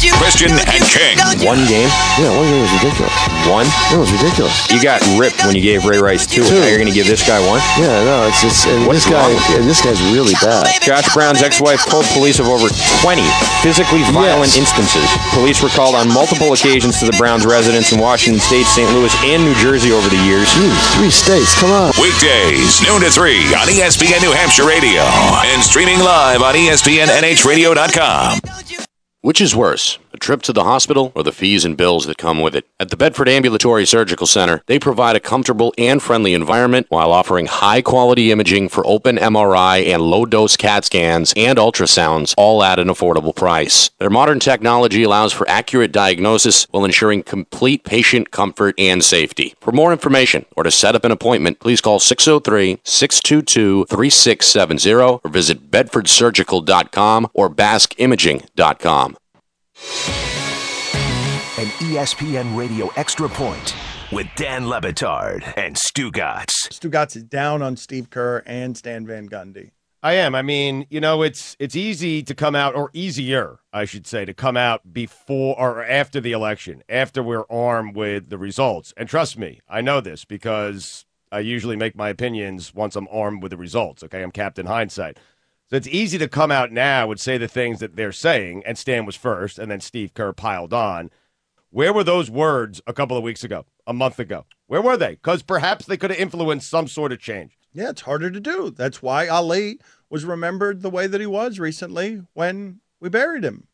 Christian 0.08 0.56
and 0.56 0.82
King. 0.88 1.20
One 1.44 1.60
game? 1.68 1.92
Yeah, 2.16 2.32
one 2.32 2.48
game 2.48 2.64
was 2.64 2.72
ridiculous. 2.80 3.12
One? 3.52 3.68
It 3.92 4.00
was 4.00 4.08
ridiculous. 4.16 4.56
You 4.72 4.80
got 4.80 5.04
ripped 5.20 5.44
when 5.44 5.56
you 5.56 5.62
gave 5.62 5.84
Ray 5.84 6.00
Rice 6.00 6.24
two. 6.26 6.48
Now 6.48 6.64
you're 6.72 6.80
going 6.80 6.88
to 6.88 6.96
give 6.96 7.08
this 7.08 7.20
guy 7.28 7.40
one? 7.44 7.60
Yeah, 7.76 7.92
no, 8.08 8.24
it's 8.32 8.40
just 8.42 8.64
and 8.68 8.88
What's 8.88 9.04
this 9.04 9.12
guy. 9.12 9.20
wrong 9.20 9.36
with 9.36 9.44
you? 9.52 9.56
yeah, 9.60 9.68
this 9.68 9.82
guy's 9.84 10.00
really 10.16 10.34
bad. 10.40 10.72
Josh 10.82 11.12
Brown's 11.14 11.44
ex-wife 11.44 11.84
told 11.86 12.06
police 12.16 12.40
of 12.40 12.48
over 12.48 12.72
20 13.04 13.20
physically 13.60 14.04
violent 14.16 14.56
instances. 14.56 15.04
Police 15.36 15.60
were 15.62 15.70
called 15.76 15.96
on 15.96 16.08
multiple 16.08 16.54
occasions 16.56 17.00
to 17.04 17.06
the 17.06 17.16
Browns' 17.20 17.46
residence 17.46 17.92
in 17.92 18.00
Washington 18.00 18.40
State, 18.40 18.66
St. 18.72 18.88
Louis, 18.96 19.12
and 19.28 19.44
New 19.44 19.56
Jersey 19.60 19.92
over 19.92 20.08
the 20.08 20.22
years. 20.24 20.48
three 20.96 21.12
states. 21.12 21.60
Come 21.60 21.72
on. 21.76 21.92
Weekdays, 22.00 22.80
noon 22.88 23.02
to 23.04 23.12
3 23.12 23.52
on 23.60 23.68
ESPN 23.68 24.22
New 24.24 24.32
Hampshire 24.32 24.66
Radio 24.68 25.04
and 25.52 25.62
streaming 25.64 26.00
live 26.00 26.42
on 26.42 26.56
ESPNNHradio.com. 26.56 28.40
Which 29.22 29.42
is 29.42 29.54
worse, 29.54 30.00
a 30.14 30.18
trip 30.18 30.42
to 30.44 30.54
the 30.54 30.64
hospital 30.64 31.12
or 31.16 31.24
the 31.24 31.32
fees 31.32 31.66
and 31.66 31.78
bills 31.78 32.06
that 32.06 32.18
come 32.18 32.42
with 32.42 32.56
it? 32.56 32.66
At 32.80 32.90
the 32.90 32.98
Bedford 32.98 33.30
Ambulatory 33.30 33.86
Surgical 33.86 34.28
Center, 34.28 34.62
they 34.68 34.80
provide 34.80 35.16
a 35.16 35.20
comfortable 35.20 35.74
and 35.78 36.02
friendly 36.02 36.34
environment 36.34 36.88
while 36.90 37.12
offering 37.12 37.46
high 37.46 37.82
quality 37.82 38.32
imaging 38.32 38.70
for 38.70 38.86
open 38.86 39.18
MRI 39.18 39.86
and 39.88 40.02
low 40.02 40.26
dose 40.26 40.58
CAT 40.58 40.86
scans 40.86 41.34
and 41.36 41.58
ultrasounds, 41.58 42.34
all 42.38 42.64
at 42.64 42.80
an 42.80 42.88
affordable 42.88 43.36
price. 43.36 43.92
Their 44.00 44.10
modern 44.10 44.40
technology 44.40 45.04
allows 45.04 45.34
for 45.34 45.48
accurate 45.50 45.92
diagnosis 45.92 46.68
while 46.72 46.86
ensuring 46.86 47.24
complete 47.24 47.84
patient 47.84 48.32
comfort 48.32 48.76
and 48.78 49.04
safety. 49.04 49.56
For 49.60 49.72
more 49.72 49.92
information 49.92 50.46
or 50.56 50.64
to 50.64 50.72
set 50.72 50.96
up 50.96 51.06
an 51.06 51.12
appointment, 51.12 51.60
please 51.60 51.82
call 51.82 52.00
603 52.00 52.80
622 52.84 53.86
3670 53.86 54.94
or 55.24 55.30
visit 55.30 55.72
bedfordsurgical.com 55.72 57.28
or 57.34 57.50
baskimaging.com. 57.50 59.18
An 61.58 61.68
ESPN 61.80 62.58
Radio 62.58 62.90
Extra 62.98 63.30
Point 63.30 63.76
with 64.12 64.28
Dan 64.36 64.68
Le 64.68 64.82
Batard 64.82 65.54
and 65.56 65.76
Stugotz. 65.76 66.72
Stu 66.74 66.90
Gatz 66.90 67.16
is 67.16 67.24
down 67.24 67.62
on 67.62 67.78
Steve 67.78 68.10
Kerr 68.10 68.44
and 68.46 68.76
Stan 68.76 69.06
Van 69.06 69.30
Gundy. 69.30 69.72
I 70.04 70.14
am. 70.14 70.36
I 70.36 70.42
mean, 70.42 70.86
you 70.90 71.00
know, 71.00 71.22
it's 71.22 71.56
it's 71.60 71.76
easy 71.76 72.24
to 72.24 72.36
come 72.36 72.56
out, 72.56 72.76
or 72.76 72.90
easier, 72.94 73.60
I 73.72 73.86
should 73.86 74.06
say, 74.06 74.26
to 74.26 74.34
come 74.34 74.58
out 74.58 74.94
before 74.94 75.58
or 75.60 75.84
after 75.84 76.20
the 76.20 76.34
election, 76.34 76.84
after 76.90 77.24
we're 77.24 77.46
armed 77.50 77.96
with 77.96 78.30
the 78.30 78.38
results. 78.38 78.94
And 78.98 79.08
trust 79.08 79.38
me, 79.38 79.62
I 79.70 79.80
know 79.82 80.02
this 80.02 80.26
because 80.26 81.06
I 81.32 81.40
usually 81.40 81.76
make 81.78 81.96
my 81.96 82.10
opinions 82.10 82.74
once 82.74 82.96
I'm 82.98 83.08
armed 83.12 83.44
with 83.44 83.52
the 83.52 83.58
results. 83.58 84.04
Okay, 84.04 84.24
I'm 84.24 84.32
Captain 84.32 84.66
Hindsight. 84.66 85.20
So 85.70 85.78
it's 85.78 85.88
easy 85.88 86.18
to 86.18 86.28
come 86.28 86.52
out 86.52 86.72
now 86.72 87.12
and 87.12 87.20
say 87.20 87.38
the 87.38 87.48
things 87.48 87.80
that 87.80 87.96
they're 87.96 88.12
saying, 88.12 88.64
and 88.66 88.78
Stan 88.78 89.06
was 89.06 89.16
first, 89.16 89.60
and 89.60 89.70
then 89.70 89.82
Steve 89.82 90.16
Kerr 90.16 90.34
piled 90.34 90.74
on. 90.74 91.12
Where 91.70 91.94
were 91.94 92.04
those 92.04 92.32
words 92.32 92.82
a 92.88 92.94
couple 92.94 93.16
of 93.16 93.24
weeks 93.24 93.44
ago, 93.44 93.66
a 93.86 93.94
month 93.94 94.18
ago? 94.18 94.46
Where 94.66 94.82
were 94.82 94.98
they? 94.98 95.12
Because 95.12 95.44
perhaps 95.44 95.86
they 95.86 95.98
could 95.98 96.10
have 96.10 96.20
influenced 96.20 96.68
some 96.68 96.88
sort 96.88 97.12
of 97.12 97.20
change. 97.20 97.56
Yeah, 97.72 97.92
it's 97.92 98.02
harder 98.02 98.32
to 98.32 98.40
do. 98.40 98.72
That's 98.72 99.04
why 99.04 99.28
Ali 99.28 99.80
was 100.10 100.26
remembered 100.26 100.82
the 100.82 100.90
way 100.90 101.06
that 101.06 101.22
he 101.22 101.28
was 101.28 101.60
recently 101.60 102.24
when 102.34 102.80
we 103.00 103.10
buried 103.10 103.44
him. 103.44 103.68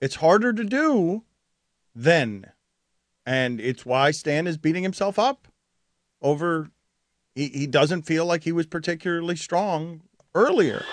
It's 0.00 0.16
harder 0.16 0.52
to 0.52 0.64
do 0.64 1.22
then. 1.94 2.46
And 3.24 3.60
it's 3.60 3.86
why 3.86 4.10
Stan 4.10 4.48
is 4.48 4.58
beating 4.58 4.82
himself 4.82 5.16
up 5.16 5.46
over 6.20 6.70
he, 7.36 7.48
he 7.48 7.66
doesn't 7.68 8.02
feel 8.02 8.26
like 8.26 8.42
he 8.42 8.52
was 8.52 8.66
particularly 8.66 9.36
strong 9.36 10.02
earlier. 10.34 10.84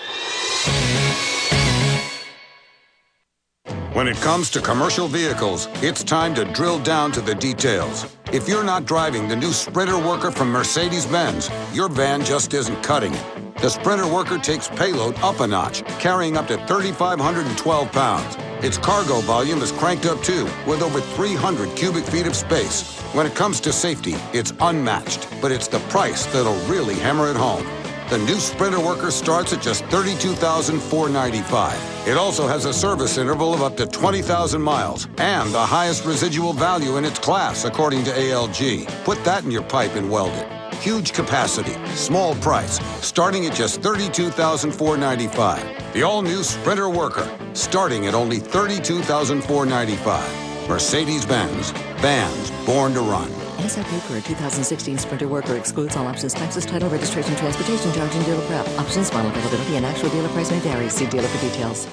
When 3.97 4.07
it 4.07 4.17
comes 4.17 4.51
to 4.51 4.61
commercial 4.61 5.07
vehicles, 5.07 5.67
it's 5.81 6.03
time 6.03 6.35
to 6.35 6.45
drill 6.45 6.77
down 6.79 7.11
to 7.13 7.19
the 7.19 7.33
details. 7.33 8.05
If 8.31 8.47
you're 8.47 8.63
not 8.63 8.85
driving 8.85 9.27
the 9.27 9.35
new 9.35 9.51
Sprinter 9.51 9.97
Worker 9.97 10.29
from 10.29 10.51
Mercedes 10.51 11.07
Benz, 11.07 11.49
your 11.73 11.89
van 11.89 12.23
just 12.23 12.53
isn't 12.53 12.83
cutting 12.83 13.15
it. 13.15 13.57
The 13.59 13.69
Sprinter 13.69 14.05
Worker 14.05 14.37
takes 14.37 14.67
payload 14.67 15.15
up 15.23 15.39
a 15.39 15.47
notch, 15.47 15.83
carrying 15.97 16.37
up 16.37 16.47
to 16.49 16.57
3,512 16.67 17.91
pounds. 17.91 18.37
Its 18.63 18.77
cargo 18.77 19.19
volume 19.21 19.63
is 19.63 19.71
cranked 19.71 20.05
up 20.05 20.21
too, 20.21 20.47
with 20.67 20.83
over 20.83 21.01
300 21.01 21.75
cubic 21.75 22.03
feet 22.03 22.27
of 22.27 22.35
space. 22.35 23.01
When 23.13 23.25
it 23.25 23.33
comes 23.33 23.59
to 23.61 23.73
safety, 23.73 24.13
it's 24.31 24.53
unmatched, 24.59 25.27
but 25.41 25.51
it's 25.51 25.67
the 25.67 25.79
price 25.89 26.27
that'll 26.27 26.53
really 26.67 26.93
hammer 26.93 27.31
it 27.31 27.35
home. 27.35 27.65
The 28.09 28.17
new 28.19 28.39
Sprinter 28.39 28.79
Worker 28.79 29.11
starts 29.11 29.51
at 29.51 29.61
just 29.61 29.83
$32,495. 29.85 32.07
It 32.07 32.15
also 32.15 32.47
has 32.47 32.63
a 32.63 32.71
service 32.71 33.17
interval 33.17 33.53
of 33.53 33.61
up 33.61 33.75
to 33.75 33.85
20,000 33.85 34.61
miles 34.61 35.09
and 35.17 35.53
the 35.53 35.59
highest 35.59 36.05
residual 36.05 36.53
value 36.53 36.95
in 36.95 37.03
its 37.03 37.19
class, 37.19 37.65
according 37.65 38.05
to 38.05 38.11
ALG. 38.11 38.87
Put 39.03 39.21
that 39.25 39.43
in 39.43 39.51
your 39.51 39.63
pipe 39.63 39.95
and 39.95 40.09
weld 40.09 40.31
it. 40.35 40.49
Huge 40.75 41.11
capacity, 41.11 41.75
small 41.95 42.33
price, 42.35 42.79
starting 43.05 43.45
at 43.45 43.53
just 43.53 43.81
$32,495. 43.81 45.91
The 45.91 46.03
all-new 46.03 46.43
Sprinter 46.43 46.89
Worker, 46.89 47.29
starting 47.51 48.07
at 48.07 48.13
only 48.13 48.39
$32,495. 48.39 50.69
Mercedes-Benz, 50.69 51.71
vans 51.71 52.51
born 52.65 52.93
to 52.93 53.01
run. 53.01 53.46
For 53.67 54.17
a 54.17 54.21
2016 54.21 54.97
Sprinter 54.97 55.27
Worker 55.27 55.55
excludes 55.55 55.95
all 55.97 56.07
options, 56.07 56.33
taxes, 56.33 56.65
title, 56.65 56.89
registration, 56.89 57.35
transportation 57.35 57.91
charge, 57.93 58.15
and 58.15 58.25
dealer 58.25 58.45
prep. 58.47 58.65
Options, 58.79 59.09
final 59.09 59.29
availability, 59.29 59.75
and 59.75 59.85
actual 59.85 60.09
dealer 60.09 60.29
price 60.29 60.49
may 60.51 60.59
vary. 60.59 60.89
See 60.89 61.05
dealer 61.07 61.27
for 61.27 61.41
details. 61.41 61.87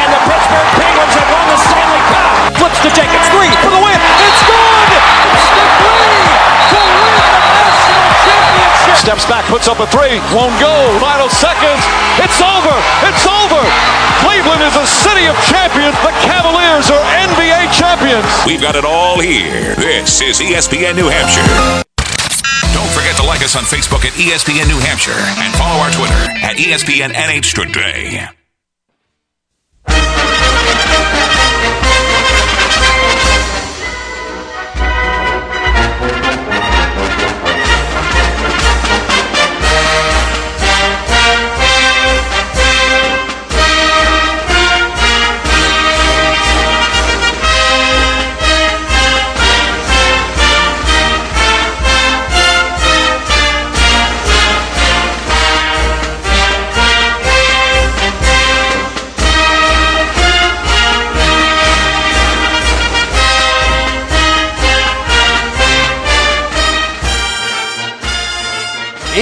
And 0.00 0.08
the 0.08 0.22
Pittsburgh 0.24 0.70
Penguins 0.80 1.14
have 1.20 1.28
won 1.28 1.44
the 1.52 1.58
Stanley 1.60 2.02
Cup. 2.08 2.32
Flips 2.56 2.80
to 2.80 2.90
Jacobs. 2.96 3.28
Three 3.36 3.52
for 3.60 3.68
the 3.76 3.82
win. 3.84 4.00
It's 4.24 4.42
good! 4.48 4.88
It's 5.36 5.48
the 5.52 6.11
Steps 8.96 9.26
back, 9.26 9.44
puts 9.46 9.68
up 9.68 9.80
a 9.80 9.86
three, 9.88 10.20
won't 10.30 10.54
go. 10.60 10.72
Final 11.00 11.28
seconds. 11.28 11.82
It's 12.20 12.40
over. 12.40 12.76
It's 13.08 13.24
over. 13.26 13.62
Cleveland 14.22 14.62
is 14.62 14.76
a 14.76 14.86
city 14.86 15.26
of 15.26 15.36
champions. 15.48 15.96
The 16.04 16.14
Cavaliers 16.22 16.90
are 16.90 17.02
NBA 17.26 17.72
champions. 17.72 18.26
We've 18.46 18.60
got 18.60 18.76
it 18.76 18.84
all 18.84 19.18
here. 19.18 19.74
This 19.76 20.20
is 20.20 20.40
ESPN 20.40 20.94
New 20.96 21.08
Hampshire. 21.08 21.42
Don't 22.72 22.90
forget 22.90 23.16
to 23.16 23.24
like 23.24 23.42
us 23.42 23.56
on 23.56 23.64
Facebook 23.64 24.04
at 24.04 24.12
ESPN 24.14 24.68
New 24.68 24.78
Hampshire 24.78 25.12
and 25.12 25.52
follow 25.54 25.80
our 25.80 25.90
Twitter 25.90 26.22
at 26.44 26.56
ESPN 26.56 27.12
NH 27.12 27.54
Today. 27.54 28.41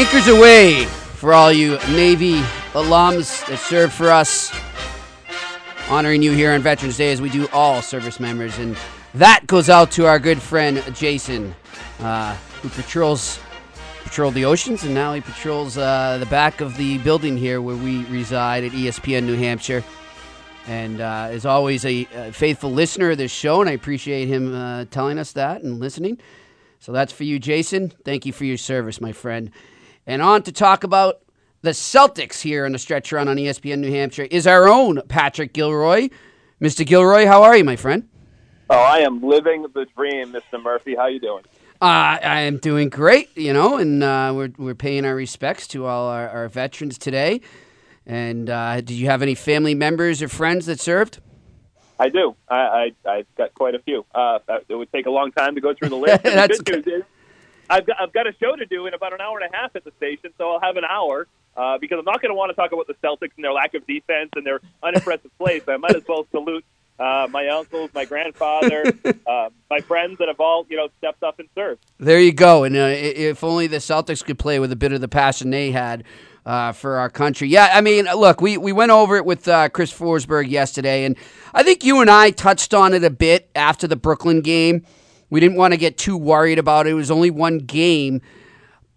Anchors 0.00 0.28
away 0.28 0.86
for 0.86 1.34
all 1.34 1.52
you 1.52 1.76
Navy 1.90 2.40
alums 2.72 3.46
that 3.48 3.58
serve 3.58 3.92
for 3.92 4.08
us. 4.10 4.50
Honoring 5.90 6.22
you 6.22 6.32
here 6.32 6.52
on 6.52 6.62
Veterans 6.62 6.96
Day 6.96 7.12
as 7.12 7.20
we 7.20 7.28
do 7.28 7.46
all 7.52 7.82
service 7.82 8.18
members. 8.18 8.58
And 8.58 8.78
that 9.12 9.46
goes 9.46 9.68
out 9.68 9.90
to 9.90 10.06
our 10.06 10.18
good 10.18 10.40
friend 10.40 10.82
Jason, 10.94 11.54
uh, 11.98 12.34
who 12.62 12.70
patrols 12.70 13.40
patrolled 14.02 14.32
the 14.32 14.46
oceans 14.46 14.84
and 14.84 14.94
now 14.94 15.12
he 15.12 15.20
patrols 15.20 15.76
uh, 15.76 16.16
the 16.16 16.24
back 16.26 16.62
of 16.62 16.78
the 16.78 16.96
building 16.98 17.36
here 17.36 17.60
where 17.60 17.76
we 17.76 18.06
reside 18.06 18.64
at 18.64 18.72
ESPN 18.72 19.24
New 19.24 19.36
Hampshire. 19.36 19.84
And 20.66 21.02
uh, 21.02 21.28
is 21.30 21.44
always 21.44 21.84
a, 21.84 22.08
a 22.14 22.32
faithful 22.32 22.72
listener 22.72 23.10
of 23.10 23.18
this 23.18 23.30
show, 23.30 23.60
and 23.60 23.68
I 23.68 23.74
appreciate 23.74 24.28
him 24.28 24.54
uh, 24.54 24.86
telling 24.86 25.18
us 25.18 25.32
that 25.32 25.62
and 25.62 25.78
listening. 25.78 26.18
So 26.78 26.90
that's 26.90 27.12
for 27.12 27.24
you, 27.24 27.38
Jason. 27.38 27.92
Thank 28.02 28.24
you 28.24 28.32
for 28.32 28.46
your 28.46 28.56
service, 28.56 28.98
my 28.98 29.12
friend. 29.12 29.50
And 30.06 30.22
on 30.22 30.42
to 30.44 30.52
talk 30.52 30.84
about 30.84 31.20
the 31.62 31.70
Celtics 31.70 32.40
here 32.40 32.64
on 32.64 32.72
the 32.72 32.78
stretch 32.78 33.12
run 33.12 33.28
on 33.28 33.36
ESPN 33.36 33.78
New 33.78 33.90
Hampshire 33.90 34.26
is 34.30 34.46
our 34.46 34.66
own 34.66 35.02
Patrick 35.08 35.52
Gilroy. 35.52 36.08
Mr. 36.60 36.86
Gilroy, 36.86 37.26
how 37.26 37.42
are 37.42 37.56
you, 37.56 37.64
my 37.64 37.76
friend? 37.76 38.08
Oh, 38.68 38.78
I 38.78 38.98
am 38.98 39.22
living 39.22 39.66
the 39.74 39.86
dream, 39.96 40.32
Mr. 40.32 40.62
Murphy. 40.62 40.94
How 40.94 41.06
you 41.06 41.20
doing? 41.20 41.44
Uh, 41.82 42.18
I 42.22 42.40
am 42.40 42.58
doing 42.58 42.88
great, 42.90 43.36
you 43.36 43.52
know, 43.52 43.78
and 43.78 44.02
uh, 44.02 44.32
we're, 44.34 44.52
we're 44.58 44.74
paying 44.74 45.06
our 45.06 45.14
respects 45.14 45.66
to 45.68 45.86
all 45.86 46.08
our, 46.08 46.28
our 46.28 46.48
veterans 46.48 46.98
today. 46.98 47.40
And 48.06 48.50
uh, 48.50 48.76
did 48.76 48.90
you 48.90 49.06
have 49.06 49.22
any 49.22 49.34
family 49.34 49.74
members 49.74 50.22
or 50.22 50.28
friends 50.28 50.66
that 50.66 50.78
served? 50.78 51.20
I 51.98 52.08
do. 52.08 52.34
I, 52.48 52.92
I 53.04 53.10
I've 53.10 53.34
got 53.34 53.54
quite 53.54 53.74
a 53.74 53.78
few. 53.78 54.04
Uh, 54.14 54.38
it 54.68 54.74
would 54.74 54.90
take 54.92 55.06
a 55.06 55.10
long 55.10 55.32
time 55.32 55.54
to 55.54 55.60
go 55.60 55.74
through 55.74 55.90
the 55.90 55.96
list. 55.96 56.22
That's 56.22 56.58
the 56.58 56.64
good 56.64 56.86
news 56.86 57.00
is, 57.00 57.04
I've 57.70 57.86
got, 57.86 57.96
I've 58.00 58.12
got 58.12 58.26
a 58.26 58.34
show 58.40 58.56
to 58.56 58.66
do 58.66 58.86
in 58.86 58.94
about 58.94 59.12
an 59.12 59.20
hour 59.20 59.38
and 59.38 59.52
a 59.52 59.56
half 59.56 59.74
at 59.76 59.84
the 59.84 59.92
station, 59.96 60.32
so 60.36 60.50
I'll 60.50 60.60
have 60.60 60.76
an 60.76 60.84
hour. 60.84 61.26
Uh, 61.56 61.78
because 61.78 61.98
I'm 61.98 62.04
not 62.04 62.22
going 62.22 62.30
to 62.30 62.34
want 62.34 62.50
to 62.50 62.54
talk 62.54 62.70
about 62.72 62.86
the 62.86 62.94
Celtics 62.94 63.32
and 63.36 63.44
their 63.44 63.52
lack 63.52 63.74
of 63.74 63.84
defense 63.86 64.30
and 64.36 64.46
their 64.46 64.60
unimpressive 64.82 65.36
plays, 65.36 65.62
but 65.66 65.74
I 65.74 65.76
might 65.78 65.96
as 65.96 66.04
well 66.08 66.26
salute 66.30 66.64
uh, 67.00 67.26
my 67.30 67.48
uncles, 67.48 67.90
my 67.94 68.04
grandfather, 68.04 68.84
uh, 69.26 69.48
my 69.68 69.80
friends 69.80 70.18
that 70.18 70.28
have 70.28 70.38
all 70.38 70.66
you 70.68 70.76
know 70.76 70.88
stepped 70.98 71.22
up 71.22 71.38
and 71.38 71.48
served. 71.54 71.84
There 71.98 72.20
you 72.20 72.32
go. 72.32 72.64
And 72.64 72.76
uh, 72.76 72.92
if 72.94 73.42
only 73.42 73.66
the 73.66 73.78
Celtics 73.78 74.24
could 74.24 74.38
play 74.38 74.58
with 74.60 74.70
a 74.70 74.76
bit 74.76 74.92
of 74.92 75.00
the 75.00 75.08
passion 75.08 75.50
they 75.50 75.70
had 75.70 76.04
uh, 76.44 76.72
for 76.72 76.98
our 76.98 77.08
country. 77.08 77.48
Yeah, 77.48 77.70
I 77.72 77.80
mean, 77.80 78.04
look, 78.04 78.40
we, 78.40 78.56
we 78.58 78.72
went 78.72 78.90
over 78.90 79.16
it 79.16 79.24
with 79.24 79.48
uh, 79.48 79.70
Chris 79.70 79.92
Forsberg 79.92 80.48
yesterday, 80.50 81.04
and 81.04 81.16
I 81.54 81.62
think 81.62 81.84
you 81.84 82.00
and 82.00 82.10
I 82.10 82.30
touched 82.30 82.74
on 82.74 82.92
it 82.94 83.02
a 83.02 83.10
bit 83.10 83.50
after 83.54 83.86
the 83.86 83.96
Brooklyn 83.96 84.40
game. 84.40 84.84
We 85.30 85.40
didn't 85.40 85.56
want 85.56 85.72
to 85.72 85.78
get 85.78 85.96
too 85.96 86.16
worried 86.16 86.58
about 86.58 86.86
it. 86.86 86.90
It 86.90 86.94
was 86.94 87.10
only 87.10 87.30
one 87.30 87.58
game, 87.58 88.20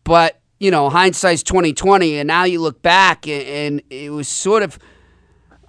but 0.04 0.40
you 0.60 0.72
know, 0.72 0.90
hindsight's 0.90 1.44
twenty 1.44 1.74
twenty, 1.74 2.18
and 2.18 2.28
now 2.28 2.44
you 2.46 2.62
look 2.62 2.82
back, 2.82 3.28
and, 3.28 3.48
and 3.48 3.82
it 3.90 4.12
was 4.12 4.28
sort 4.28 4.64
of 4.64 4.80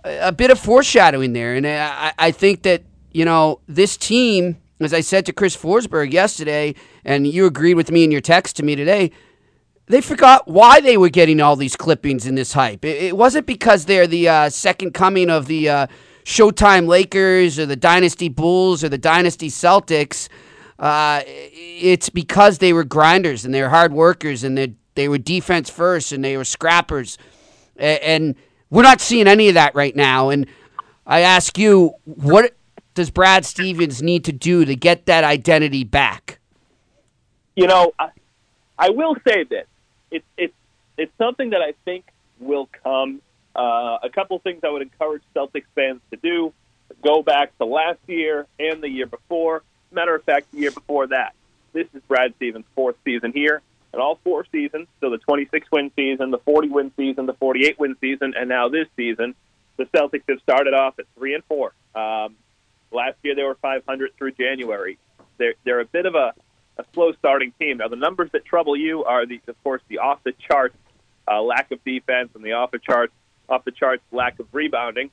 a 0.05 0.33
bit 0.33 0.50
of 0.50 0.59
foreshadowing 0.59 1.33
there. 1.33 1.55
And 1.55 1.66
I, 1.66 2.12
I 2.18 2.31
think 2.31 2.62
that, 2.62 2.83
you 3.11 3.24
know, 3.24 3.61
this 3.66 3.96
team, 3.96 4.59
as 4.79 4.92
I 4.92 5.00
said 5.00 5.24
to 5.27 5.33
Chris 5.33 5.57
Forsberg 5.57 6.12
yesterday, 6.12 6.74
and 7.05 7.27
you 7.27 7.46
agreed 7.46 7.74
with 7.74 7.90
me 7.90 8.05
in 8.05 8.11
your 8.11 8.20
text 8.20 8.57
to 8.57 8.62
me 8.62 8.77
today, 8.77 9.11
they 9.87 10.00
forgot 10.00 10.46
why 10.46 10.81
they 10.81 10.96
were 10.96 11.09
getting 11.09 11.40
all 11.40 11.57
these 11.57 11.74
clippings 11.74 12.27
in 12.27 12.35
this 12.35 12.53
hype. 12.53 12.85
It, 12.85 13.03
it 13.03 13.16
wasn't 13.16 13.46
because 13.46 13.87
they're 13.87 14.07
the 14.07 14.29
uh, 14.29 14.50
second 14.50 14.92
coming 14.92 15.31
of 15.31 15.46
the 15.46 15.68
uh, 15.68 15.87
Showtime 16.24 16.87
Lakers 16.87 17.59
or 17.59 17.66
the 17.66 17.77
Dynasty 17.77 18.29
Bulls 18.29 18.85
or 18.85 18.90
the 18.90 18.98
Dynasty 18.98 19.48
Celtics. 19.48 20.29
Uh, 20.79 21.23
it's 21.27 22.09
because 22.09 22.59
they 22.59 22.73
were 22.73 22.85
grinders 22.85 23.45
and 23.45 23.55
they 23.55 23.63
were 23.63 23.69
hard 23.69 23.93
workers 23.93 24.43
and 24.43 24.59
they 24.59 24.75
they 24.95 25.09
were 25.09 25.19
defense 25.19 25.71
first 25.71 26.13
and 26.13 26.25
they 26.25 26.37
were 26.37 26.45
scrappers. 26.45 27.19
And 27.77 28.37
we're 28.71 28.83
not 28.83 29.01
seeing 29.01 29.27
any 29.27 29.49
of 29.49 29.55
that 29.55 29.75
right 29.75 29.95
now. 29.95 30.31
And 30.31 30.47
I 31.07 31.21
ask 31.21 31.59
you, 31.59 31.95
what 32.05 32.55
does 32.95 33.11
Brad 33.11 33.45
Stevens 33.45 34.03
need 34.03 34.25
to 34.25 34.33
do 34.33 34.65
to 34.65 34.75
get 34.77 35.07
that 35.07 35.25
identity 35.25 35.85
back? 35.85 36.39
You 37.57 37.67
know, 37.67 37.93
I, 37.99 38.09
I 38.79 38.91
will 38.91 39.17
say 39.27 39.45
this: 39.45 39.67
it's 40.11 40.25
it's 40.37 40.55
it's 40.97 41.13
something 41.19 41.51
that 41.51 41.61
I 41.61 41.75
think 41.85 42.07
will 42.41 42.69
come. 42.83 43.21
Uh, 43.55 43.99
a 44.03 44.11
couple 44.13 44.39
things 44.41 44.61
I 44.65 44.71
would 44.71 44.83
encourage 44.83 45.23
Celtics 45.37 45.67
fans 45.75 46.01
to 46.11 46.17
do: 46.17 46.53
go 47.03 47.23
back 47.23 47.57
to 47.59 47.65
last 47.65 48.01
year 48.07 48.47
and 48.59 48.83
the 48.83 48.89
year 48.89 49.07
before. 49.07 49.63
Matter 49.95 50.15
of 50.15 50.25
fact, 50.25 50.51
the 50.53 50.59
year 50.59 50.73
before 50.73 51.07
that. 51.09 51.35
This 51.73 51.87
is 51.95 52.03
Brad 52.09 52.35
Stevens' 52.37 52.67
fourth 52.75 52.97
season 53.05 53.33
here, 53.33 53.63
and 53.93 54.03
all 54.03 54.19
four 54.25 54.45
seasons, 54.51 54.89
so 55.01 55.11
the 55.11 55.19
26 55.19 55.67
win 55.71 55.91
season, 55.97 56.31
the 56.31 56.39
40 56.39 56.69
win 56.69 56.93
season, 56.97 57.27
the 57.27 57.35
48 57.35 57.79
win 57.79 57.97
season, 58.01 58.35
and 58.37 58.49
now 58.49 58.69
this 58.69 58.87
season, 58.97 59.35
the 59.77 59.85
Celtics 59.87 60.23
have 60.29 60.41
started 60.41 60.75
off 60.75 60.99
at 60.99 61.07
three 61.17 61.35
and 61.35 61.45
four. 61.45 61.73
Um, 61.95 62.37
last 62.91 63.17
year 63.23 63.35
they 63.35 63.43
were 63.43 63.57
500 63.57 64.17
through 64.17 64.33
January. 64.33 64.99
They're 65.39 65.55
they're 65.65 65.81
a 65.81 65.85
bit 65.85 66.07
of 66.07 66.15
a, 66.15 66.33
a 66.79 66.85
slow 66.93 67.13
starting 67.13 67.53
team. 67.59 67.79
Now 67.79 67.89
the 67.89 67.97
numbers 67.97 68.31
that 68.33 68.45
trouble 68.45 68.77
you 68.77 69.05
are 69.05 69.27
the 69.27 69.41
of 69.47 69.63
course 69.65 69.83
the 69.89 69.99
off 69.99 70.23
the 70.25 70.33
charts 70.33 70.77
uh, 71.27 71.43
lack 71.43 71.71
of 71.71 71.83
defense 71.85 72.31
and 72.35 72.45
the 72.45 72.53
off 72.53 72.71
the 72.71 72.79
charts 72.79 73.13
off 73.49 73.65
the 73.65 73.73
charts 73.73 74.03
lack 74.13 74.39
of 74.39 74.47
rebounding. 74.53 75.11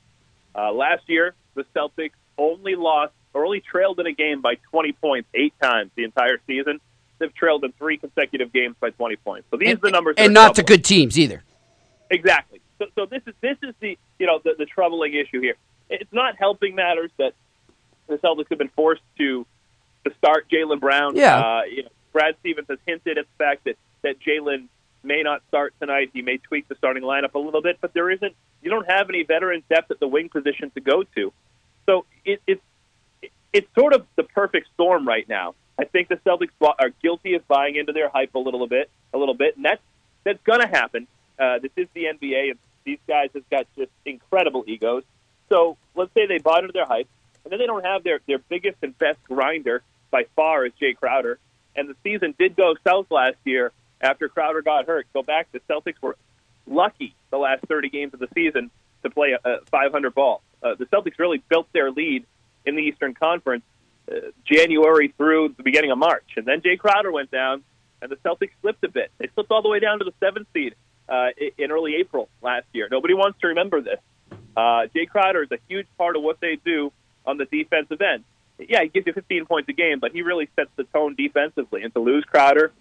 Uh, 0.54 0.72
last 0.72 1.08
year, 1.08 1.34
the 1.54 1.64
Celtics 1.74 2.12
only 2.38 2.74
lost 2.74 3.12
or 3.34 3.44
only 3.44 3.60
trailed 3.60 4.00
in 4.00 4.06
a 4.06 4.12
game 4.12 4.40
by 4.40 4.56
20 4.70 4.92
points 4.92 5.28
eight 5.34 5.54
times 5.60 5.90
the 5.94 6.04
entire 6.04 6.38
season. 6.46 6.80
They've 7.18 7.34
trailed 7.34 7.64
in 7.64 7.72
three 7.72 7.98
consecutive 7.98 8.52
games 8.52 8.76
by 8.80 8.90
20 8.90 9.16
points. 9.16 9.46
So 9.50 9.56
these 9.56 9.70
and, 9.70 9.78
are 9.78 9.80
the 9.82 9.90
numbers, 9.90 10.14
and 10.18 10.34
not 10.34 10.56
to 10.56 10.62
good 10.62 10.84
teams 10.84 11.18
either. 11.18 11.42
Exactly. 12.10 12.60
So, 12.78 12.86
so 12.94 13.06
this 13.06 13.22
is 13.26 13.34
this 13.40 13.56
is 13.62 13.74
the 13.80 13.96
you 14.18 14.26
know 14.26 14.40
the, 14.42 14.54
the 14.58 14.66
troubling 14.66 15.14
issue 15.14 15.40
here. 15.40 15.54
It's 15.88 16.12
not 16.12 16.36
helping 16.36 16.74
matters 16.74 17.10
that 17.18 17.34
the 18.08 18.16
Celtics 18.18 18.48
have 18.50 18.58
been 18.58 18.70
forced 18.70 19.02
to 19.18 19.46
to 20.04 20.14
start 20.18 20.46
Jaylen 20.50 20.80
Brown. 20.80 21.16
Yeah. 21.16 21.38
Uh, 21.38 21.62
you 21.64 21.84
know, 21.84 21.90
Brad 22.12 22.34
Stevens 22.40 22.66
has 22.68 22.78
hinted 22.86 23.18
at 23.18 23.26
the 23.26 23.44
fact 23.44 23.64
that 23.64 23.76
that 24.02 24.16
Jaylen 24.20 24.66
may 25.02 25.22
not 25.22 25.42
start 25.48 25.74
tonight. 25.80 26.10
He 26.12 26.22
may 26.22 26.38
tweak 26.38 26.68
the 26.68 26.74
starting 26.76 27.02
lineup 27.02 27.34
a 27.34 27.38
little 27.38 27.62
bit, 27.62 27.78
but 27.80 27.94
there 27.94 28.10
isn't. 28.10 28.34
You 28.62 28.70
don't 28.70 28.88
have 28.88 29.08
any 29.08 29.22
veteran 29.22 29.62
depth 29.68 29.90
at 29.90 30.00
the 30.00 30.06
wing 30.06 30.28
position 30.28 30.70
to 30.74 30.80
go 30.80 31.04
to. 31.16 31.32
So 31.86 32.04
it, 32.24 32.40
it's 32.46 32.62
it's 33.52 33.68
sort 33.74 33.94
of 33.94 34.06
the 34.16 34.22
perfect 34.22 34.68
storm 34.74 35.06
right 35.06 35.28
now. 35.28 35.54
I 35.78 35.84
think 35.84 36.08
the 36.08 36.16
Celtics 36.16 36.50
are 36.60 36.90
guilty 37.02 37.34
of 37.34 37.46
buying 37.48 37.76
into 37.76 37.92
their 37.92 38.08
hype 38.08 38.34
a 38.34 38.38
little 38.38 38.66
bit, 38.66 38.90
a 39.12 39.18
little 39.18 39.34
bit, 39.34 39.56
and 39.56 39.64
that's 39.64 39.82
that's 40.24 40.42
going 40.44 40.60
to 40.60 40.68
happen. 40.68 41.06
Uh, 41.38 41.58
this 41.58 41.72
is 41.76 41.88
the 41.94 42.04
NBA, 42.04 42.50
and 42.50 42.58
these 42.84 42.98
guys 43.08 43.30
have 43.34 43.48
got 43.50 43.66
just 43.76 43.90
incredible 44.04 44.64
egos. 44.66 45.02
So 45.48 45.76
let's 45.94 46.12
say 46.14 46.26
they 46.26 46.38
bought 46.38 46.60
into 46.60 46.72
their 46.72 46.86
hype, 46.86 47.08
and 47.44 47.52
then 47.52 47.58
they 47.58 47.66
don't 47.66 47.84
have 47.84 48.04
their 48.04 48.20
their 48.26 48.38
biggest 48.38 48.76
and 48.82 48.96
best 48.98 49.22
grinder 49.24 49.82
by 50.10 50.24
far 50.36 50.66
is 50.66 50.72
Jay 50.78 50.94
Crowder, 50.94 51.38
and 51.74 51.88
the 51.88 51.96
season 52.02 52.34
did 52.38 52.54
go 52.54 52.74
south 52.84 53.10
last 53.10 53.38
year 53.44 53.72
after 54.00 54.28
Crowder 54.28 54.62
got 54.62 54.86
hurt. 54.86 55.06
Go 55.12 55.22
back, 55.22 55.50
the 55.52 55.60
Celtics 55.60 56.00
were 56.00 56.16
lucky 56.66 57.14
the 57.30 57.38
last 57.38 57.64
30 57.66 57.88
games 57.88 58.14
of 58.14 58.20
the 58.20 58.28
season 58.34 58.70
to 59.02 59.10
play 59.10 59.32
a, 59.32 59.48
a 59.48 59.60
500 59.66 60.14
ball. 60.14 60.42
Uh, 60.62 60.74
the 60.74 60.86
Celtics 60.86 61.18
really 61.18 61.42
built 61.48 61.66
their 61.72 61.90
lead 61.90 62.24
in 62.64 62.76
the 62.76 62.82
Eastern 62.82 63.14
Conference 63.14 63.64
uh, 64.10 64.16
January 64.44 65.14
through 65.16 65.54
the 65.56 65.62
beginning 65.62 65.90
of 65.90 65.98
March, 65.98 66.26
and 66.36 66.46
then 66.46 66.60
Jay 66.62 66.76
Crowder 66.76 67.12
went 67.12 67.30
down, 67.30 67.62
and 68.00 68.10
the 68.10 68.16
Celtics 68.16 68.50
slipped 68.60 68.82
a 68.84 68.88
bit. 68.88 69.10
They 69.18 69.28
slipped 69.34 69.50
all 69.50 69.62
the 69.62 69.68
way 69.68 69.80
down 69.80 69.98
to 70.00 70.04
the 70.04 70.14
seventh 70.20 70.48
seed 70.52 70.74
uh, 71.08 71.28
in 71.58 71.70
early 71.70 71.96
April 71.96 72.28
last 72.42 72.66
year. 72.72 72.88
Nobody 72.90 73.14
wants 73.14 73.40
to 73.40 73.48
remember 73.48 73.80
this. 73.80 73.98
Uh, 74.56 74.86
Jay 74.94 75.06
Crowder 75.06 75.42
is 75.42 75.50
a 75.52 75.58
huge 75.68 75.86
part 75.96 76.16
of 76.16 76.22
what 76.22 76.40
they 76.40 76.56
do 76.64 76.92
on 77.24 77.38
the 77.38 77.44
defensive 77.44 78.00
end. 78.00 78.24
Yeah, 78.58 78.82
he 78.82 78.88
gives 78.88 79.06
you 79.06 79.12
15 79.12 79.46
points 79.46 79.68
a 79.68 79.72
game, 79.72 79.98
but 79.98 80.12
he 80.12 80.22
really 80.22 80.48
sets 80.56 80.70
the 80.76 80.84
tone 80.84 81.14
defensively. 81.14 81.82
And 81.82 81.92
to 81.94 82.00
lose 82.00 82.24
Crowder 82.24 82.72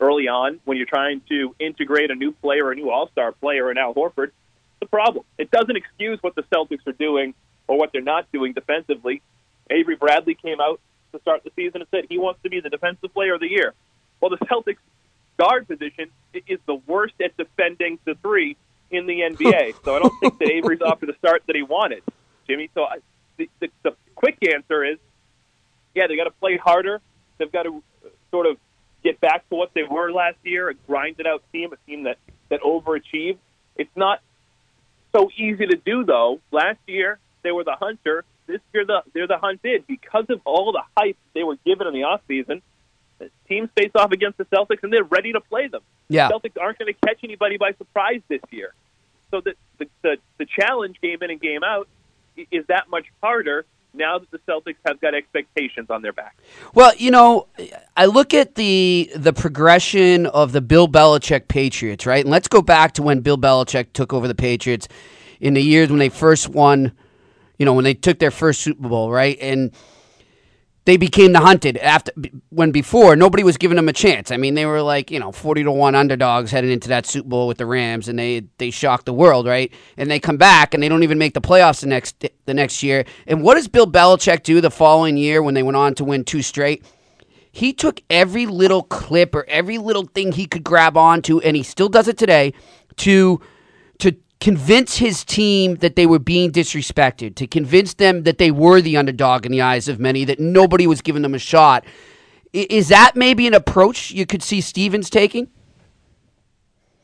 early 0.00 0.28
on 0.28 0.60
when 0.64 0.76
you're 0.76 0.86
trying 0.86 1.22
to 1.28 1.54
integrate 1.58 2.10
a 2.10 2.14
new 2.14 2.32
player, 2.32 2.70
a 2.70 2.74
new 2.74 2.90
All-Star 2.90 3.32
player, 3.32 3.70
and 3.70 3.78
Al 3.78 3.94
Horford, 3.94 4.26
it's 4.28 4.82
a 4.82 4.86
problem. 4.86 5.24
It 5.38 5.50
doesn't 5.50 5.76
excuse 5.76 6.18
what 6.22 6.34
the 6.34 6.42
Celtics 6.42 6.86
are 6.86 6.92
doing 6.92 7.34
or 7.66 7.78
what 7.78 7.90
they're 7.92 8.02
not 8.02 8.30
doing 8.32 8.52
defensively. 8.52 9.22
Avery 9.70 9.96
Bradley 9.96 10.34
came 10.34 10.60
out 10.60 10.80
to 11.12 11.20
start 11.20 11.44
the 11.44 11.50
season 11.56 11.80
and 11.80 11.88
said 11.90 12.04
he 12.08 12.18
wants 12.18 12.40
to 12.42 12.50
be 12.50 12.60
the 12.60 12.70
defensive 12.70 13.12
player 13.14 13.34
of 13.34 13.40
the 13.40 13.50
year. 13.50 13.72
Well, 14.20 14.30
the 14.30 14.44
Celtics 14.46 14.78
guard 15.38 15.66
position 15.66 16.10
is 16.46 16.58
the 16.66 16.76
worst 16.86 17.14
at 17.22 17.36
defending 17.36 17.98
the 18.04 18.14
three 18.22 18.56
in 18.90 19.06
the 19.06 19.20
NBA. 19.20 19.74
so 19.84 19.96
I 19.96 19.98
don't 20.00 20.18
think 20.20 20.38
that 20.38 20.50
Avery's 20.50 20.82
off 20.82 21.00
to 21.00 21.06
the 21.06 21.14
start 21.14 21.42
that 21.46 21.56
he 21.56 21.62
wanted, 21.62 22.02
Jimmy. 22.46 22.70
So 22.74 22.84
I, 22.84 22.98
the, 23.36 23.48
the, 23.60 23.68
the 23.82 23.96
quick 24.14 24.38
answer 24.52 24.84
is, 24.84 24.98
yeah, 25.94 26.06
they 26.06 26.16
got 26.16 26.24
to 26.24 26.30
play 26.32 26.56
harder. 26.56 27.00
They've 27.38 27.50
got 27.50 27.64
to 27.64 27.82
uh, 28.04 28.08
sort 28.30 28.46
of 28.46 28.58
get 29.02 29.20
back 29.20 29.48
to 29.50 29.54
what 29.54 29.72
they 29.74 29.82
were 29.82 30.10
last 30.12 30.38
year, 30.42 30.68
a 30.70 30.74
grinded 30.74 31.26
out 31.26 31.42
team, 31.52 31.72
a 31.72 31.76
team 31.88 32.04
that 32.04 32.18
that 32.48 32.60
overachieved. 32.62 33.38
It's 33.76 33.96
not 33.96 34.20
so 35.14 35.30
easy 35.36 35.66
to 35.66 35.76
do 35.76 36.04
though. 36.04 36.40
Last 36.50 36.80
year 36.86 37.18
they 37.44 37.52
were 37.52 37.62
the 37.62 37.76
hunter. 37.76 38.24
This 38.46 38.60
year 38.72 38.84
the, 38.84 39.02
they're 39.12 39.28
the 39.28 39.38
hunted 39.38 39.86
because 39.86 40.26
of 40.28 40.40
all 40.44 40.72
the 40.72 40.82
hype 40.96 41.16
they 41.34 41.44
were 41.44 41.56
given 41.64 41.86
in 41.86 41.94
the 41.94 42.00
offseason. 42.00 42.62
Teams 43.48 43.70
face 43.76 43.92
off 43.94 44.10
against 44.10 44.38
the 44.38 44.44
Celtics 44.46 44.82
and 44.82 44.92
they're 44.92 45.04
ready 45.04 45.32
to 45.32 45.40
play 45.40 45.68
them. 45.68 45.82
Yeah. 46.08 46.28
The 46.28 46.34
Celtics 46.34 46.60
aren't 46.60 46.78
going 46.78 46.92
to 46.92 47.06
catch 47.06 47.20
anybody 47.22 47.56
by 47.56 47.72
surprise 47.74 48.20
this 48.28 48.40
year. 48.50 48.74
So 49.30 49.40
the, 49.40 49.54
the 49.78 49.88
the 50.02 50.16
the 50.38 50.46
challenge 50.46 51.00
game 51.00 51.22
in 51.22 51.30
and 51.30 51.40
game 51.40 51.62
out 51.64 51.88
is 52.50 52.66
that 52.66 52.90
much 52.90 53.06
harder 53.22 53.64
now 53.94 54.18
that 54.18 54.30
the 54.30 54.38
Celtics 54.38 54.76
have 54.86 55.00
got 55.00 55.14
expectations 55.14 55.88
on 55.90 56.02
their 56.02 56.12
back. 56.12 56.36
Well, 56.74 56.92
you 56.96 57.10
know, 57.10 57.46
I 57.96 58.06
look 58.06 58.34
at 58.34 58.56
the 58.56 59.10
the 59.14 59.32
progression 59.32 60.26
of 60.26 60.52
the 60.52 60.60
Bill 60.60 60.88
Belichick 60.88 61.48
Patriots, 61.48 62.06
right? 62.06 62.24
And 62.24 62.30
let's 62.30 62.48
go 62.48 62.60
back 62.60 62.92
to 62.92 63.02
when 63.02 63.20
Bill 63.20 63.38
Belichick 63.38 63.92
took 63.92 64.12
over 64.12 64.28
the 64.28 64.34
Patriots 64.34 64.88
in 65.40 65.54
the 65.54 65.62
years 65.62 65.90
when 65.90 65.98
they 65.98 66.08
first 66.08 66.48
won, 66.48 66.92
you 67.58 67.64
know, 67.64 67.74
when 67.74 67.84
they 67.84 67.94
took 67.94 68.18
their 68.18 68.30
first 68.30 68.60
Super 68.60 68.88
Bowl, 68.88 69.10
right? 69.10 69.38
And 69.40 69.72
they 70.84 70.98
became 70.98 71.32
the 71.32 71.40
hunted 71.40 71.78
after 71.78 72.12
when 72.50 72.70
before 72.70 73.16
nobody 73.16 73.42
was 73.42 73.56
giving 73.56 73.76
them 73.76 73.88
a 73.88 73.92
chance. 73.92 74.30
I 74.30 74.36
mean, 74.36 74.54
they 74.54 74.66
were 74.66 74.82
like 74.82 75.10
you 75.10 75.18
know 75.18 75.32
forty 75.32 75.62
to 75.62 75.72
one 75.72 75.94
underdogs 75.94 76.50
heading 76.50 76.70
into 76.70 76.88
that 76.88 77.06
Super 77.06 77.28
Bowl 77.28 77.48
with 77.48 77.58
the 77.58 77.66
Rams, 77.66 78.08
and 78.08 78.18
they 78.18 78.44
they 78.58 78.70
shocked 78.70 79.06
the 79.06 79.14
world, 79.14 79.46
right? 79.46 79.72
And 79.96 80.10
they 80.10 80.20
come 80.20 80.36
back 80.36 80.74
and 80.74 80.82
they 80.82 80.88
don't 80.88 81.02
even 81.02 81.18
make 81.18 81.34
the 81.34 81.40
playoffs 81.40 81.80
the 81.80 81.86
next 81.86 82.24
the 82.44 82.54
next 82.54 82.82
year. 82.82 83.04
And 83.26 83.42
what 83.42 83.54
does 83.54 83.68
Bill 83.68 83.86
Belichick 83.86 84.42
do 84.42 84.60
the 84.60 84.70
following 84.70 85.16
year 85.16 85.42
when 85.42 85.54
they 85.54 85.62
went 85.62 85.76
on 85.76 85.94
to 85.94 86.04
win 86.04 86.24
two 86.24 86.42
straight? 86.42 86.84
He 87.50 87.72
took 87.72 88.02
every 88.10 88.46
little 88.46 88.82
clip 88.82 89.34
or 89.34 89.44
every 89.48 89.78
little 89.78 90.04
thing 90.06 90.32
he 90.32 90.46
could 90.46 90.64
grab 90.64 90.96
onto, 90.96 91.38
and 91.40 91.56
he 91.56 91.62
still 91.62 91.88
does 91.88 92.08
it 92.08 92.18
today 92.18 92.52
to 92.96 93.40
to 94.00 94.16
convince 94.40 94.98
his 94.98 95.24
team 95.24 95.76
that 95.76 95.96
they 95.96 96.06
were 96.06 96.18
being 96.18 96.52
disrespected, 96.52 97.34
to 97.36 97.46
convince 97.46 97.94
them 97.94 98.24
that 98.24 98.38
they 98.38 98.50
were 98.50 98.80
the 98.80 98.96
underdog 98.96 99.46
in 99.46 99.52
the 99.52 99.62
eyes 99.62 99.88
of 99.88 99.98
many, 99.98 100.24
that 100.24 100.38
nobody 100.38 100.86
was 100.86 101.00
giving 101.00 101.22
them 101.22 101.34
a 101.34 101.38
shot. 101.38 101.84
Is 102.52 102.88
that 102.88 103.16
maybe 103.16 103.46
an 103.46 103.54
approach 103.54 104.10
you 104.10 104.26
could 104.26 104.42
see 104.42 104.60
Stevens 104.60 105.10
taking? 105.10 105.48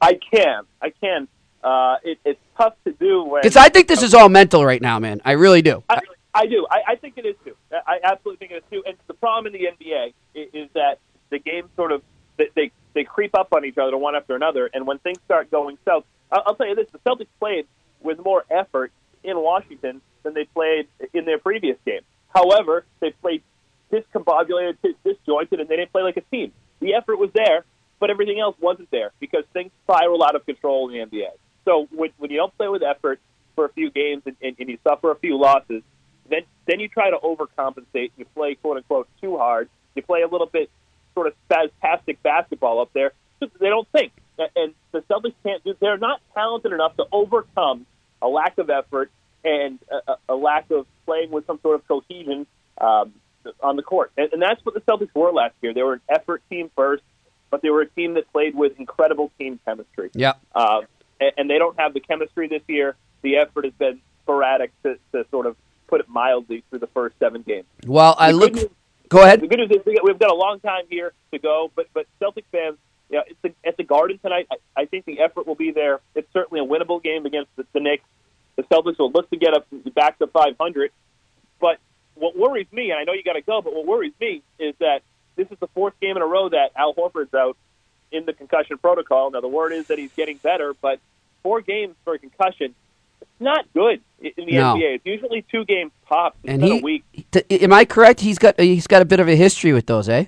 I 0.01 0.19
can, 0.33 0.62
I 0.81 0.90
can. 0.90 1.29
Uh, 1.62 1.97
it, 2.03 2.19
it's 2.25 2.40
tough 2.57 2.75
to 2.85 2.93
do 2.93 3.25
when 3.25 3.43
Because 3.43 3.57
I 3.57 3.69
think 3.69 3.88
this 3.88 4.03
is 4.03 4.14
all 4.14 4.29
mental 4.29 4.64
right 4.64 4.81
now, 4.81 4.99
man. 4.99 5.21
I 5.25 5.33
really 5.33 5.61
do. 5.61 5.83
I, 5.88 6.01
I 6.35 6.47
do. 6.47 6.66
I, 6.71 6.93
I 6.93 6.97
think 6.97 7.14
it 7.19 7.27
is 7.27 7.37
too. 7.45 7.55
I 7.87 7.99
absolutely 8.03 8.47
think 8.47 8.53
it 8.53 8.64
is 8.64 8.71
too. 8.71 8.83
And 8.87 8.97
the 9.07 9.14
problem 9.14 9.53
in 9.53 9.61
the 9.61 9.69
NBA 9.69 10.14
is, 10.35 10.49
is 10.55 10.69
that 10.75 10.99
the 11.31 11.38
game 11.38 11.69
sort 11.77 11.93
of 11.93 12.03
creep 13.11 13.35
up 13.35 13.53
on 13.53 13.64
each 13.64 13.79
other 13.79 13.96
one 13.96 14.14
after 14.14 14.37
another. 14.37 14.70
And 14.73 14.87
when 14.87 14.99
things 14.99 15.18
start 15.25 15.51
going 15.51 15.79
south, 15.85 16.05
I'll, 16.31 16.42
I'll 16.46 16.55
tell 16.55 16.68
you 16.68 16.75
this: 16.75 16.88
the 16.90 16.99
Celtics 16.99 17.27
played 17.38 17.66
with 18.01 18.18
more 18.25 18.44
effort 18.51 18.92
in 19.23 19.37
Washington 19.38 20.01
than 20.23 20.35
they 20.35 20.44
played 20.44 20.88
in 21.12 21.25
their 21.25 21.38
previous 21.38 21.77
game. 21.85 22.01
However, 22.35 22.85
they 23.01 23.11
played 23.11 23.42
discombobulated, 23.92 24.77
disjointed, 25.05 25.61
and 25.61 25.68
they 25.68 25.77
didn't 25.77 25.92
play 25.92 26.03
like 26.03 26.16
a 26.16 26.23
team. 26.23 26.53
The 26.81 26.94
effort 26.94 27.16
was 27.16 27.31
there, 27.35 27.64
but 27.99 28.11
everything 28.11 28.38
else 28.38 28.57
wasn't 28.61 28.90
there 28.90 29.11
because 29.18 29.44
things 29.53 29.73
spiral 29.85 30.23
out 30.23 30.37
of 30.37 30.46
control 30.46 30.88
in 30.88 31.11
the 31.11 31.18
NBA. 31.18 31.31
So 31.64 31.88
when, 31.90 32.11
when 32.18 32.31
you 32.31 32.38
don't 32.38 32.57
play 32.57 32.68
with 32.68 32.83
effort 32.83 33.20
for 33.55 33.66
a 33.66 33.68
few 33.70 33.90
games 33.90 34.23
and, 34.27 34.37
and, 34.40 34.57
and 34.59 34.68
you 34.68 34.79
suffer 34.87 35.11
a 35.11 35.16
few 35.16 35.38
losses, 35.38 35.83
then 36.29 36.42
then 36.66 36.79
you 36.79 36.88
try 36.88 37.11
to 37.11 37.18
overcompensate. 37.18 38.12
You 38.16 38.25
play 38.35 38.55
quote 38.55 38.77
unquote 38.77 39.09
too 39.20 39.37
hard. 39.37 39.68
You 39.94 40.03
play 40.03 40.23
a 40.23 40.29
little 40.29 40.46
bit 40.46 40.70
spastic 41.90 42.18
basketball 42.22 42.81
up 42.81 42.92
there. 42.92 43.12
They 43.40 43.68
don't 43.68 43.88
think, 43.88 44.12
and 44.38 44.74
the 44.92 45.00
Celtics 45.03 45.35
can't 45.42 45.64
do. 45.64 45.74
They're 45.81 45.98
not 45.98 46.20
talented 46.35 46.72
enough 46.72 46.96
to 46.96 47.07
overcome 47.11 47.87
a 48.20 48.29
lack 48.29 48.59
of 48.59 48.68
effort 48.68 49.11
and 49.44 49.79
a, 49.90 50.16
a 50.29 50.35
lack 50.35 50.70
of 50.70 50.87
playing 51.07 51.31
with 51.31 51.46
some 51.46 51.59
sort 51.62 51.76
of 51.76 51.88
cohesion 51.88 52.46
um, 52.79 53.14
on 53.62 53.76
the 53.76 53.83
court. 53.83 54.12
And, 54.18 54.33
and 54.35 54.42
that's 54.42 54.62
what 54.64 54.74
the 54.74 54.83
Celtics 54.83 55.14
were 55.14 55.33
last 55.33 55.55
year. 55.62 55.72
They 55.72 55.83
were 55.83 55.94
an 55.94 56.00
effort 56.09 56.42
team 56.50 56.70
first, 56.76 57.03
but 57.50 57.62
they 57.62 57.70
were 57.70 57.81
a 57.81 57.88
team 57.88 58.14
that 58.14 58.31
played 58.31 58.55
with 58.55 58.79
incredible 58.79 59.33
team 59.38 59.59
chemistry. 59.64 60.11
Yeah. 60.12 60.35
Uh, 60.55 60.83
and, 61.18 61.33
and 61.38 61.50
they 61.50 61.59
don't 61.59 61.79
have 61.81 61.94
the 61.94 62.00
chemistry 62.00 62.48
this 62.48 62.62
year. 62.66 62.96
The 63.22 63.38
effort 63.38 63.64
has 63.64 63.74
been 63.74 64.00
sporadic, 64.22 64.70
to, 64.83 64.98
to 65.12 65.24
sort 65.31 65.46
of 65.46 65.57
put 65.88 66.00
it 66.00 66.09
mildly, 66.09 66.62
through 66.69 66.81
the 66.81 66.87
first 66.88 67.19
seven 67.19 67.40
games. 67.40 67.67
Well, 67.87 68.15
I 68.19 68.33
look. 68.33 68.54
Go 69.11 69.23
ahead. 69.25 69.40
The 69.40 69.48
good 69.48 69.58
news 69.58 69.71
is 69.71 69.85
we 69.85 70.00
we've 70.02 70.19
got 70.19 70.31
a 70.31 70.35
long 70.35 70.61
time 70.61 70.85
here 70.88 71.13
to 71.33 71.38
go, 71.38 71.71
but 71.75 71.87
but 71.92 72.06
Celtic 72.21 72.44
fans, 72.52 72.79
you 73.11 73.19
know, 73.19 73.25
it's 73.27 73.38
the, 73.42 73.52
at 73.69 73.77
the 73.77 73.83
Garden 73.83 74.19
tonight. 74.19 74.46
I, 74.50 74.83
I 74.83 74.85
think 74.87 75.04
the 75.04 75.19
effort 75.21 75.48
will 75.48 75.56
be 75.56 75.73
there. 75.73 76.00
It's 76.15 76.33
certainly 76.33 76.61
a 76.61 76.67
winnable 76.67 77.02
game 77.02 77.27
against 77.27 77.54
the, 77.56 77.67
the 77.73 77.81
Knicks. 77.81 78.04
The 78.54 78.63
Celtics 78.63 78.98
will 79.00 79.11
look 79.11 79.29
to 79.31 79.37
get 79.37 79.52
up 79.52 79.67
back 79.94 80.19
to 80.21 80.29
500. 80.29 80.92
But 81.61 81.79
what 82.15 82.38
worries 82.38 82.69
me, 82.71 82.92
and 82.92 83.00
I 83.00 83.04
know 83.04 83.13
you 83.13 83.25
got 83.25 83.33
to 83.33 83.42
go, 83.42 83.61
but 83.61 83.75
what 83.75 83.85
worries 83.85 84.13
me 84.21 84.42
is 84.61 84.75
that 84.79 85.02
this 85.35 85.48
is 85.50 85.58
the 85.58 85.69
fourth 85.69 85.98
game 86.00 86.17
in 86.17 86.23
a 86.23 86.27
row 86.27 86.48
that 86.48 86.71
Al 86.77 86.94
Horford's 86.94 87.35
out 87.35 87.56
in 88.13 88.27
the 88.27 88.33
concussion 88.33 88.79
protocol. 88.79 89.33
Now 89.33 89.40
the 89.40 89.48
word 89.48 89.73
is 89.73 89.88
that 89.88 89.98
he's 89.98 90.13
getting 90.17 90.37
better, 90.37 90.73
but 90.81 91.00
four 91.42 91.63
games 91.63 91.96
for 92.04 92.15
a 92.15 92.19
concussion, 92.19 92.77
it's 93.21 93.31
not 93.40 93.65
good 93.73 94.00
in 94.21 94.33
in 94.37 94.46
the 94.46 94.52
No. 94.52 94.75
NBA. 94.75 94.94
It's 94.96 95.06
usually 95.06 95.42
two 95.50 95.65
games 95.65 95.90
tops. 96.08 96.37
It's 96.44 96.52
And 96.52 96.63
he, 96.63 96.79
a 96.79 96.83
week. 96.83 97.04
Am 97.50 97.72
I 97.72 97.85
correct? 97.85 98.20
He's 98.20 98.38
got 98.38 98.58
he's 98.60 98.87
got 98.87 99.02
a 99.02 99.04
bit 99.04 99.20
of 99.20 99.28
a 99.28 99.35
history 99.37 99.72
with 99.72 99.87
those, 99.87 100.08
eh? 100.08 100.26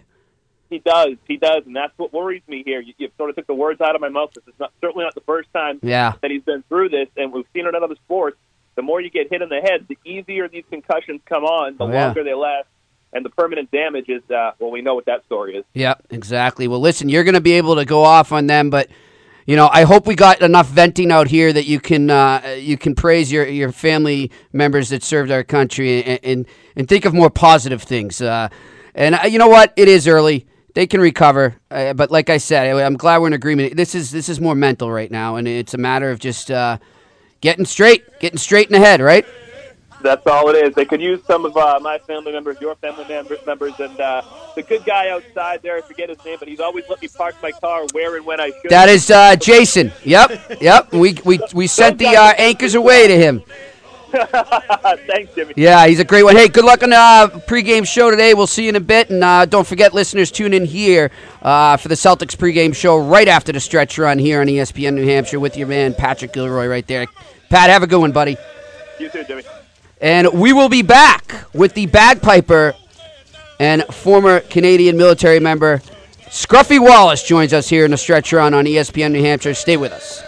He 0.71 0.79
does. 0.79 1.17
He 1.29 1.37
does, 1.37 1.65
and 1.67 1.77
that's 1.77 1.93
what 1.99 2.13
worries 2.15 2.43
me 2.49 2.63
here. 2.65 2.81
You, 2.81 2.95
you 2.97 3.11
sort 3.19 3.29
of 3.31 3.37
took 3.37 3.47
the 3.47 3.55
words 3.55 3.81
out 3.83 3.95
of 3.95 4.01
my 4.01 4.09
mouth. 4.09 4.31
This 4.35 4.45
is 4.49 4.55
not 4.59 4.73
certainly 4.81 5.05
not 5.05 5.15
the 5.15 5.21
first 5.23 5.49
time 5.53 5.79
Yeah. 5.83 6.15
that 6.23 6.31
he's 6.31 6.43
been 6.43 6.63
through 6.69 6.89
this, 6.89 7.09
and 7.17 7.31
we've 7.33 7.45
seen 7.53 7.67
it 7.67 7.75
in 7.75 7.83
other 7.83 7.97
sports. 7.97 8.39
the 8.75 8.81
more 8.81 9.03
you 9.03 9.11
get 9.11 9.29
hit 9.31 9.43
in 9.43 9.51
the 9.51 9.61
head, 9.61 9.85
the 9.87 9.99
easier 10.03 10.49
these 10.49 10.65
concussions 10.71 11.21
come 11.27 11.45
on, 11.45 11.77
the 11.77 11.85
Oh, 11.85 11.89
yeah. 11.93 12.07
longer 12.07 12.25
they 12.25 12.33
last, 12.33 12.69
and 13.13 13.23
the 13.23 13.29
permanent 13.29 13.71
damage 13.71 14.09
is, 14.09 14.23
uh, 14.31 14.53
well, 14.59 14.71
we 14.71 14.81
know 14.81 14.95
what 14.95 15.05
that 15.05 15.23
story 15.27 15.57
is. 15.57 15.65
Yeah, 15.75 15.97
exactly. 16.09 16.67
Well, 16.69 16.81
listen, 16.81 17.11
you're 17.11 17.23
going 17.25 17.35
to 17.35 17.43
be 17.43 17.53
able 17.53 17.77
to 17.77 17.85
go 17.85 18.03
off 18.03 18.33
on 18.33 18.47
them, 18.47 18.71
but 18.71 18.89
you 19.47 19.57
know, 19.57 19.69
I 19.73 19.83
hope 19.83 20.07
we 20.07 20.15
got 20.15 20.41
enough 20.41 20.69
venting 20.69 21.11
out 21.11 21.29
here 21.29 21.53
that 21.53 21.67
you 21.67 21.81
can 21.81 22.11
uh, 22.11 22.57
you 22.59 22.79
can 22.79 22.95
praise 22.95 23.33
your, 23.33 23.47
your 23.47 23.73
family 23.73 24.31
members 24.53 24.91
that 24.91 25.03
served 25.03 25.31
our 25.31 25.43
country 25.43 26.03
and 26.05 26.21
and, 26.23 26.47
and 26.77 26.89
think 26.89 27.05
of 27.05 27.15
more 27.15 27.31
positive 27.31 27.83
things. 27.83 28.21
Uh, 28.21 28.49
and 28.95 29.15
uh, 29.15 29.27
you 29.27 29.39
know 29.39 29.49
what? 29.49 29.73
It 29.77 29.89
is 29.89 30.07
early. 30.07 30.47
They 30.75 30.87
can 30.87 31.01
recover, 31.01 31.57
uh, 31.71 31.93
but 31.93 32.11
like 32.11 32.31
I 32.31 32.39
said, 32.39 32.67
I'm 32.67 32.97
glad 32.97 33.19
we're 33.19 33.27
in 33.27 33.33
agreement. 33.35 33.77
This 33.77 33.95
is 33.95 34.11
this 34.11 34.29
is 34.29 34.41
more 34.41 34.55
mental 34.55 34.91
right 34.91 35.11
now, 35.11 35.37
and 35.37 35.47
it's 35.47 35.75
a 35.75 35.79
matter 35.79 36.11
of 36.11 36.19
just 36.19 36.51
uh, 36.51 36.79
getting 37.41 37.67
straight, 37.67 38.05
getting 38.21 38.39
straight 38.39 38.69
in 38.69 38.73
the 38.73 38.79
head, 38.79 39.01
right? 39.01 39.27
That's 40.03 40.27
all 40.27 40.49
it 40.49 40.57
is. 40.57 40.75
They 40.75 40.85
could 40.85 41.01
use 41.01 41.23
some 41.25 41.45
of 41.45 41.57
uh, 41.57 41.79
my 41.81 41.99
family 41.99 42.33
members, 42.33 42.61
your 42.61 42.75
family 42.77 43.07
members, 43.09 43.39
members, 43.47 43.79
and 43.79 43.99
uh, 44.01 44.23
the 44.55 44.63
good 44.63 44.85
guy 44.85 45.11
outside 45.11 45.63
there. 45.63 45.77
I 45.77 45.81
forget 45.83 46.09
his 46.09 46.23
name, 46.25 46.37
but 46.39 46.49
he's 46.49 46.61
always 46.61 46.85
let 46.89 47.01
me 47.01 47.09
park 47.09 47.37
my 47.43 47.53
car 47.53 47.87
where 47.93 48.17
and 48.17 48.27
when 48.27 48.41
I 48.41 48.51
should. 48.51 48.71
That 48.71 48.89
is 48.89 49.11
uh, 49.11 49.37
Jason. 49.37 49.93
Yep, 50.05 50.61
yep. 50.61 50.93
We 50.93 51.17
we 51.25 51.41
we 51.55 51.67
sent 51.67 51.99
the 51.99 52.09
uh, 52.09 52.35
anchors 52.37 52.75
away 52.75 53.09
to 53.09 53.17
him. 53.17 53.43
Thanks, 55.07 55.35
Jimmy. 55.35 55.55
Yeah, 55.57 55.87
he's 55.87 55.99
a 55.99 56.05
great 56.05 56.23
one. 56.23 56.37
Hey, 56.37 56.49
good 56.49 56.67
luck 56.67 56.83
on 56.83 56.91
the 56.91 56.97
uh, 56.97 57.29
pregame 57.47 57.87
show 57.87 58.11
today. 58.11 58.35
We'll 58.35 58.47
see 58.47 58.65
you 58.65 58.69
in 58.69 58.77
a 58.77 58.81
bit. 58.81 59.09
And 59.09 59.25
uh, 59.25 59.47
don't 59.47 59.67
forget, 59.67 59.95
listeners, 59.95 60.31
tune 60.31 60.53
in 60.53 60.67
here 60.67 61.11
uh, 61.41 61.79
for 61.79 61.89
the 61.89 61.95
Celtics 61.95 62.37
pregame 62.37 62.75
show 62.75 62.99
right 62.99 63.27
after 63.27 63.53
the 63.53 63.61
stretch 63.61 63.97
run 63.99 64.19
here 64.19 64.43
on 64.43 64.49
ESPN 64.49 64.95
New 64.95 65.07
Hampshire 65.07 65.41
with 65.41 65.57
your 65.57 65.67
man, 65.67 65.95
Patrick 65.95 66.35
Gilroy, 66.35 66.67
right 66.67 66.87
there. 66.87 67.07
Pat, 67.49 67.71
have 67.71 67.83
a 67.83 67.87
good 67.87 68.01
one, 68.01 68.13
buddy. 68.13 68.37
You 68.99 69.09
too, 69.09 69.25
Jimmy. 69.25 69.43
And 70.03 70.33
we 70.33 70.53
will 70.53 70.69
be 70.69 70.83
back 70.83 71.47
with 71.55 71.75
the 71.75 71.87
bagpiper 71.87 72.75
and 73.61 73.85
former 73.85 74.41
Canadian 74.41 74.97
military 74.97 75.39
member, 75.39 75.81
Scruffy 76.27 76.81
Wallace, 76.81 77.23
joins 77.23 77.53
us 77.53 77.69
here 77.69 77.85
in 77.85 77.93
the 77.93 77.97
stretch 77.97 78.33
run 78.33 78.53
on 78.53 78.65
ESPN 78.65 79.13
New 79.13 79.23
Hampshire. 79.23 79.55
Stay 79.55 79.77
with 79.77 79.93
us. 79.93 80.21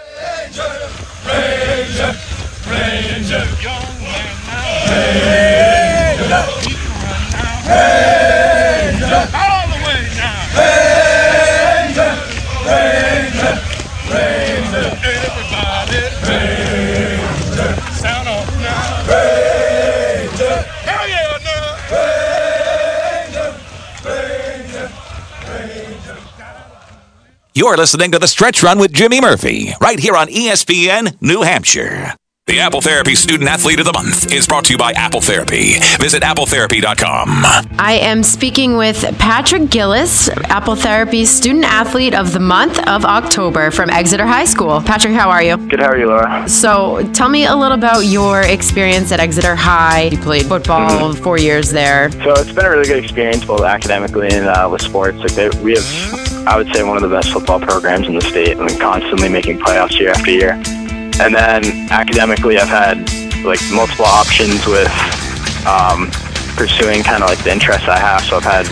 You're 27.57 27.77
listening 27.77 28.11
to 28.11 28.19
The 28.19 28.27
Stretch 28.27 28.65
Run 28.65 28.81
with 28.81 28.93
Jimmy 28.93 29.21
Murphy, 29.21 29.71
right 29.81 30.01
here 30.01 30.17
on 30.17 30.27
ESPN 30.27 31.23
New 31.23 31.43
Hampshire. 31.43 32.13
The 32.49 32.59
Apple 32.59 32.81
Therapy 32.81 33.15
Student 33.15 33.49
Athlete 33.49 33.79
of 33.79 33.87
the 33.87 33.93
Month 33.93 34.33
is 34.33 34.45
brought 34.45 34.65
to 34.65 34.73
you 34.73 34.77
by 34.77 34.91
Apple 34.91 35.21
Therapy. 35.21 35.75
Visit 36.01 36.25
appletherapy.com. 36.25 37.29
I 37.79 37.93
am 38.03 38.25
speaking 38.25 38.77
with 38.77 39.03
Patrick 39.21 39.71
Gillis, 39.71 40.29
Apple 40.51 40.75
Therapy 40.75 41.25
Student 41.25 41.65
Athlete 41.65 42.13
of 42.13 42.33
the 42.33 42.41
Month 42.41 42.81
of 42.89 43.05
October 43.05 43.71
from 43.71 43.89
Exeter 43.89 44.27
High 44.27 44.47
School. 44.47 44.81
Patrick, 44.81 45.15
how 45.15 45.31
are 45.31 45.43
you? 45.43 45.57
Good, 45.57 45.79
how 45.79 45.91
are 45.91 45.97
you, 45.97 46.09
Laura? 46.09 46.49
So, 46.49 47.09
tell 47.13 47.29
me 47.29 47.47
a 47.47 47.55
little 47.55 47.79
about 47.79 48.01
your 48.01 48.43
experience 48.43 49.13
at 49.13 49.21
Exeter 49.21 49.55
High. 49.55 50.09
You 50.09 50.19
played 50.19 50.47
football 50.47 51.13
four 51.15 51.39
years 51.39 51.71
there. 51.71 52.11
So 52.11 52.33
it's 52.33 52.51
been 52.51 52.65
a 52.67 52.71
really 52.71 52.89
good 52.89 53.03
experience, 53.03 53.45
both 53.45 53.63
academically 53.63 54.31
and 54.33 54.47
uh, 54.47 54.69
with 54.71 54.83
sports. 54.83 55.19
Like 55.19 55.33
they, 55.35 55.49
we 55.63 55.75
have, 55.75 56.24
I 56.47 56.57
would 56.57 56.73
say, 56.75 56.83
one 56.83 56.97
of 56.97 57.03
the 57.03 57.09
best 57.09 57.31
football 57.33 57.61
programs 57.61 58.07
in 58.07 58.15
the 58.15 58.21
state, 58.21 58.59
and 58.59 58.69
constantly 58.81 59.29
making 59.29 59.59
playoffs 59.59 59.99
year 59.99 60.11
after 60.11 60.31
year. 60.31 60.53
And 61.21 61.35
then 61.35 61.65
academically, 61.91 62.59
I've 62.59 62.69
had 62.69 62.99
like 63.45 63.61
multiple 63.73 64.05
options 64.05 64.67
with 64.67 64.91
um, 65.67 66.11
pursuing 66.57 67.03
kind 67.03 67.23
of 67.23 67.29
like 67.29 67.43
the 67.45 67.53
interests 67.53 67.89
I 67.89 67.99
have. 67.99 68.23
So 68.23 68.37
I've 68.37 68.45
had 68.45 68.67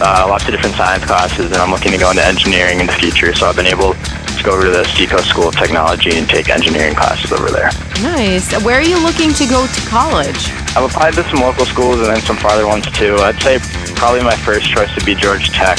uh, 0.00 0.26
lots 0.28 0.44
of 0.44 0.50
different 0.50 0.76
science 0.76 1.04
classes, 1.04 1.46
and 1.46 1.56
I'm 1.56 1.70
looking 1.70 1.92
to 1.92 1.98
go 1.98 2.10
into 2.10 2.24
engineering 2.24 2.80
in 2.80 2.86
the 2.86 2.92
future. 2.92 3.34
So 3.34 3.46
I've 3.46 3.56
been 3.56 3.66
able 3.66 3.94
to 3.94 4.42
go 4.42 4.52
over 4.52 4.64
to 4.64 4.70
the 4.70 4.84
Seacoast 4.96 5.28
School 5.28 5.48
of 5.48 5.56
Technology 5.56 6.16
and 6.16 6.28
take 6.28 6.48
engineering 6.48 6.94
classes 6.94 7.32
over 7.32 7.50
there. 7.50 7.70
Nice. 8.02 8.52
Where 8.64 8.78
are 8.78 8.82
you 8.82 9.02
looking 9.02 9.32
to 9.34 9.46
go 9.46 9.66
to 9.66 9.80
college? 9.86 10.50
I've 10.76 10.84
applied 10.84 11.14
to 11.14 11.24
some 11.30 11.40
local 11.40 11.64
schools 11.66 11.96
and 12.00 12.06
then 12.06 12.20
some 12.22 12.36
farther 12.36 12.66
ones 12.66 12.86
too. 12.92 13.16
I'd 13.20 13.40
say 13.42 13.58
probably 13.94 14.22
my 14.22 14.36
first 14.36 14.70
choice 14.70 14.94
would 14.94 15.06
be 15.06 15.14
Georgia 15.14 15.50
Tech. 15.52 15.78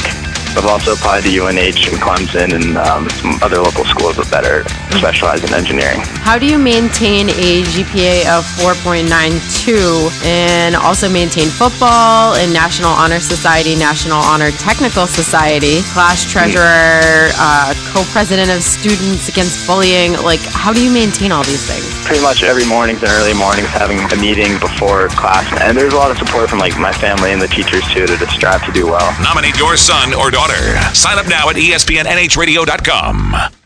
I've 0.56 0.66
also 0.66 0.94
applied 0.94 1.24
to 1.24 1.28
UNH 1.28 1.84
and 1.92 2.00
Clemson 2.00 2.54
and 2.54 2.78
um, 2.78 3.08
some 3.10 3.38
other 3.42 3.60
local 3.60 3.84
schools 3.84 4.16
that 4.16 4.44
are 4.48 4.64
specialize 4.96 5.44
in 5.44 5.52
engineering. 5.52 6.00
How 6.24 6.38
do 6.38 6.46
you 6.46 6.56
maintain 6.56 7.28
a 7.28 7.62
GPA 7.76 8.24
of 8.32 8.44
4.92 8.56 10.24
and 10.24 10.74
also 10.74 11.08
maintain 11.08 11.48
football 11.48 12.34
and 12.34 12.52
National 12.52 12.88
Honor 12.88 13.20
Society, 13.20 13.76
National 13.76 14.16
Honor 14.16 14.50
Technical 14.52 15.06
Society, 15.06 15.82
class 15.92 16.24
treasurer, 16.24 17.28
uh, 17.36 17.74
co-president 17.92 18.50
of 18.50 18.62
Students 18.62 19.28
Against 19.28 19.66
Bullying? 19.66 20.14
Like, 20.24 20.40
how 20.40 20.72
do 20.72 20.82
you 20.82 20.90
maintain 20.90 21.32
all 21.32 21.44
these 21.44 21.68
things? 21.68 21.84
Pretty 22.06 22.22
much 22.22 22.42
every 22.42 22.64
mornings 22.64 23.02
and 23.02 23.12
early 23.20 23.34
mornings 23.34 23.68
having 23.68 24.00
a 24.00 24.16
meeting 24.16 24.58
before 24.58 25.08
class. 25.08 25.44
And 25.60 25.76
there's 25.76 25.92
a 25.92 25.96
lot 25.96 26.10
of 26.10 26.16
support 26.16 26.48
from 26.48 26.60
like 26.60 26.78
my 26.78 26.92
family 26.92 27.32
and 27.32 27.42
the 27.42 27.48
teachers 27.48 27.84
too 27.92 28.06
to 28.06 28.16
just 28.16 28.32
strive 28.32 28.64
to 28.64 28.72
do 28.72 28.86
well. 28.86 29.04
Nominate 29.20 29.58
your 29.58 29.76
son 29.76 30.14
or 30.14 30.30
daughter. 30.30 30.45
Sign 30.94 31.18
up 31.18 31.28
now 31.28 31.50
at 31.50 31.56
ESPNNHradio.com. 31.56 33.65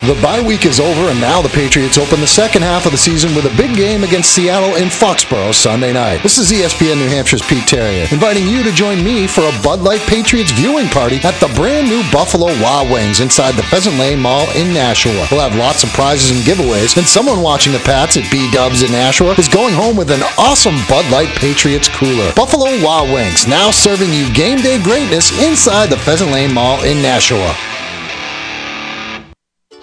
The 0.00 0.20
bye 0.20 0.42
week 0.42 0.66
is 0.66 0.80
over, 0.80 1.08
and 1.08 1.18
now 1.18 1.40
the 1.40 1.48
Patriots 1.48 1.96
open 1.96 2.20
the 2.20 2.26
second 2.26 2.60
half 2.60 2.84
of 2.84 2.92
the 2.92 2.98
season 2.98 3.34
with 3.34 3.46
a 3.46 3.56
big 3.56 3.74
game 3.74 4.04
against 4.04 4.34
Seattle 4.34 4.76
in 4.76 4.88
Foxborough 4.90 5.54
Sunday 5.54 5.94
night. 5.94 6.22
This 6.22 6.36
is 6.36 6.52
ESPN 6.52 6.98
New 6.98 7.08
Hampshire's 7.08 7.40
Pete 7.40 7.66
Terrier, 7.66 8.06
inviting 8.10 8.46
you 8.46 8.62
to 8.64 8.72
join 8.72 9.02
me 9.02 9.26
for 9.26 9.40
a 9.40 9.62
Bud 9.62 9.80
Light 9.80 10.02
Patriots 10.02 10.50
viewing 10.50 10.88
party 10.88 11.20
at 11.24 11.38
the 11.40 11.48
brand 11.54 11.88
new 11.88 12.02
Buffalo 12.12 12.48
Wild 12.60 12.90
Wings 12.90 13.20
inside 13.20 13.54
the 13.54 13.62
Pheasant 13.62 13.96
Lane 13.96 14.20
Mall 14.20 14.44
in 14.52 14.74
Nashua. 14.74 15.26
We'll 15.30 15.40
have 15.40 15.56
lots 15.56 15.84
of 15.84 15.90
prizes 15.90 16.36
and 16.36 16.44
giveaways, 16.44 16.98
and 16.98 17.06
someone 17.06 17.40
watching 17.40 17.72
the 17.72 17.78
Pats 17.78 18.18
at 18.18 18.30
B 18.30 18.50
Dubs 18.52 18.82
in 18.82 18.92
Nashua 18.92 19.32
is 19.38 19.48
going 19.48 19.72
home 19.72 19.96
with 19.96 20.10
an 20.10 20.22
awesome 20.36 20.76
Bud 20.86 21.10
Light 21.10 21.32
Patriots 21.38 21.88
cooler. 21.88 22.30
Buffalo 22.34 22.76
Wild 22.84 23.08
Wings, 23.08 23.46
now 23.46 23.70
serving 23.70 24.12
you 24.12 24.30
game 24.34 24.58
day 24.58 24.82
greatness 24.82 25.32
inside 25.40 25.88
the 25.88 25.96
Pheasant 25.96 26.30
Lane 26.30 26.52
Mall 26.52 26.82
in 26.84 27.00
Nashua. 27.00 27.56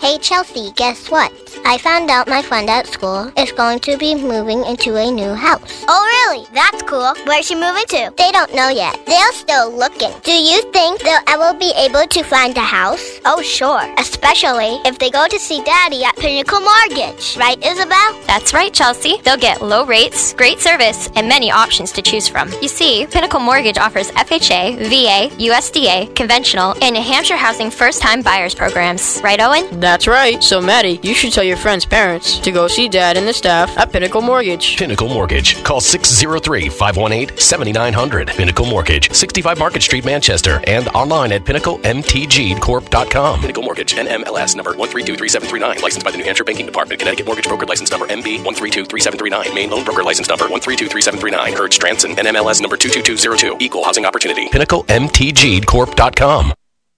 Hey 0.01 0.17
Chelsea, 0.17 0.71
guess 0.75 1.11
what? 1.11 1.31
I 1.63 1.77
found 1.77 2.09
out 2.09 2.27
my 2.27 2.41
friend 2.41 2.67
at 2.71 2.87
school 2.87 3.31
is 3.37 3.51
going 3.51 3.77
to 3.81 3.97
be 3.97 4.15
moving 4.15 4.65
into 4.65 4.95
a 4.95 5.11
new 5.11 5.35
house. 5.35 5.85
Oh, 5.87 6.01
really? 6.25 6.47
That's 6.55 6.81
cool. 6.81 7.13
Where's 7.27 7.45
she 7.45 7.53
moving 7.53 7.85
to? 7.89 8.11
They 8.17 8.31
don't 8.31 8.53
know 8.55 8.69
yet. 8.69 8.99
They're 9.05 9.31
still 9.33 9.71
looking. 9.71 10.09
Do 10.23 10.31
you 10.31 10.63
think 10.73 11.01
they'll 11.01 11.19
ever 11.27 11.55
be 11.55 11.71
able 11.77 12.07
to 12.07 12.23
find 12.23 12.57
a 12.57 12.61
house? 12.61 13.19
Oh, 13.25 13.43
sure. 13.43 13.83
Especially 13.99 14.81
if 14.85 14.97
they 14.97 15.11
go 15.11 15.27
to 15.27 15.37
see 15.37 15.63
Daddy 15.63 16.03
at 16.03 16.15
Pinnacle 16.15 16.61
Mortgage. 16.61 17.37
Right, 17.37 17.63
Isabel? 17.63 18.19
That's 18.25 18.55
right, 18.55 18.73
Chelsea. 18.73 19.21
They'll 19.21 19.37
get 19.37 19.61
low 19.61 19.85
rates, 19.85 20.33
great 20.33 20.59
service, 20.59 21.09
and 21.15 21.29
many 21.29 21.51
options 21.51 21.91
to 21.91 22.01
choose 22.01 22.27
from. 22.27 22.51
You 22.59 22.69
see, 22.69 23.05
Pinnacle 23.05 23.39
Mortgage 23.39 23.77
offers 23.77 24.09
FHA, 24.11 24.77
VA, 24.89 25.35
USDA, 25.35 26.15
conventional, 26.15 26.73
and 26.81 26.95
New 26.95 27.03
Hampshire 27.03 27.37
Housing 27.37 27.69
first 27.69 28.01
time 28.01 28.23
buyers 28.23 28.55
programs. 28.55 29.21
Right, 29.23 29.39
Owen? 29.39 29.79
That's 29.79 29.90
right. 30.07 30.43
So, 30.43 30.61
Maddie, 30.61 30.99
you 31.03 31.13
should 31.13 31.33
tell 31.33 31.43
your 31.43 31.57
friends' 31.57 31.85
parents 31.85 32.39
to 32.39 32.51
go 32.51 32.67
see 32.67 32.89
Dad 32.89 33.17
and 33.17 33.27
the 33.27 33.33
staff 33.33 33.77
at 33.77 33.91
Pinnacle 33.91 34.21
Mortgage. 34.21 34.77
Pinnacle 34.77 35.09
Mortgage. 35.09 35.63
Call 35.63 35.81
603 35.81 36.69
518 36.69 37.37
7900. 37.37 38.27
Pinnacle 38.29 38.65
Mortgage, 38.65 39.13
65 39.13 39.59
Market 39.59 39.81
Street, 39.81 40.05
Manchester, 40.05 40.61
and 40.65 40.87
online 40.89 41.31
at 41.31 41.43
pinnaclemtgcorp.com. 41.43 42.61
PinnacleMortgageCorp.com. 42.61 43.41
Pinnacle 43.41 43.63
Mortgage, 43.63 43.95
NMLS 43.95 44.55
number 44.55 44.73
1323739. 44.73 45.81
Licensed 45.81 46.05
by 46.05 46.11
the 46.11 46.17
New 46.17 46.23
Hampshire 46.23 46.43
Banking 46.43 46.65
Department. 46.65 46.99
Connecticut 46.99 47.25
Mortgage 47.25 47.47
Broker 47.47 47.65
License 47.65 47.91
number 47.91 48.07
MB 48.07 48.43
1323739. 48.43 49.53
Maine 49.53 49.69
Loan 49.69 49.83
Broker 49.85 50.03
License 50.03 50.29
number 50.29 50.47
1323739. 50.47 51.57
Heard 51.57 51.73
Stranson, 51.73 52.15
NMLS 52.15 52.61
number 52.61 52.77
22202. 52.77 53.57
Equal 53.63 53.83
Housing 53.83 54.05
Opportunity. 54.05 54.47
PinnacleMTGcorp.com. 54.49 56.53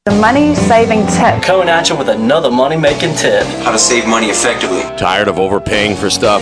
The 0.06 0.16
money 0.16 0.54
saving 0.54 1.08
tip. 1.08 1.42
Coming 1.42 1.70
at 1.70 1.90
you 1.90 1.96
with 1.96 2.10
another 2.10 2.52
money 2.52 2.76
making 2.76 3.16
tip. 3.16 3.46
How 3.64 3.72
to 3.72 3.80
save 3.80 4.06
money 4.06 4.28
effectively. 4.28 4.82
Tired 4.98 5.30
of 5.30 5.40
overpaying 5.40 5.96
for 5.96 6.10
stuff? 6.10 6.42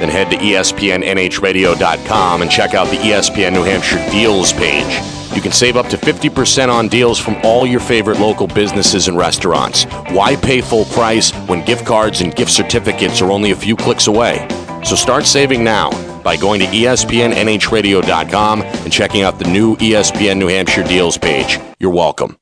Then 0.00 0.08
head 0.08 0.30
to 0.30 0.38
ESPNNHradio.com 0.38 2.40
and 2.40 2.50
check 2.50 2.72
out 2.72 2.88
the 2.88 2.96
ESPN 2.96 3.52
New 3.52 3.64
Hampshire 3.64 3.98
deals 4.10 4.54
page. 4.54 4.98
You 5.36 5.42
can 5.42 5.52
save 5.52 5.76
up 5.76 5.88
to 5.88 5.98
50% 5.98 6.72
on 6.72 6.88
deals 6.88 7.18
from 7.18 7.36
all 7.44 7.66
your 7.66 7.80
favorite 7.80 8.18
local 8.18 8.46
businesses 8.46 9.08
and 9.08 9.18
restaurants. 9.18 9.84
Why 10.08 10.36
pay 10.36 10.62
full 10.62 10.86
price 10.86 11.32
when 11.48 11.62
gift 11.66 11.84
cards 11.84 12.22
and 12.22 12.34
gift 12.34 12.50
certificates 12.50 13.20
are 13.20 13.30
only 13.30 13.50
a 13.50 13.56
few 13.56 13.76
clicks 13.76 14.06
away? 14.06 14.48
So 14.84 14.96
start 14.96 15.26
saving 15.26 15.62
now 15.62 15.90
by 16.22 16.38
going 16.38 16.60
to 16.60 16.66
ESPNNHradio.com 16.66 18.62
and 18.62 18.90
checking 18.90 19.20
out 19.20 19.38
the 19.38 19.50
new 19.50 19.76
ESPN 19.76 20.38
New 20.38 20.48
Hampshire 20.48 20.82
deals 20.82 21.18
page. 21.18 21.58
You're 21.78 21.92
welcome. 21.92 22.38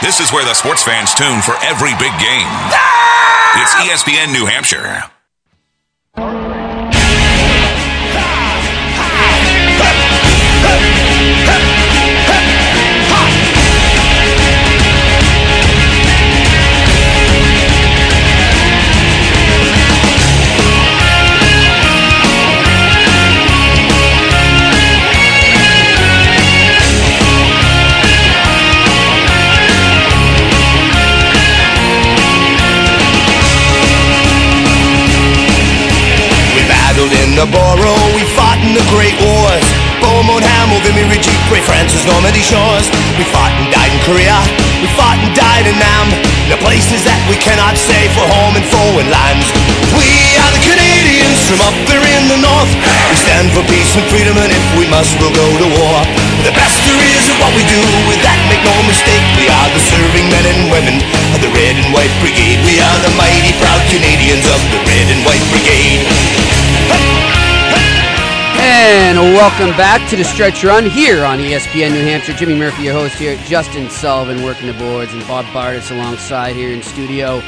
This 0.00 0.20
is 0.20 0.32
where 0.32 0.44
the 0.44 0.54
sports 0.54 0.84
fans 0.84 1.12
tune 1.12 1.42
for 1.42 1.56
every 1.64 1.90
big 1.98 2.12
game. 2.20 2.46
It's 3.56 3.74
E 3.82 3.88
ESPN 3.90 4.32
New 4.32 4.46
Hampshire. 4.46 5.02
Borough, 37.46 38.06
we 38.18 38.26
fought 38.34 38.58
in 38.66 38.74
the 38.74 38.82
Great 38.90 39.14
Wars. 39.22 39.66
Beaumont, 40.02 40.42
Hamel, 40.42 40.80
Vimy, 40.82 41.06
Ridgey, 41.06 41.30
Bray, 41.46 41.62
Francis, 41.62 42.02
Normandy 42.08 42.42
shores. 42.42 42.90
We 43.14 43.22
fought 43.30 43.52
and 43.54 43.70
died 43.70 43.92
in 43.94 44.00
Korea, 44.02 44.38
we 44.82 44.88
fought 44.98 45.20
and 45.22 45.30
died 45.36 45.66
in 45.70 45.76
Nam. 45.78 46.08
The 46.48 46.56
places 46.64 47.04
that 47.04 47.20
we 47.28 47.36
cannot 47.36 47.76
say 47.76 48.08
for 48.16 48.24
home 48.24 48.56
and 48.56 48.64
foreign 48.72 49.12
lands. 49.12 49.46
We 49.92 50.08
are 50.40 50.50
the 50.56 50.64
Canadians 50.64 51.38
from 51.44 51.60
up 51.60 51.76
there 51.84 52.00
in 52.00 52.24
the 52.32 52.40
north. 52.40 52.72
We 53.12 53.16
stand 53.20 53.52
for 53.52 53.60
peace 53.68 53.92
and 53.94 54.06
freedom, 54.08 54.34
and 54.40 54.48
if 54.48 54.64
we 54.80 54.88
must, 54.88 55.12
we'll 55.20 55.34
go 55.36 55.44
to 55.44 55.68
war. 55.76 55.98
The 56.48 56.54
best 56.56 56.80
there 56.88 57.04
is 57.04 57.24
of 57.28 57.36
what 57.36 57.52
we 57.52 57.68
do, 57.68 57.78
with 58.08 58.24
that 58.24 58.40
make 58.48 58.64
no 58.64 58.74
mistake. 58.88 59.24
We 59.36 59.44
are 59.52 59.68
the 59.76 59.82
serving 59.92 60.26
men 60.32 60.44
and 60.48 60.60
women 60.72 60.96
of 61.36 61.44
the 61.44 61.52
Red 61.52 61.76
and 61.76 61.92
White 61.92 62.14
Brigade. 62.24 62.64
We 62.64 62.80
are 62.80 62.98
the 63.04 63.12
mighty 63.20 63.52
proud 63.60 63.84
Canadians 63.92 64.48
of 64.48 64.60
the 64.72 64.80
Red 64.88 65.06
and 65.12 65.20
White 65.28 65.44
Brigade. 65.52 66.00
And 68.60 69.18
welcome 69.18 69.70
back 69.76 70.08
to 70.10 70.16
the 70.16 70.24
stretch 70.24 70.62
run 70.62 70.84
here 70.88 71.24
on 71.24 71.38
ESPN 71.38 71.92
New 71.92 72.02
Hampshire. 72.02 72.32
Jimmy 72.32 72.58
Murphy, 72.58 72.84
your 72.84 72.94
host 72.94 73.16
here. 73.16 73.36
Justin 73.46 73.90
Sullivan 73.90 74.42
working 74.42 74.66
the 74.66 74.74
boards, 74.74 75.12
and 75.12 75.26
Bob 75.26 75.44
Bardis 75.46 75.90
alongside 75.90 76.54
here 76.54 76.70
in 76.70 76.82
studio 76.82 77.42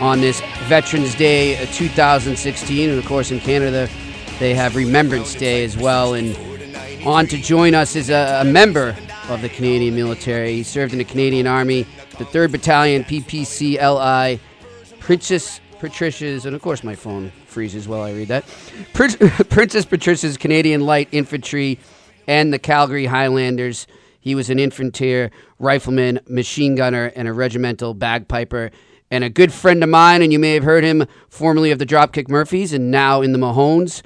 on 0.00 0.20
this 0.20 0.40
Veterans 0.64 1.14
Day 1.14 1.62
uh, 1.62 1.66
2016. 1.72 2.90
And 2.90 2.98
of 2.98 3.04
course, 3.06 3.30
in 3.30 3.40
Canada, 3.40 3.88
they 4.38 4.54
have 4.54 4.76
Remembrance 4.76 5.34
Day 5.34 5.64
as 5.64 5.76
well. 5.76 6.14
And 6.14 6.36
on 7.06 7.26
to 7.26 7.36
join 7.36 7.74
us 7.74 7.96
is 7.96 8.10
a, 8.10 8.40
a 8.40 8.44
member 8.44 8.96
of 9.28 9.42
the 9.42 9.48
Canadian 9.48 9.94
military. 9.94 10.54
He 10.54 10.62
served 10.62 10.92
in 10.92 10.98
the 10.98 11.04
Canadian 11.04 11.46
Army, 11.46 11.82
the 12.18 12.24
3rd 12.24 12.52
Battalion, 12.52 13.04
PPCLI, 13.04 14.40
Princess 14.98 15.60
Patricia's, 15.80 16.46
and 16.46 16.54
of 16.54 16.62
course 16.62 16.84
my 16.84 16.94
phone 16.94 17.32
freezes 17.46 17.88
while 17.88 18.02
I 18.02 18.12
read 18.12 18.28
that. 18.28 18.44
Prin- 18.92 19.16
Princess 19.50 19.84
Patricia's 19.84 20.36
Canadian 20.36 20.82
Light 20.82 21.08
Infantry 21.10 21.78
and 22.26 22.52
the 22.52 22.58
Calgary 22.58 23.06
Highlanders. 23.06 23.86
He 24.20 24.34
was 24.34 24.50
an 24.50 24.58
infantry, 24.58 25.30
rifleman, 25.58 26.20
machine 26.28 26.74
gunner, 26.74 27.10
and 27.16 27.26
a 27.26 27.32
regimental 27.32 27.94
bagpiper. 27.94 28.70
And 29.10 29.24
a 29.24 29.30
good 29.30 29.52
friend 29.52 29.82
of 29.82 29.88
mine, 29.88 30.22
and 30.22 30.32
you 30.32 30.38
may 30.38 30.54
have 30.54 30.62
heard 30.62 30.84
him 30.84 31.06
formerly 31.28 31.72
of 31.72 31.80
the 31.80 31.86
Dropkick 31.86 32.28
Murphys 32.28 32.72
and 32.72 32.90
now 32.90 33.22
in 33.22 33.32
the 33.32 33.38
Mahones. 33.38 34.02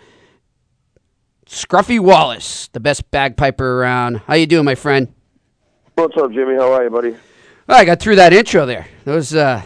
Scruffy 1.46 2.00
Wallace, 2.00 2.68
the 2.68 2.80
best 2.80 3.10
bagpiper 3.10 3.80
around. 3.82 4.22
How 4.26 4.34
you 4.34 4.46
doing, 4.46 4.64
my 4.64 4.74
friend? 4.74 5.12
What's 5.96 6.16
up, 6.16 6.32
Jimmy? 6.32 6.54
How 6.54 6.72
are 6.72 6.84
you, 6.84 6.90
buddy? 6.90 7.16
Oh, 7.68 7.74
I 7.74 7.84
got 7.84 8.00
through 8.00 8.16
that 8.16 8.32
intro 8.32 8.64
there. 8.64 8.86
That 9.04 9.14
was 9.14 9.34
uh, 9.34 9.62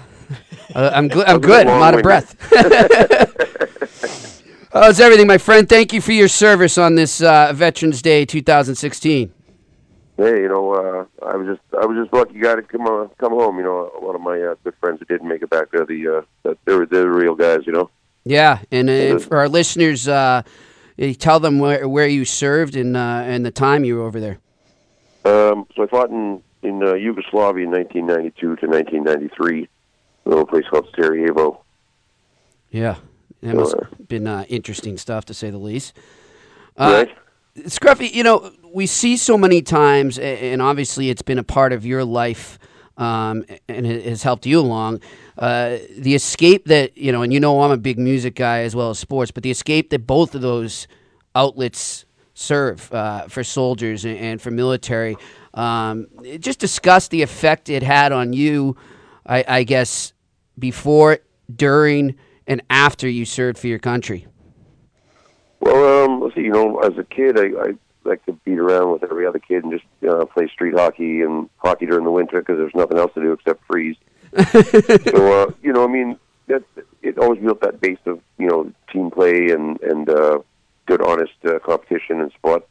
uh, 0.74 0.90
I'm 0.94 1.08
gl- 1.08 1.24
I'm 1.26 1.40
good. 1.40 1.66
I'm 1.66 1.82
out 1.82 1.94
of 1.94 2.02
breath. 2.02 2.36
How's 4.72 5.00
everything, 5.00 5.26
my 5.26 5.38
friend? 5.38 5.68
Thank 5.68 5.92
you 5.92 6.00
for 6.00 6.12
your 6.12 6.28
service 6.28 6.78
on 6.78 6.94
this 6.94 7.22
uh, 7.22 7.52
Veterans 7.54 8.02
Day 8.02 8.24
2016. 8.24 9.32
Hey, 10.16 10.42
you 10.42 10.48
know, 10.48 10.72
uh, 10.72 11.04
I 11.24 11.36
was 11.36 11.46
just 11.46 11.60
I 11.80 11.86
was 11.86 11.96
just 11.96 12.12
lucky 12.12 12.38
guy 12.38 12.56
to 12.56 12.62
come 12.62 12.86
uh, 12.86 13.06
come 13.18 13.32
home. 13.32 13.58
You 13.58 13.64
know, 13.64 13.92
a 13.96 14.00
lot 14.04 14.14
of 14.14 14.20
my 14.20 14.40
uh, 14.40 14.54
good 14.64 14.74
friends 14.80 14.98
who 14.98 15.06
didn't 15.06 15.28
make 15.28 15.42
it 15.42 15.50
back 15.50 15.70
there, 15.70 15.86
the 15.86 16.24
uh, 16.44 16.54
they 16.64 16.74
were 16.74 16.86
they're 16.86 17.02
the 17.02 17.10
real 17.10 17.34
guys. 17.34 17.60
You 17.66 17.72
know. 17.72 17.90
Yeah, 18.24 18.58
and 18.70 18.90
uh, 18.90 19.18
for 19.20 19.38
our 19.38 19.48
listeners, 19.48 20.06
uh, 20.06 20.42
tell 21.18 21.40
them 21.40 21.60
where, 21.60 21.88
where 21.88 22.06
you 22.06 22.24
served 22.24 22.76
and 22.76 22.96
uh, 22.96 23.22
and 23.24 23.46
the 23.46 23.50
time 23.50 23.84
you 23.84 23.96
were 23.96 24.02
over 24.02 24.20
there. 24.20 24.38
Um, 25.24 25.66
so 25.74 25.84
I 25.84 25.86
fought 25.86 26.10
in 26.10 26.42
in 26.62 26.82
uh, 26.82 26.94
Yugoslavia 26.94 27.64
in 27.64 27.70
1992 27.70 28.56
to 28.56 28.66
1993, 28.66 29.62
a 29.62 29.68
little 30.30 30.46
place 30.46 30.64
called 30.70 30.88
Sarajevo. 30.94 31.64
Yeah, 32.70 32.96
that 33.42 33.54
must 33.54 33.74
uh, 33.74 33.84
have 33.84 34.08
been 34.08 34.26
uh, 34.26 34.44
interesting 34.48 34.98
stuff 34.98 35.24
to 35.26 35.34
say 35.34 35.50
the 35.50 35.58
least. 35.58 35.94
Uh, 36.76 37.06
Scruffy, 37.60 38.12
you 38.12 38.22
know, 38.22 38.52
we 38.72 38.86
see 38.86 39.16
so 39.16 39.36
many 39.36 39.62
times, 39.62 40.18
and 40.18 40.62
obviously 40.62 41.10
it's 41.10 41.22
been 41.22 41.38
a 41.38 41.44
part 41.44 41.72
of 41.72 41.84
your 41.84 42.04
life 42.04 42.58
um, 42.98 43.44
and 43.68 43.86
it 43.86 44.04
has 44.04 44.22
helped 44.22 44.44
you 44.44 44.60
along. 44.60 45.00
Uh, 45.38 45.78
the 45.96 46.14
escape 46.14 46.66
that, 46.66 46.98
you 46.98 47.12
know, 47.12 47.22
and 47.22 47.32
you 47.32 47.40
know 47.40 47.62
I'm 47.62 47.70
a 47.70 47.76
big 47.78 47.98
music 47.98 48.34
guy 48.34 48.60
as 48.60 48.76
well 48.76 48.90
as 48.90 48.98
sports, 48.98 49.30
but 49.30 49.44
the 49.44 49.50
escape 49.50 49.90
that 49.90 50.06
both 50.06 50.34
of 50.34 50.42
those 50.42 50.88
outlets 51.34 52.04
serve 52.34 52.92
uh, 52.92 53.28
for 53.28 53.42
soldiers 53.44 54.04
and, 54.04 54.18
and 54.18 54.42
for 54.42 54.50
military. 54.50 55.16
Um, 55.54 56.08
just 56.40 56.58
discuss 56.58 57.08
the 57.08 57.22
effect 57.22 57.68
it 57.68 57.82
had 57.82 58.12
on 58.12 58.32
you, 58.32 58.76
I, 59.24 59.44
I 59.46 59.62
guess, 59.62 60.12
before, 60.58 61.18
during, 61.54 62.16
and 62.46 62.62
after 62.70 63.08
you 63.08 63.24
served 63.24 63.58
for 63.58 63.66
your 63.66 63.78
country. 63.78 64.26
Well, 65.60 66.04
um, 66.04 66.20
let's 66.20 66.34
see. 66.34 66.42
You 66.42 66.52
know, 66.52 66.78
as 66.78 66.96
a 66.98 67.04
kid, 67.04 67.38
I, 67.38 67.46
I 67.60 67.74
like 68.04 68.24
to 68.26 68.32
beat 68.44 68.58
around 68.58 68.92
with 68.92 69.02
every 69.02 69.26
other 69.26 69.38
kid 69.38 69.64
and 69.64 69.72
just 69.72 69.84
uh, 70.08 70.24
play 70.26 70.48
street 70.48 70.74
hockey 70.74 71.22
and 71.22 71.48
hockey 71.58 71.86
during 71.86 72.04
the 72.04 72.10
winter 72.10 72.40
because 72.40 72.58
there's 72.58 72.74
nothing 72.74 72.98
else 72.98 73.12
to 73.14 73.20
do 73.20 73.32
except 73.32 73.64
freeze. 73.66 73.96
so, 74.52 75.42
uh, 75.42 75.52
you 75.62 75.72
know, 75.72 75.84
I 75.84 75.88
mean, 75.88 76.18
that 76.48 76.62
it 77.02 77.18
always 77.18 77.40
built 77.40 77.60
that 77.60 77.80
base 77.80 77.98
of 78.06 78.20
you 78.38 78.46
know 78.46 78.72
team 78.92 79.10
play 79.10 79.50
and 79.50 79.80
and 79.82 80.08
uh, 80.08 80.38
good, 80.86 81.02
honest 81.02 81.32
uh, 81.46 81.58
competition 81.60 82.20
and 82.20 82.32
sport. 82.32 82.66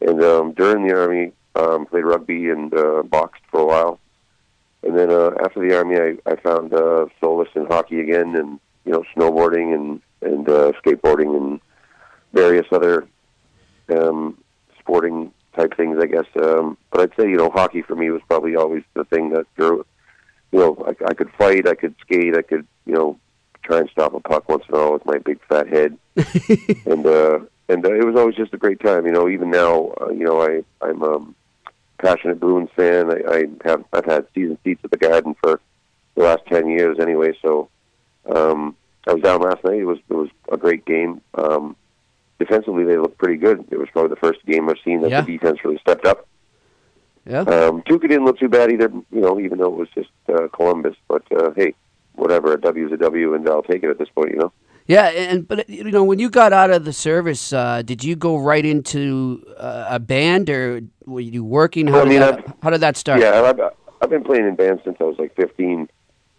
And 0.00 0.22
um, 0.22 0.52
during 0.52 0.86
the 0.86 0.94
army, 0.96 1.32
um, 1.54 1.86
played 1.86 2.04
rugby 2.04 2.48
and 2.48 2.72
uh, 2.74 3.02
boxed 3.02 3.42
for 3.50 3.60
a 3.60 3.66
while. 3.66 4.00
And 4.82 4.96
then 4.96 5.10
uh, 5.10 5.30
after 5.44 5.66
the 5.66 5.76
army, 5.76 5.96
I, 5.96 6.30
I 6.30 6.36
found 6.36 6.72
uh, 6.72 7.06
solace 7.20 7.50
in 7.54 7.66
hockey 7.66 8.00
again, 8.00 8.34
and 8.36 8.58
you 8.84 8.92
know, 8.92 9.04
snowboarding 9.14 9.74
and 9.74 10.00
and 10.22 10.48
uh, 10.48 10.72
skateboarding 10.84 11.36
and 11.36 11.60
various 12.32 12.66
other 12.72 13.06
um, 13.94 14.38
sporting 14.78 15.32
type 15.54 15.76
things, 15.76 15.98
I 16.00 16.06
guess. 16.06 16.26
Um, 16.42 16.76
but 16.90 17.00
I'd 17.00 17.16
say, 17.18 17.28
you 17.28 17.36
know, 17.36 17.50
hockey 17.50 17.82
for 17.82 17.94
me 17.94 18.10
was 18.10 18.22
probably 18.28 18.56
always 18.56 18.82
the 18.94 19.04
thing 19.04 19.30
that 19.30 19.46
drew. 19.56 19.84
You 20.52 20.58
know, 20.58 20.84
I, 20.86 21.10
I 21.10 21.14
could 21.14 21.30
fight, 21.38 21.68
I 21.68 21.74
could 21.74 21.94
skate, 22.00 22.36
I 22.36 22.42
could, 22.42 22.66
you 22.86 22.94
know, 22.94 23.18
try 23.62 23.78
and 23.78 23.90
stop 23.90 24.14
a 24.14 24.20
puck 24.20 24.48
once 24.48 24.64
in 24.68 24.74
a 24.74 24.78
while 24.78 24.92
with 24.92 25.06
my 25.06 25.18
big 25.18 25.40
fat 25.48 25.68
head, 25.68 25.96
and 26.86 27.06
uh, 27.06 27.40
and 27.68 27.84
uh, 27.84 27.94
it 27.94 28.04
was 28.04 28.16
always 28.16 28.34
just 28.34 28.54
a 28.54 28.58
great 28.58 28.80
time. 28.80 29.06
You 29.06 29.12
know, 29.12 29.28
even 29.28 29.50
now, 29.50 29.92
uh, 30.00 30.10
you 30.10 30.24
know, 30.24 30.42
I 30.42 30.62
I'm 30.80 31.02
um, 31.02 31.34
passionate 32.00 32.40
Bruins 32.40 32.70
fan. 32.76 33.10
I, 33.10 33.20
I 33.30 33.44
have 33.64 33.84
I've 33.92 34.04
had 34.04 34.26
season 34.34 34.58
seats 34.64 34.80
at 34.84 34.90
the 34.90 34.96
Garden 34.96 35.34
for 35.42 35.60
the 36.16 36.22
last 36.22 36.42
ten 36.46 36.68
years 36.68 36.98
anyway. 37.00 37.32
So 37.42 37.68
um, 38.34 38.76
I 39.06 39.14
was 39.14 39.22
down 39.22 39.40
last 39.40 39.62
night. 39.64 39.80
It 39.80 39.84
was 39.84 39.98
it 40.08 40.14
was 40.14 40.28
a 40.50 40.56
great 40.56 40.84
game. 40.84 41.20
Um, 41.34 41.76
defensively, 42.38 42.84
they 42.84 42.96
looked 42.96 43.18
pretty 43.18 43.36
good. 43.36 43.64
It 43.70 43.78
was 43.78 43.88
probably 43.92 44.10
the 44.10 44.16
first 44.16 44.44
game 44.46 44.68
I've 44.68 44.76
seen 44.84 45.02
that 45.02 45.10
Yeah. 45.10 45.20
the 45.22 45.32
defense 45.36 45.58
really 45.64 45.78
stepped 45.78 46.06
up. 46.06 46.26
Yeah. 47.26 47.40
Um, 47.40 47.82
Tuukka 47.82 48.02
didn't 48.08 48.24
look 48.24 48.38
too 48.38 48.48
bad 48.48 48.72
either, 48.72 48.88
you 49.12 49.20
know, 49.20 49.38
even 49.38 49.58
though 49.58 49.66
it 49.72 49.76
was 49.76 49.88
just 49.94 50.08
uh, 50.32 50.48
Columbus. 50.48 50.96
But 51.06 51.22
uh, 51.30 51.50
hey, 51.54 51.74
whatever, 52.14 52.54
a 52.54 52.60
W 52.60 52.86
is 52.86 52.92
a 52.92 52.96
W, 52.96 53.34
and 53.34 53.46
I'll 53.48 53.62
take 53.62 53.84
it 53.84 53.90
at 53.90 53.98
this 53.98 54.08
point, 54.08 54.30
you 54.30 54.36
know. 54.38 54.52
Yeah, 54.90 55.06
and 55.06 55.46
but 55.46 55.70
you 55.70 55.84
know, 55.84 56.02
when 56.02 56.18
you 56.18 56.28
got 56.28 56.52
out 56.52 56.70
of 56.70 56.84
the 56.84 56.92
service, 56.92 57.52
uh, 57.52 57.82
did 57.82 58.02
you 58.02 58.16
go 58.16 58.36
right 58.36 58.66
into 58.66 59.46
uh, 59.56 59.86
a 59.88 60.00
band, 60.00 60.50
or 60.50 60.80
were 61.06 61.20
you 61.20 61.44
working? 61.44 61.86
How, 61.86 61.98
Well, 61.98 62.06
I 62.06 62.08
did, 62.08 62.22
that, 62.22 62.56
how 62.60 62.70
did 62.70 62.80
that 62.80 62.96
start? 62.96 63.20
Yeah, 63.20 63.40
I've, 63.40 63.60
I've 64.02 64.10
been 64.10 64.24
playing 64.24 64.48
in 64.48 64.56
bands 64.56 64.82
since 64.82 64.96
I 64.98 65.04
was 65.04 65.16
like 65.16 65.36
15. 65.36 65.88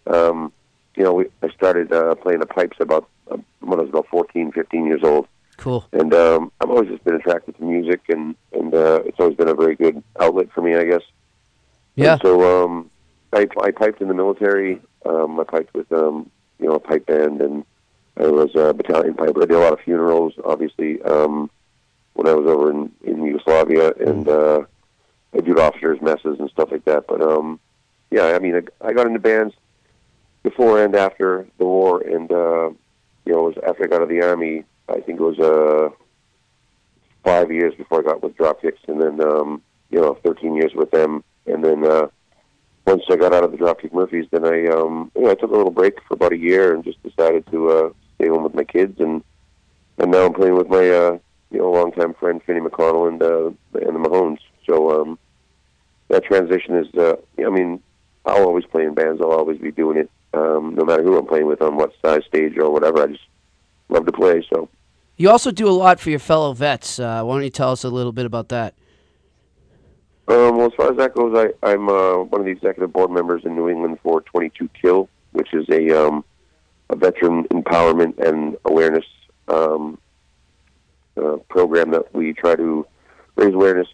Um, 0.06 0.52
you 0.96 1.02
know, 1.02 1.14
we, 1.14 1.24
I 1.42 1.48
started 1.48 1.94
uh, 1.94 2.14
playing 2.16 2.40
the 2.40 2.46
pipes 2.46 2.76
about 2.78 3.08
uh, 3.30 3.38
when 3.60 3.78
I 3.78 3.82
was 3.84 3.88
about 3.88 4.08
14, 4.08 4.52
15 4.52 4.84
years 4.84 5.00
old. 5.02 5.28
Cool. 5.56 5.88
And 5.94 6.12
um, 6.12 6.52
I've 6.60 6.68
always 6.68 6.90
just 6.90 7.04
been 7.04 7.14
attracted 7.14 7.56
to 7.56 7.64
music, 7.64 8.02
and 8.10 8.36
and 8.52 8.74
uh, 8.74 9.00
it's 9.06 9.18
always 9.18 9.34
been 9.34 9.48
a 9.48 9.54
very 9.54 9.76
good 9.76 10.02
outlet 10.20 10.52
for 10.52 10.60
me, 10.60 10.76
I 10.76 10.84
guess. 10.84 11.02
Yeah. 11.94 12.12
And 12.12 12.20
so 12.20 12.64
um, 12.64 12.90
I 13.32 13.48
I 13.62 13.70
piped 13.70 14.02
in 14.02 14.08
the 14.08 14.14
military. 14.14 14.78
Um, 15.06 15.40
I 15.40 15.44
piped 15.44 15.72
with 15.72 15.90
um, 15.90 16.30
you 16.58 16.66
know 16.66 16.74
a 16.74 16.80
pipe 16.80 17.06
band, 17.06 17.40
and 17.40 17.64
I 18.16 18.26
was 18.26 18.54
a 18.54 18.74
battalion 18.74 19.14
piper. 19.14 19.42
I 19.42 19.46
did 19.46 19.56
a 19.56 19.58
lot 19.58 19.72
of 19.72 19.80
funerals, 19.80 20.34
obviously. 20.44 21.00
Um, 21.02 21.50
when 22.14 22.26
I 22.26 22.34
was 22.34 22.46
over 22.46 22.70
in 22.70 22.92
in 23.04 23.24
Yugoslavia, 23.24 23.92
and 23.92 24.28
uh, 24.28 24.62
I 25.34 25.40
did 25.40 25.58
officers' 25.58 26.00
messes 26.02 26.38
and 26.38 26.50
stuff 26.50 26.70
like 26.70 26.84
that. 26.84 27.06
But 27.06 27.22
um, 27.22 27.58
yeah, 28.10 28.34
I 28.34 28.38
mean, 28.38 28.54
I, 28.56 28.88
I 28.88 28.92
got 28.92 29.06
into 29.06 29.18
bands 29.18 29.54
before 30.42 30.82
and 30.84 30.94
after 30.94 31.46
the 31.58 31.64
war, 31.64 32.02
and 32.02 32.30
uh, 32.30 32.70
you 33.24 33.32
know, 33.32 33.46
it 33.46 33.56
was 33.56 33.64
after 33.66 33.84
I 33.84 33.86
got 33.86 33.96
out 33.96 34.02
of 34.02 34.08
the 34.08 34.22
army. 34.22 34.64
I 34.88 35.00
think 35.00 35.20
it 35.20 35.22
was 35.22 35.38
uh, 35.38 35.90
five 37.24 37.50
years 37.50 37.74
before 37.74 38.00
I 38.00 38.02
got 38.02 38.22
with 38.22 38.36
Dropkicks, 38.36 38.88
and 38.88 39.00
then 39.00 39.20
um, 39.20 39.62
you 39.90 40.00
know, 40.00 40.18
thirteen 40.24 40.54
years 40.54 40.72
with 40.74 40.90
them, 40.90 41.24
and 41.46 41.64
then 41.64 41.84
uh, 41.84 42.08
once 42.86 43.02
I 43.08 43.16
got 43.16 43.32
out 43.32 43.44
of 43.44 43.52
the 43.52 43.58
Dropkick 43.58 43.92
Murphys, 43.92 44.26
then 44.30 44.44
I 44.44 44.66
um, 44.66 45.10
you 45.16 45.22
know, 45.22 45.30
I 45.30 45.34
took 45.34 45.50
a 45.50 45.56
little 45.56 45.70
break 45.70 45.94
for 46.06 46.14
about 46.14 46.32
a 46.32 46.38
year 46.38 46.74
and 46.74 46.84
just 46.84 47.02
decided 47.02 47.46
to 47.50 47.70
uh, 47.70 47.90
stay 48.22 48.28
home 48.28 48.44
with 48.44 48.54
my 48.54 48.64
kids, 48.64 49.00
and 49.00 49.22
and 49.98 50.10
now 50.10 50.26
I'm 50.26 50.34
playing 50.34 50.56
with 50.56 50.68
my 50.68 50.88
uh, 50.88 51.18
you 51.50 51.58
know 51.58 51.70
longtime 51.70 52.14
friend 52.14 52.40
Finny 52.46 52.60
McConnell 52.60 53.08
and 53.08 53.22
uh, 53.22 53.46
and 53.86 53.96
the 53.96 54.08
Mahones. 54.08 54.38
So 54.66 55.02
um, 55.02 55.18
that 56.08 56.24
transition 56.24 56.76
is, 56.76 56.86
uh, 56.94 57.16
I 57.44 57.50
mean, 57.50 57.82
I'll 58.24 58.44
always 58.44 58.64
play 58.64 58.84
in 58.84 58.94
bands. 58.94 59.20
I'll 59.20 59.32
always 59.32 59.58
be 59.58 59.72
doing 59.72 59.98
it, 59.98 60.10
um, 60.34 60.74
no 60.76 60.84
matter 60.84 61.02
who 61.02 61.18
I'm 61.18 61.26
playing 61.26 61.46
with 61.46 61.60
on 61.62 61.76
what 61.76 61.92
size 62.04 62.22
stage 62.28 62.56
or 62.56 62.70
whatever. 62.70 63.02
I 63.02 63.06
just 63.08 63.24
love 63.88 64.06
to 64.06 64.12
play. 64.12 64.46
So 64.52 64.68
You 65.16 65.30
also 65.30 65.50
do 65.50 65.68
a 65.68 65.70
lot 65.70 65.98
for 65.98 66.10
your 66.10 66.20
fellow 66.20 66.52
vets. 66.52 67.00
Uh, 67.00 67.24
why 67.24 67.34
don't 67.34 67.44
you 67.44 67.50
tell 67.50 67.72
us 67.72 67.82
a 67.82 67.90
little 67.90 68.12
bit 68.12 68.26
about 68.26 68.50
that? 68.50 68.74
Um, 70.28 70.56
well, 70.56 70.66
as 70.66 70.72
far 70.76 70.92
as 70.92 70.96
that 70.98 71.14
goes, 71.14 71.36
I, 71.36 71.68
I'm 71.68 71.88
uh, 71.88 72.18
one 72.18 72.40
of 72.40 72.44
the 72.44 72.52
executive 72.52 72.92
board 72.92 73.10
members 73.10 73.42
in 73.44 73.56
New 73.56 73.68
England 73.68 73.98
for 74.04 74.20
22 74.20 74.68
Kill, 74.80 75.08
which 75.32 75.52
is 75.52 75.68
a 75.68 75.90
um, 75.90 76.24
a 76.92 76.96
veteran 76.96 77.44
empowerment 77.48 78.18
and 78.18 78.56
awareness 78.66 79.04
um, 79.48 79.98
uh, 81.16 81.36
program 81.48 81.90
that 81.90 82.14
we 82.14 82.32
try 82.34 82.54
to 82.54 82.86
raise 83.36 83.54
awareness 83.54 83.88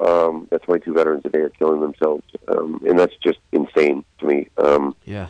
um, 0.00 0.46
that 0.50 0.62
22 0.62 0.92
veterans 0.94 1.22
a 1.24 1.28
day 1.28 1.40
are 1.40 1.50
killing 1.50 1.80
themselves, 1.80 2.24
um, 2.48 2.80
and 2.88 2.98
that's 2.98 3.14
just 3.22 3.38
insane 3.52 4.04
to 4.18 4.26
me. 4.26 4.48
Um, 4.56 4.94
Yeah. 5.04 5.28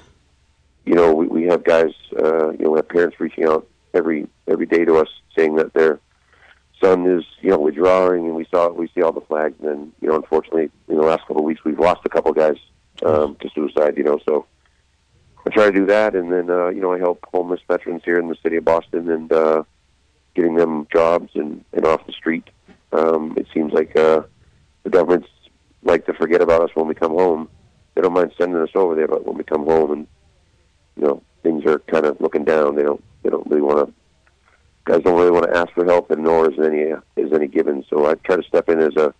you 0.84 0.94
know, 0.94 1.12
we, 1.14 1.26
we 1.26 1.42
have 1.44 1.64
guys, 1.64 1.92
uh, 2.22 2.50
you 2.52 2.64
know, 2.64 2.70
we 2.70 2.78
have 2.78 2.88
parents 2.88 3.18
reaching 3.18 3.44
out 3.44 3.66
every 3.94 4.26
every 4.48 4.66
day 4.66 4.84
to 4.84 4.96
us 4.96 5.08
saying 5.36 5.54
that 5.56 5.72
their 5.74 5.98
son 6.82 7.06
is, 7.06 7.24
you 7.40 7.50
know, 7.50 7.58
withdrawing, 7.58 8.26
and 8.26 8.34
we 8.34 8.46
saw 8.50 8.68
we 8.70 8.88
see 8.94 9.02
all 9.02 9.12
the 9.12 9.20
flags, 9.22 9.54
and 9.60 9.68
then, 9.68 9.92
you 10.00 10.08
know, 10.08 10.16
unfortunately, 10.16 10.70
in 10.88 10.96
the 10.96 11.02
last 11.02 11.20
couple 11.26 11.38
of 11.38 11.44
weeks, 11.44 11.64
we've 11.64 11.78
lost 11.78 12.00
a 12.04 12.08
couple 12.10 12.32
guys 12.32 12.56
um, 13.04 13.36
to 13.40 13.48
suicide. 13.54 13.96
You 13.98 14.04
know, 14.04 14.18
so 14.26 14.46
I 15.46 15.50
try 15.50 15.66
to 15.66 15.72
do 15.72 15.86
that, 15.86 16.14
and 16.14 16.32
then 16.32 16.48
uh, 16.48 16.68
you 16.68 16.80
know, 16.80 16.92
I 16.92 16.98
help 16.98 17.24
homeless 17.32 17.60
veterans 17.68 18.02
here 18.04 18.18
in 18.18 18.28
the 18.28 18.36
city 18.42 18.56
of 18.56 18.64
Boston 18.64 19.10
and 19.10 19.32
uh, 19.32 19.64
getting 20.34 20.54
them 20.54 20.86
jobs 20.92 21.30
and, 21.34 21.64
and 21.72 21.84
off 21.84 22.06
the 22.06 22.12
street. 22.12 22.48
Um, 22.92 23.34
it 23.36 23.46
seems 23.52 23.72
like 23.72 23.94
uh, 23.96 24.22
the 24.84 24.90
governments 24.90 25.28
like 25.82 26.06
to 26.06 26.14
forget 26.14 26.40
about 26.40 26.62
us 26.62 26.70
when 26.74 26.86
we 26.86 26.94
come 26.94 27.12
home. 27.12 27.48
They 27.94 28.02
don't 28.02 28.14
mind 28.14 28.32
sending 28.38 28.60
us 28.60 28.70
over 28.74 28.94
there, 28.94 29.06
but 29.06 29.26
when 29.26 29.36
we 29.36 29.44
come 29.44 29.66
home 29.66 29.92
and 29.92 30.06
you 30.96 31.02
know 31.04 31.22
things 31.42 31.64
are 31.66 31.78
kind 31.80 32.06
of 32.06 32.20
looking 32.20 32.44
down, 32.44 32.74
they 32.76 32.82
don't 32.82 33.04
they 33.22 33.30
don't 33.30 33.46
really 33.46 33.62
want 33.62 33.88
to. 33.88 33.94
Guys 34.86 35.02
don't 35.02 35.18
really 35.18 35.30
want 35.30 35.50
to 35.50 35.56
ask 35.56 35.72
for 35.72 35.84
help, 35.84 36.10
and 36.10 36.24
nor 36.24 36.50
is 36.50 36.58
any 36.58 36.92
is 37.16 37.32
any 37.32 37.48
given. 37.48 37.84
So 37.90 38.06
I 38.06 38.14
try 38.14 38.36
to 38.36 38.42
step 38.42 38.68
in 38.68 38.80
as 38.80 38.96
a 38.96 39.14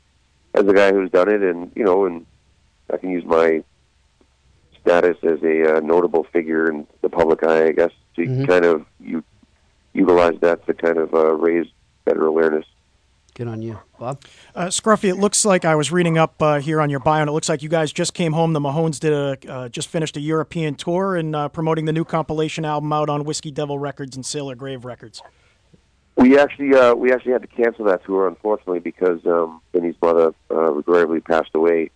as 0.55 0.67
a 0.67 0.73
guy 0.73 0.93
who's 0.93 1.11
done 1.11 1.29
it, 1.29 1.43
and 1.43 1.71
you 1.75 1.85
know, 1.85 2.07
and 2.07 2.25
I 2.93 2.97
can 2.97 3.11
use 3.11 3.25
my 3.25 3.63
status 4.85 5.17
as 5.23 5.43
a 5.43 5.77
uh, 5.77 5.81
notable 5.81 6.25
figure 6.33 6.71
in 6.71 6.87
the 7.01 7.09
public 7.09 7.43
eye, 7.43 7.67
I 7.67 7.73
guess, 7.73 7.91
to 8.17 8.47
kind 8.47 8.65
of 8.65 8.85
you 9.01 9.25
utilize 9.93 10.39
that 10.41 10.67
to 10.67 10.75
kind 10.75 10.99
of 10.99 11.15
uh, 11.15 11.33
raise 11.33 11.67
better 12.05 12.27
awareness. 12.27 12.67
Good 13.35 13.49
on 13.49 13.63
you, 13.63 13.81
Bob. 13.99 14.23
Uh, 14.55 14.67
Scruffy, 14.67 15.09
it 15.09 15.17
looks 15.17 15.45
like 15.45 15.65
I 15.65 15.75
was 15.75 15.91
reading 15.91 16.19
up 16.19 16.41
uh, 16.41 16.61
here 16.61 16.81
on 16.81 16.89
your 16.89 17.01
bio, 17.01 17.23
and 17.23 17.29
it 17.29 17.33
looks 17.33 17.49
like 17.49 17.65
you 17.65 17.69
guys 17.69 17.93
just 17.93 18.15
came 18.15 18.33
home. 18.33 18.53
The 18.53 18.61
Mahones 18.61 19.01
did 19.01 19.13
a 19.13 19.53
uh, 19.53 19.69
just 19.69 19.89
finished 19.89 20.17
a 20.17 20.21
European 20.21 20.77
tour 20.77 21.17
and 21.17 21.35
uh, 21.35 21.49
promoting 21.49 21.87
the 21.87 21.93
new 21.93 22.05
compilation 22.05 22.65
album 22.65 22.93
out 22.93 23.09
on 23.09 23.25
Whiskey 23.25 23.51
Devil 23.51 23.79
Records 23.79 24.15
and 24.15 24.25
Sailor 24.25 24.55
Grave 24.55 24.85
Records. 24.85 25.21
We 26.17 26.39
actually 26.39 26.77
uh, 26.77 26.95
we 26.95 27.13
actually 27.13 27.33
had 27.33 27.43
to 27.43 27.49
cancel 27.49 27.87
that 27.87 28.05
tour, 28.05 28.29
unfortunately, 28.29 28.79
because 28.79 29.27
um, 29.27 29.61
Finny's 29.73 29.97
mother 30.01 30.33
uh, 30.49 30.73
regrettably 30.73 31.21
passed 31.21 31.51
away. 31.55 31.91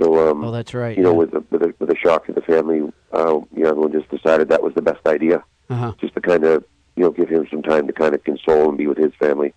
So, 0.00 0.30
um, 0.30 0.44
Oh, 0.44 0.50
that's 0.52 0.74
right, 0.74 0.96
You 0.96 1.02
know, 1.02 1.10
yeah. 1.12 1.16
with 1.18 1.34
a, 1.34 1.44
with 1.50 1.62
a 1.62 1.74
with 1.78 1.90
a 1.90 1.96
shock 1.96 2.26
to 2.26 2.32
the 2.32 2.40
family, 2.42 2.80
uh, 3.12 3.40
you 3.54 3.64
know, 3.64 3.70
everyone 3.70 3.92
just 3.92 4.08
decided 4.10 4.48
that 4.50 4.62
was 4.62 4.74
the 4.74 4.82
best 4.82 5.04
idea, 5.06 5.42
Uh-huh. 5.70 5.92
just 6.00 6.14
to 6.14 6.20
kind 6.20 6.44
of 6.44 6.64
you 6.96 7.02
know 7.04 7.10
give 7.10 7.28
him 7.28 7.46
some 7.50 7.62
time 7.62 7.86
to 7.86 7.92
kind 7.92 8.14
of 8.14 8.22
console 8.24 8.68
and 8.68 8.78
be 8.78 8.86
with 8.86 8.98
his 8.98 9.12
family. 9.18 9.54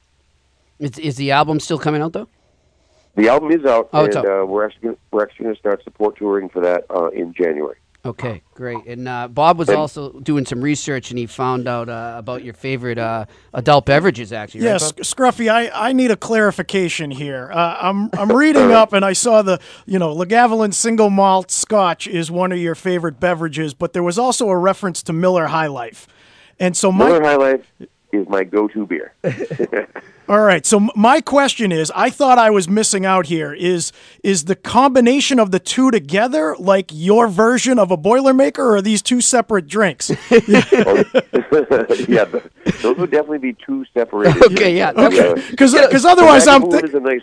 Is, 0.80 0.98
is 0.98 1.16
the 1.18 1.32
album 1.32 1.60
still 1.60 1.78
coming 1.78 2.02
out 2.02 2.14
though? 2.14 2.28
The 3.16 3.28
album 3.30 3.52
is 3.52 3.66
out, 3.66 3.90
Oh, 3.94 4.00
and 4.00 4.08
it's 4.08 4.16
out. 4.16 4.26
Uh, 4.26 4.46
we're 4.46 4.66
actually 4.66 4.96
we're 5.12 5.24
actually 5.24 5.44
going 5.44 5.56
to 5.56 5.60
start 5.60 5.84
support 5.84 6.18
touring 6.18 6.50
for 6.50 6.62
that 6.62 6.86
uh, 6.90 7.10
in 7.10 7.34
January. 7.34 7.78
Okay, 8.04 8.42
great. 8.56 8.84
And 8.88 9.08
uh, 9.08 9.28
Bob 9.28 9.60
was 9.60 9.70
also 9.70 10.12
doing 10.22 10.44
some 10.44 10.60
research, 10.62 11.12
and 11.12 11.20
he 11.20 11.28
found 11.28 11.68
out 11.68 11.88
uh, 11.88 12.16
about 12.18 12.44
your 12.44 12.56
favorite 12.56 12.98
uh, 12.98 13.26
adult 13.54 13.86
beverages. 13.86 14.34
Actually, 14.34 14.62
right, 14.62 14.72
Yes, 14.72 14.92
Bob? 14.92 15.06
Scruffy, 15.06 15.52
I, 15.52 15.70
I 15.70 15.94
need 15.94 16.10
a 16.10 16.16
clarification 16.16 17.12
here. 17.12 17.52
Uh, 17.54 17.78
I'm 17.80 18.10
I'm 18.14 18.32
reading 18.32 18.72
up 18.72 18.94
and 18.94 19.06
I 19.06 19.14
saw 19.14 19.44
the 19.44 19.60
you 19.86 20.00
know 20.00 20.16
Lagavulin 20.16 20.74
single 20.74 21.12
malt 21.12 21.52
Scotch 21.52 22.08
is 22.08 22.32
one 22.32 22.52
of 22.52 22.58
your 22.58 22.74
favorite 22.74 23.20
beverages, 23.20 23.76
but 23.76 23.94
there 23.94 24.04
was 24.04 24.18
also 24.18 24.50
a 24.50 24.58
reference 24.58 25.04
to 25.04 25.14
Miller 25.14 25.48
High 25.48 25.68
Life, 25.68 26.08
and 26.60 26.76
so 26.76 26.92
my 26.92 27.06
Miller 27.06 27.24
High 27.24 27.36
Life 27.36 27.72
is 28.14 28.28
my 28.30 28.44
go-to 28.44 28.86
beer. 28.86 29.14
All 30.30 30.40
right. 30.42 30.66
So 30.66 30.80
my 30.96 31.20
question 31.22 31.72
is, 31.72 31.92
I 31.96 32.10
thought 32.10 32.38
I 32.38 32.50
was 32.52 32.70
missing 32.70 33.06
out 33.06 33.26
here. 33.26 33.54
Is 33.54 33.92
is 34.24 34.46
the 34.46 34.56
combination 34.56 35.40
of 35.40 35.52
the 35.52 35.60
two 35.60 35.92
together 35.92 36.56
like 36.58 36.90
your 36.94 37.28
version 37.28 37.78
of 37.80 37.92
a 37.92 37.98
Boilermaker, 37.98 38.60
or 38.60 38.76
are 38.78 38.82
these 38.82 39.02
two 39.02 39.20
separate 39.22 39.68
drinks? 39.68 40.10
yeah, 40.32 42.26
th- 42.26 42.44
those 42.82 42.98
would 42.98 43.12
definitely 43.12 43.40
be 43.40 43.54
two 43.66 43.86
separated. 43.94 44.42
Okay, 44.52 44.76
yeah, 44.78 44.90
Uh, 44.96 45.08
okay. 45.08 45.34
yeah. 45.36 45.56
'Cause- 45.58 45.74
Yeah, 45.74 45.88
'cause 45.90 46.06
otherwise 46.06 46.48
I'm 46.48 46.64
Lagavulin 46.64 46.82
thi- 46.82 46.88
is 46.88 46.94
a 46.94 47.00
nice, 47.00 47.22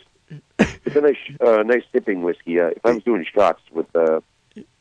it's 0.84 0.96
a 0.96 1.00
nice, 1.00 1.16
uh, 1.40 1.62
nice 1.62 1.82
sipping 1.92 2.22
whiskey. 2.22 2.60
Uh, 2.60 2.68
if 2.68 2.84
I 2.84 2.92
was 2.92 3.02
doing 3.04 3.24
shots 3.34 3.60
with 3.72 3.86
uh, 3.96 4.20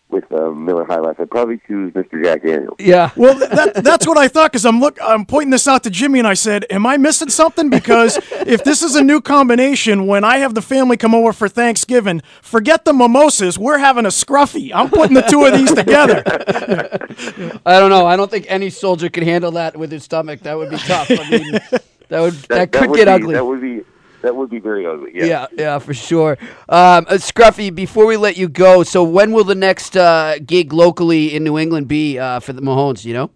with 0.10 0.32
uh, 0.32 0.52
Miller 0.52 0.86
High 0.86 1.00
Life, 1.00 1.20
I'd 1.20 1.30
probably 1.30 1.60
choose 1.68 1.92
Mr. 1.94 2.24
Jack 2.24 2.44
Daniels. 2.44 2.78
Yeah. 2.80 3.12
Well, 3.18 3.38
that, 3.40 3.84
that's 3.84 4.06
what 4.08 4.18
I 4.18 4.28
thought 4.28 4.52
because 4.52 4.66
I'm 4.66 4.80
look 4.80 4.98
I'm 5.02 5.26
pointing 5.26 5.50
this 5.50 5.68
out 5.68 5.84
to 5.84 5.90
Jimmy 5.90 6.20
and 6.20 6.28
I 6.28 6.36
said, 6.36 6.66
"Am 6.70 6.86
I 6.86 6.96
missing 6.96 7.30
something?" 7.30 7.70
Because 7.70 8.18
if 8.32 8.64
this 8.64 8.84
is 8.84 8.96
a 8.96 9.04
new 9.04 9.22
combination, 9.22 10.06
when 10.08 10.24
I 10.24 10.38
have 10.38 10.54
the 10.54 10.62
family 10.62 10.98
come 10.98 11.16
over 11.16 11.34
for 11.34 11.50
Thanksgiving, 11.50 12.22
forget 12.42 12.86
the 12.86 12.94
mimosas. 12.94 13.58
We're 13.58 13.80
having 13.80 14.06
a 14.06 14.10
scruffy. 14.10 14.72
I'm 14.74 14.90
putting 14.90 15.16
the 15.16 15.24
two 15.24 15.44
of 15.46 15.54
these 15.54 15.74
together. 15.74 16.24
I 17.66 17.80
don't 17.80 17.90
know. 17.90 18.06
I 18.06 18.16
don't 18.16 18.30
think 18.30 18.46
any 18.48 18.70
soldier 18.70 19.10
could 19.10 19.24
handle 19.24 19.52
that 19.52 19.76
with 19.76 19.92
his 19.92 20.04
stomach. 20.04 20.42
That 20.42 20.58
would 20.58 20.70
be 20.70 20.78
tough. 20.78 21.10
I 21.10 21.30
mean, 21.30 21.52
that 22.10 22.22
would 22.22 22.34
that, 22.34 22.72
could 22.72 22.92
would 22.92 22.98
get 22.98 23.06
be, 23.06 23.12
ugly. 23.12 23.34
That 23.34 23.46
would 23.46 23.62
be 23.62 23.84
that 24.28 24.36
would 24.36 24.50
be 24.50 24.60
very 24.60 24.86
ugly. 24.86 25.12
Yeah. 25.14 25.26
yeah, 25.26 25.48
yeah, 25.58 25.80
for 25.80 25.94
sure. 25.94 26.38
Um, 26.68 27.06
uh, 27.08 27.14
Scruffy, 27.14 27.74
before 27.74 28.06
we 28.06 28.18
let 28.18 28.36
you 28.36 28.50
go, 28.50 28.84
so 28.84 29.02
when 29.02 29.32
will 29.32 29.46
the 29.46 29.56
next 29.56 29.96
uh, 29.96 30.38
gig 30.46 30.74
locally 30.74 31.34
in 31.34 31.46
New 31.46 31.58
England 31.58 31.88
be 31.88 32.20
uh, 32.20 32.42
for 32.42 32.52
the 32.52 32.62
Mahones? 32.62 33.06
You 33.06 33.14
know? 33.14 33.32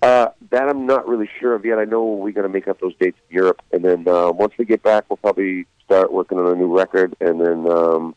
Uh, 0.00 0.28
that 0.50 0.66
I'm 0.66 0.86
not 0.86 1.06
really 1.06 1.28
sure 1.38 1.54
of 1.54 1.66
yet. 1.66 1.78
I 1.78 1.84
know 1.84 2.14
we 2.14 2.32
got 2.32 2.42
to 2.42 2.48
make 2.48 2.68
up 2.68 2.80
those 2.80 2.94
dates 2.98 3.18
in 3.28 3.36
Europe, 3.36 3.60
and 3.70 3.84
then 3.84 4.08
uh, 4.08 4.32
once 4.32 4.54
we 4.58 4.64
get 4.64 4.82
back, 4.82 5.04
we'll 5.10 5.18
probably 5.18 5.66
start 5.84 6.10
working 6.10 6.38
on 6.38 6.46
a 6.46 6.54
new 6.54 6.74
record, 6.74 7.14
and 7.20 7.38
then 7.38 7.70
um, 7.70 8.14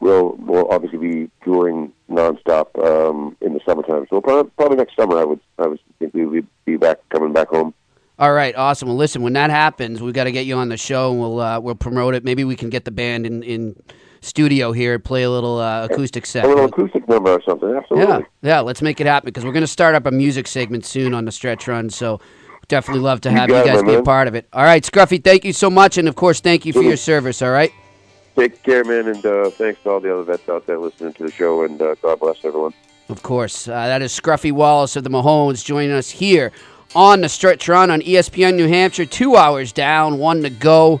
we'll 0.00 0.34
we'll 0.40 0.68
obviously 0.72 0.98
be 0.98 1.30
touring 1.44 1.92
nonstop 2.10 2.76
um, 2.84 3.36
in 3.40 3.54
the 3.54 3.60
summertime. 3.64 4.06
So 4.10 4.20
probably, 4.20 4.50
probably 4.56 4.76
next 4.76 4.96
summer, 4.96 5.18
I 5.18 5.24
would 5.24 5.40
I 5.56 5.68
would 5.68 5.80
think 6.00 6.14
we 6.14 6.26
would 6.26 6.48
be 6.64 6.76
back 6.76 6.98
coming 7.10 7.32
back 7.32 7.48
home. 7.48 7.74
All 8.20 8.34
right, 8.34 8.54
awesome. 8.54 8.88
Well, 8.88 8.98
listen, 8.98 9.22
when 9.22 9.32
that 9.32 9.48
happens, 9.48 10.02
we've 10.02 10.12
got 10.12 10.24
to 10.24 10.32
get 10.32 10.44
you 10.44 10.54
on 10.56 10.68
the 10.68 10.76
show, 10.76 11.10
and 11.10 11.18
we'll 11.18 11.40
uh, 11.40 11.58
we'll 11.58 11.74
promote 11.74 12.14
it. 12.14 12.22
Maybe 12.22 12.44
we 12.44 12.54
can 12.54 12.68
get 12.68 12.84
the 12.84 12.90
band 12.90 13.24
in 13.24 13.42
in 13.42 13.82
studio 14.20 14.72
here 14.72 14.92
and 14.92 15.02
play 15.02 15.22
a 15.22 15.30
little 15.30 15.58
uh, 15.58 15.86
acoustic 15.86 16.26
set. 16.26 16.44
A 16.44 16.48
little 16.48 16.66
acoustic 16.66 17.08
number 17.08 17.30
or 17.30 17.42
something. 17.42 17.74
Absolutely. 17.74 18.06
Yeah, 18.06 18.20
yeah. 18.42 18.60
Let's 18.60 18.82
make 18.82 19.00
it 19.00 19.06
happen 19.06 19.28
because 19.28 19.46
we're 19.46 19.52
going 19.52 19.62
to 19.62 19.66
start 19.66 19.94
up 19.94 20.04
a 20.04 20.10
music 20.10 20.46
segment 20.48 20.84
soon 20.84 21.14
on 21.14 21.24
the 21.24 21.32
stretch 21.32 21.66
run. 21.66 21.88
So 21.88 22.20
definitely 22.68 23.02
love 23.02 23.22
to 23.22 23.30
have 23.30 23.48
you, 23.48 23.56
it, 23.56 23.64
guys 23.64 23.82
my 23.82 23.88
be 23.88 23.94
a 23.94 24.02
part 24.02 24.28
of 24.28 24.34
it. 24.34 24.46
All 24.52 24.64
right, 24.64 24.82
Scruffy, 24.82 25.24
thank 25.24 25.46
you 25.46 25.54
so 25.54 25.70
much, 25.70 25.96
and 25.96 26.06
of 26.06 26.14
course, 26.14 26.40
thank 26.40 26.66
you 26.66 26.74
for 26.74 26.82
your 26.82 26.98
service. 26.98 27.40
All 27.40 27.52
right. 27.52 27.72
Take 28.36 28.62
care, 28.62 28.84
man, 28.84 29.08
and 29.08 29.24
uh, 29.24 29.48
thanks 29.48 29.82
to 29.84 29.90
all 29.90 30.00
the 30.00 30.12
other 30.12 30.24
vets 30.24 30.46
out 30.50 30.66
there 30.66 30.78
listening 30.78 31.14
to 31.14 31.24
the 31.24 31.32
show, 31.32 31.64
and 31.64 31.80
uh, 31.80 31.94
God 32.02 32.20
bless 32.20 32.44
everyone. 32.44 32.74
Of 33.08 33.22
course. 33.22 33.66
Uh, 33.66 33.72
that 33.86 34.02
is 34.02 34.12
Scruffy 34.12 34.52
Wallace 34.52 34.94
of 34.94 35.04
the 35.04 35.10
Mahones 35.10 35.64
joining 35.64 35.90
us 35.90 36.10
here 36.10 36.52
on 36.94 37.20
the 37.20 37.28
stretch 37.28 37.68
run 37.68 37.90
on 37.90 38.00
ESPN 38.00 38.56
New 38.56 38.68
Hampshire. 38.68 39.06
Two 39.06 39.36
hours 39.36 39.72
down, 39.72 40.18
one 40.18 40.42
to 40.42 40.50
go. 40.50 41.00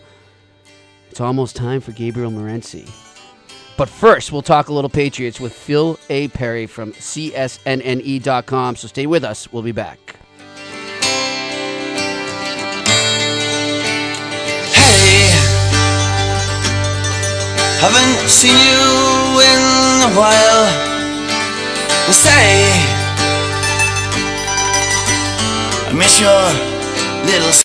It's 1.10 1.20
almost 1.20 1.56
time 1.56 1.80
for 1.80 1.92
Gabriel 1.92 2.30
Morency. 2.30 2.88
But 3.76 3.88
first, 3.88 4.30
we'll 4.30 4.42
talk 4.42 4.68
a 4.68 4.72
little 4.72 4.90
Patriots 4.90 5.40
with 5.40 5.52
Phil 5.52 5.98
A. 6.10 6.28
Perry 6.28 6.66
from 6.66 6.92
CSNNE.com. 6.92 8.76
So 8.76 8.88
stay 8.88 9.06
with 9.06 9.24
us. 9.24 9.50
We'll 9.52 9.62
be 9.62 9.72
back. 9.72 10.16
Hey, 14.72 15.30
haven't 17.80 18.28
seen 18.28 18.52
you 18.52 19.40
in 19.40 20.12
a 20.12 20.14
while. 20.14 20.90
Say, 22.12 22.99
I 25.90 25.92
miss 25.92 26.20
your 26.20 26.30
little. 27.26 27.50